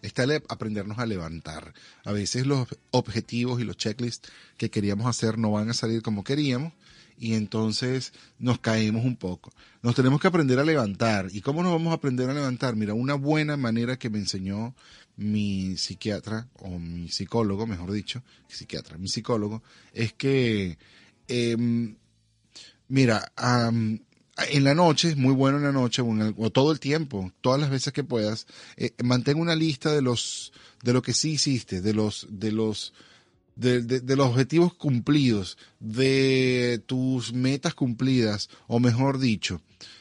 está 0.03 0.25
el 0.25 0.43
aprendernos 0.49 0.99
a 0.99 1.07
levantar. 1.07 1.73
A 2.05 2.13
veces 2.13 2.47
los 2.47 2.69
objetivos 2.91 3.61
y 3.61 3.65
los 3.65 3.77
checklists 3.77 4.31
que 4.57 4.71
queríamos 4.71 5.07
hacer 5.07 5.39
no 5.39 5.53
van 5.53 5.71
a 5.71 5.75
salir 5.75 6.03
como 6.03 6.25
queríamos 6.25 6.73
y 7.19 7.35
entonces 7.35 8.13
nos 8.39 8.59
caemos 8.59 9.05
un 9.05 9.17
poco. 9.17 9.53
Nos 9.83 9.95
tenemos 9.95 10.21
que 10.21 10.29
aprender 10.29 10.59
a 10.59 10.65
levantar. 10.65 11.29
¿Y 11.33 11.41
cómo 11.41 11.63
nos 11.63 11.73
vamos 11.73 11.93
a 11.93 11.97
aprender 11.97 12.29
a 12.31 12.35
levantar? 12.35 12.77
Mira, 12.77 12.95
una 12.95 13.15
buena 13.15 13.57
manera 13.57 13.99
que 13.99 14.11
me 14.11 14.19
enseñó 14.19 14.75
mi 15.17 15.77
psiquiatra, 15.77 16.49
o 16.61 16.79
mi 16.79 17.09
psicólogo, 17.09 17.67
mejor 17.67 17.93
dicho, 17.93 18.23
psiquiatra, 18.49 18.99
mi 18.99 19.09
psicólogo, 19.09 19.63
es 19.93 20.13
que 20.13 20.79
em, 21.29 21.97
Mira, 22.93 23.33
en 23.39 24.65
la 24.65 24.75
noche, 24.75 25.09
es 25.09 25.17
muy 25.17 25.33
bueno 25.33 25.57
en 25.57 25.65
la 25.65 25.73
noche, 25.73 26.03
o 26.03 26.51
todo 26.51 26.73
el 26.73 26.79
tiempo, 26.79 27.33
todas 27.41 27.59
las 27.59 27.71
veces 27.71 27.95
que 27.95 28.05
puedas, 28.05 28.47
eh, 28.77 28.91
mantén 29.03 29.41
una 29.41 29.57
lista 29.57 29.91
de 29.93 30.03
los, 30.03 30.53
de 30.83 30.93
lo 30.93 31.01
que 31.01 31.15
sí 31.15 31.31
hiciste, 31.31 31.81
de 31.81 31.95
los, 31.95 32.27
de 32.29 32.53
los, 32.53 32.93
de, 33.57 33.83
de- 33.83 34.17
los 34.17 34.29
objetivos 34.29 34.75
cumplidos, 34.75 35.59
de 35.81 36.83
tus 36.87 37.33
metas 37.33 37.75
cumplidas, 37.75 38.49
o 38.67 38.81
mejor 38.81 39.19
dicho, 39.19 39.61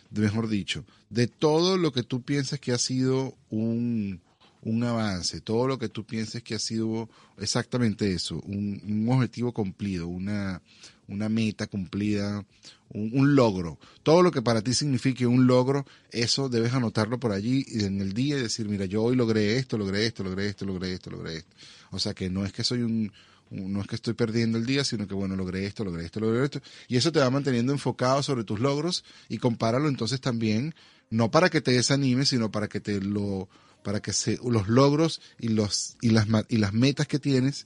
de 0.10 0.22
mejor 0.22 0.47
dicho, 0.49 0.86
de 1.10 1.28
todo 1.28 1.78
lo 1.78 1.91
que 1.91 2.04
tú 2.04 2.22
piensas 2.22 2.60
que 2.60 2.72
ha 2.72 2.78
sido 2.78 3.36
un, 3.49 4.22
un 4.62 4.84
avance, 4.84 5.41
todo 5.41 5.68
lo 5.68 5.78
que 5.80 5.89
tú 5.89 6.06
pienses 6.06 6.43
que 6.43 6.56
ha 6.56 6.60
sido 6.60 7.10
exactamente 7.38 8.14
eso, 8.14 8.39
un, 8.45 8.82
un 8.88 9.10
objetivo 9.10 9.52
cumplido, 9.54 10.08
una, 10.08 10.62
una 11.08 11.28
meta 11.30 11.68
cumplida, 11.68 12.45
un, 12.93 13.36
logro. 13.36 13.80
Todo 14.04 14.22
lo 14.22 14.32
que 14.32 14.41
para 14.41 14.62
ti 14.62 14.74
signifique 14.74 15.26
un 15.26 15.47
logro, 15.47 15.86
eso 16.12 16.49
debes 16.49 16.74
anotarlo 16.74 17.20
por 17.20 17.32
allí 17.32 17.66
en 17.70 18.02
el 18.02 18.14
día 18.14 18.38
y 18.38 18.41
decir, 18.41 18.68
mira, 18.68 18.86
yo 18.86 19.02
hoy 19.04 19.16
logré 19.16 19.58
esto, 19.58 19.78
logré 19.78 20.06
esto, 20.06 20.24
logré 20.24 20.47
esto, 20.47 20.66
logré 20.66 20.93
esto, 20.93 21.10
logré 21.10 21.38
esto. 21.38 21.56
O 21.91 21.99
sea 21.99 22.14
que 22.14 22.30
no 22.30 22.45
es 22.45 22.52
que 22.52 22.64
soy 22.66 22.82
un- 22.82 23.12
no 23.52 23.82
es 23.82 23.88
que 23.88 23.95
estoy 23.95 24.14
perdiendo 24.14 24.58
el 24.58 24.66
día, 24.66 24.84
sino 24.84 25.08
que 25.08 25.14
bueno, 25.14 25.36
logré 25.36 25.66
esto, 25.66 25.84
logré 25.84 26.06
esto, 26.06 26.20
logré 26.20 26.43
esto. 26.45 26.62
Y 26.88 26.97
eso 26.97 27.12
te 27.12 27.20
va 27.20 27.30
manteniendo 27.30 27.74
enfocado 27.74 28.24
sobre 28.24 28.43
tus 28.43 28.60
logros 28.60 29.04
y 29.30 29.38
compáralo 29.38 29.89
entonces 29.89 30.22
también, 30.22 30.74
no 31.10 31.30
para 31.32 31.49
que 31.49 31.62
te 31.62 31.72
desanimes, 31.72 32.30
sino 32.30 32.49
para 32.49 32.70
que 32.70 32.80
te 32.80 33.02
lo, 33.02 33.49
para 33.84 34.02
que 34.02 34.14
los 34.43 34.68
logros 34.68 35.22
y 35.38 35.49
los, 35.49 35.97
y 36.02 36.10
las, 36.10 36.28
y 36.47 36.58
las 36.58 36.74
metas 36.74 37.08
que 37.08 37.20
tienes 37.20 37.66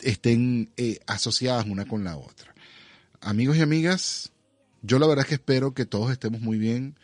estén 0.00 0.70
eh, 0.76 1.00
asociadas 1.06 1.66
una 1.66 1.86
con 1.86 2.04
la 2.04 2.16
otra. 2.16 2.54
Amigos 3.20 3.56
y 3.56 3.62
amigas, 3.62 4.32
yo 4.82 4.98
la 5.00 5.06
verdad 5.06 5.24
es 5.24 5.28
que 5.28 5.34
espero 5.34 5.74
que 5.74 5.86
todos 5.86 6.12
estemos 6.12 6.40
muy 6.40 6.58
bien 6.58 6.96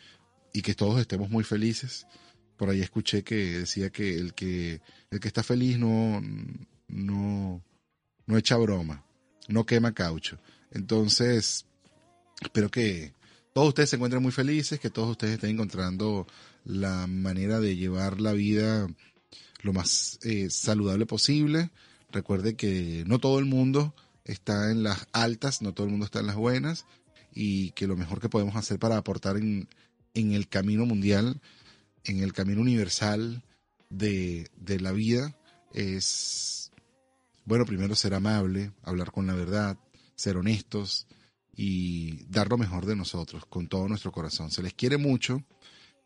y 0.53 0.61
que 0.61 0.75
todos 0.75 1.01
estemos 1.01 1.29
muy 1.29 1.43
felices. 1.43 2.07
Por 2.55 2.69
ahí 2.69 2.81
escuché 2.81 3.23
que 3.23 3.59
decía 3.59 3.89
que 3.89 4.15
el 4.15 4.33
que, 4.33 4.81
el 5.11 5.19
que 5.19 5.27
está 5.27 5.43
feliz 5.43 5.77
no, 5.77 6.21
no, 6.87 7.61
no 8.25 8.37
echa 8.37 8.57
broma, 8.57 9.05
no 9.47 9.65
quema 9.65 9.93
caucho. 9.93 10.39
Entonces, 10.71 11.65
espero 12.41 12.69
que 12.69 13.13
todos 13.53 13.69
ustedes 13.69 13.89
se 13.89 13.97
encuentren 13.97 14.23
muy 14.23 14.31
felices, 14.31 14.79
que 14.79 14.89
todos 14.89 15.11
ustedes 15.11 15.35
estén 15.35 15.51
encontrando 15.51 16.27
la 16.65 17.07
manera 17.07 17.59
de 17.59 17.75
llevar 17.75 18.19
la 18.19 18.33
vida 18.33 18.87
lo 19.61 19.73
más 19.73 20.19
eh, 20.23 20.49
saludable 20.49 21.05
posible. 21.05 21.71
Recuerde 22.11 22.55
que 22.55 23.03
no 23.07 23.19
todo 23.19 23.39
el 23.39 23.45
mundo 23.45 23.95
está 24.25 24.71
en 24.71 24.83
las 24.83 25.07
altas, 25.11 25.61
no 25.61 25.73
todo 25.73 25.85
el 25.85 25.91
mundo 25.91 26.05
está 26.05 26.19
en 26.19 26.27
las 26.27 26.35
buenas 26.35 26.85
y 27.33 27.71
que 27.71 27.87
lo 27.87 27.95
mejor 27.95 28.19
que 28.19 28.29
podemos 28.29 28.55
hacer 28.55 28.79
para 28.79 28.97
aportar 28.97 29.37
en, 29.37 29.67
en 30.13 30.33
el 30.33 30.47
camino 30.47 30.85
mundial, 30.85 31.41
en 32.03 32.19
el 32.19 32.33
camino 32.33 32.61
universal 32.61 33.43
de, 33.89 34.49
de 34.57 34.79
la 34.79 34.91
vida 34.91 35.35
es, 35.73 36.62
bueno, 37.45 37.65
primero 37.65 37.95
ser 37.95 38.13
amable, 38.13 38.71
hablar 38.83 39.11
con 39.11 39.27
la 39.27 39.33
verdad, 39.33 39.77
ser 40.15 40.37
honestos 40.37 41.07
y 41.55 42.25
dar 42.25 42.49
lo 42.49 42.57
mejor 42.57 42.85
de 42.85 42.95
nosotros 42.95 43.45
con 43.45 43.67
todo 43.67 43.87
nuestro 43.87 44.11
corazón. 44.11 44.51
Se 44.51 44.63
les 44.63 44.73
quiere 44.73 44.97
mucho. 44.97 45.43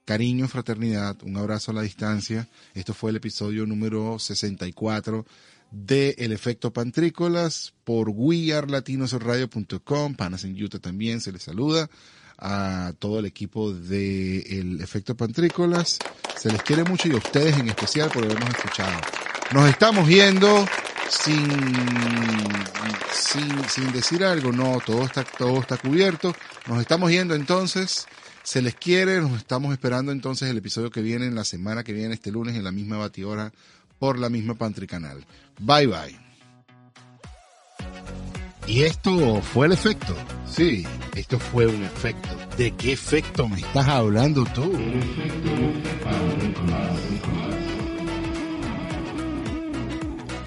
Cariño, 0.05 0.47
fraternidad, 0.47 1.17
un 1.23 1.37
abrazo 1.37 1.71
a 1.71 1.73
la 1.73 1.81
distancia. 1.81 2.47
Esto 2.73 2.93
fue 2.93 3.11
el 3.11 3.17
episodio 3.17 3.65
número 3.65 4.19
64 4.19 5.25
de 5.71 6.15
El 6.17 6.31
Efecto 6.31 6.71
Pantrícolas 6.71 7.73
por 7.83 8.07
wearlatinosradio.com. 8.09 10.15
Panas 10.15 10.45
en 10.45 10.63
Utah 10.63 10.79
también 10.79 11.19
se 11.19 11.33
les 11.33 11.43
saluda 11.43 11.89
a 12.37 12.93
todo 12.99 13.19
el 13.19 13.25
equipo 13.25 13.73
de 13.73 14.39
El 14.59 14.79
Efecto 14.81 15.17
Pantrícolas. 15.17 15.99
Se 16.37 16.49
les 16.51 16.63
quiere 16.63 16.83
mucho 16.83 17.09
y 17.09 17.13
a 17.13 17.17
ustedes 17.17 17.57
en 17.57 17.67
especial 17.67 18.09
por 18.09 18.23
habernos 18.23 18.49
escuchado. 18.49 19.01
Nos 19.53 19.69
estamos 19.69 20.07
yendo 20.07 20.65
sin, 21.09 21.47
sin, 23.11 23.69
sin 23.69 23.91
decir 23.91 24.23
algo, 24.23 24.51
no, 24.51 24.79
todo 24.85 25.03
está, 25.03 25.23
todo 25.23 25.59
está 25.59 25.77
cubierto. 25.77 26.35
Nos 26.67 26.79
estamos 26.79 27.11
yendo 27.11 27.35
entonces. 27.35 28.07
Se 28.43 28.61
les 28.61 28.75
quiere, 28.75 29.19
nos 29.19 29.37
estamos 29.37 29.73
esperando 29.73 30.13
entonces 30.13 30.49
el 30.49 30.57
episodio 30.57 30.89
que 30.89 31.01
viene, 31.01 31.25
en 31.25 31.35
la 31.35 31.43
semana 31.43 31.83
que 31.83 31.91
viene, 31.91 32.13
este 32.13 32.31
lunes, 32.31 32.55
en 32.55 32.63
la 32.63 32.71
misma 32.71 32.97
batidora, 32.97 33.51
por 33.99 34.17
la 34.17 34.29
misma 34.29 34.53
Pantry 34.53 34.87
Canal. 34.87 35.25
Bye 35.59 35.87
bye. 35.87 36.19
¿Y 38.67 38.83
esto 38.83 39.41
fue 39.41 39.67
el 39.67 39.73
efecto? 39.73 40.15
Sí, 40.49 40.85
esto 41.15 41.39
fue 41.39 41.67
un 41.67 41.83
efecto. 41.83 42.29
¿De 42.57 42.71
qué 42.71 42.93
efecto 42.93 43.47
me 43.47 43.59
estás 43.59 43.87
hablando 43.87 44.45
tú? 44.45 44.71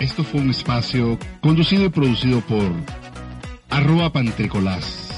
Esto 0.00 0.24
fue 0.24 0.40
un 0.40 0.48
espacio 0.48 1.18
conducido 1.42 1.84
y 1.84 1.88
producido 1.90 2.40
por 2.40 2.72
arroba 3.68 4.10
pantricolás 4.10 5.09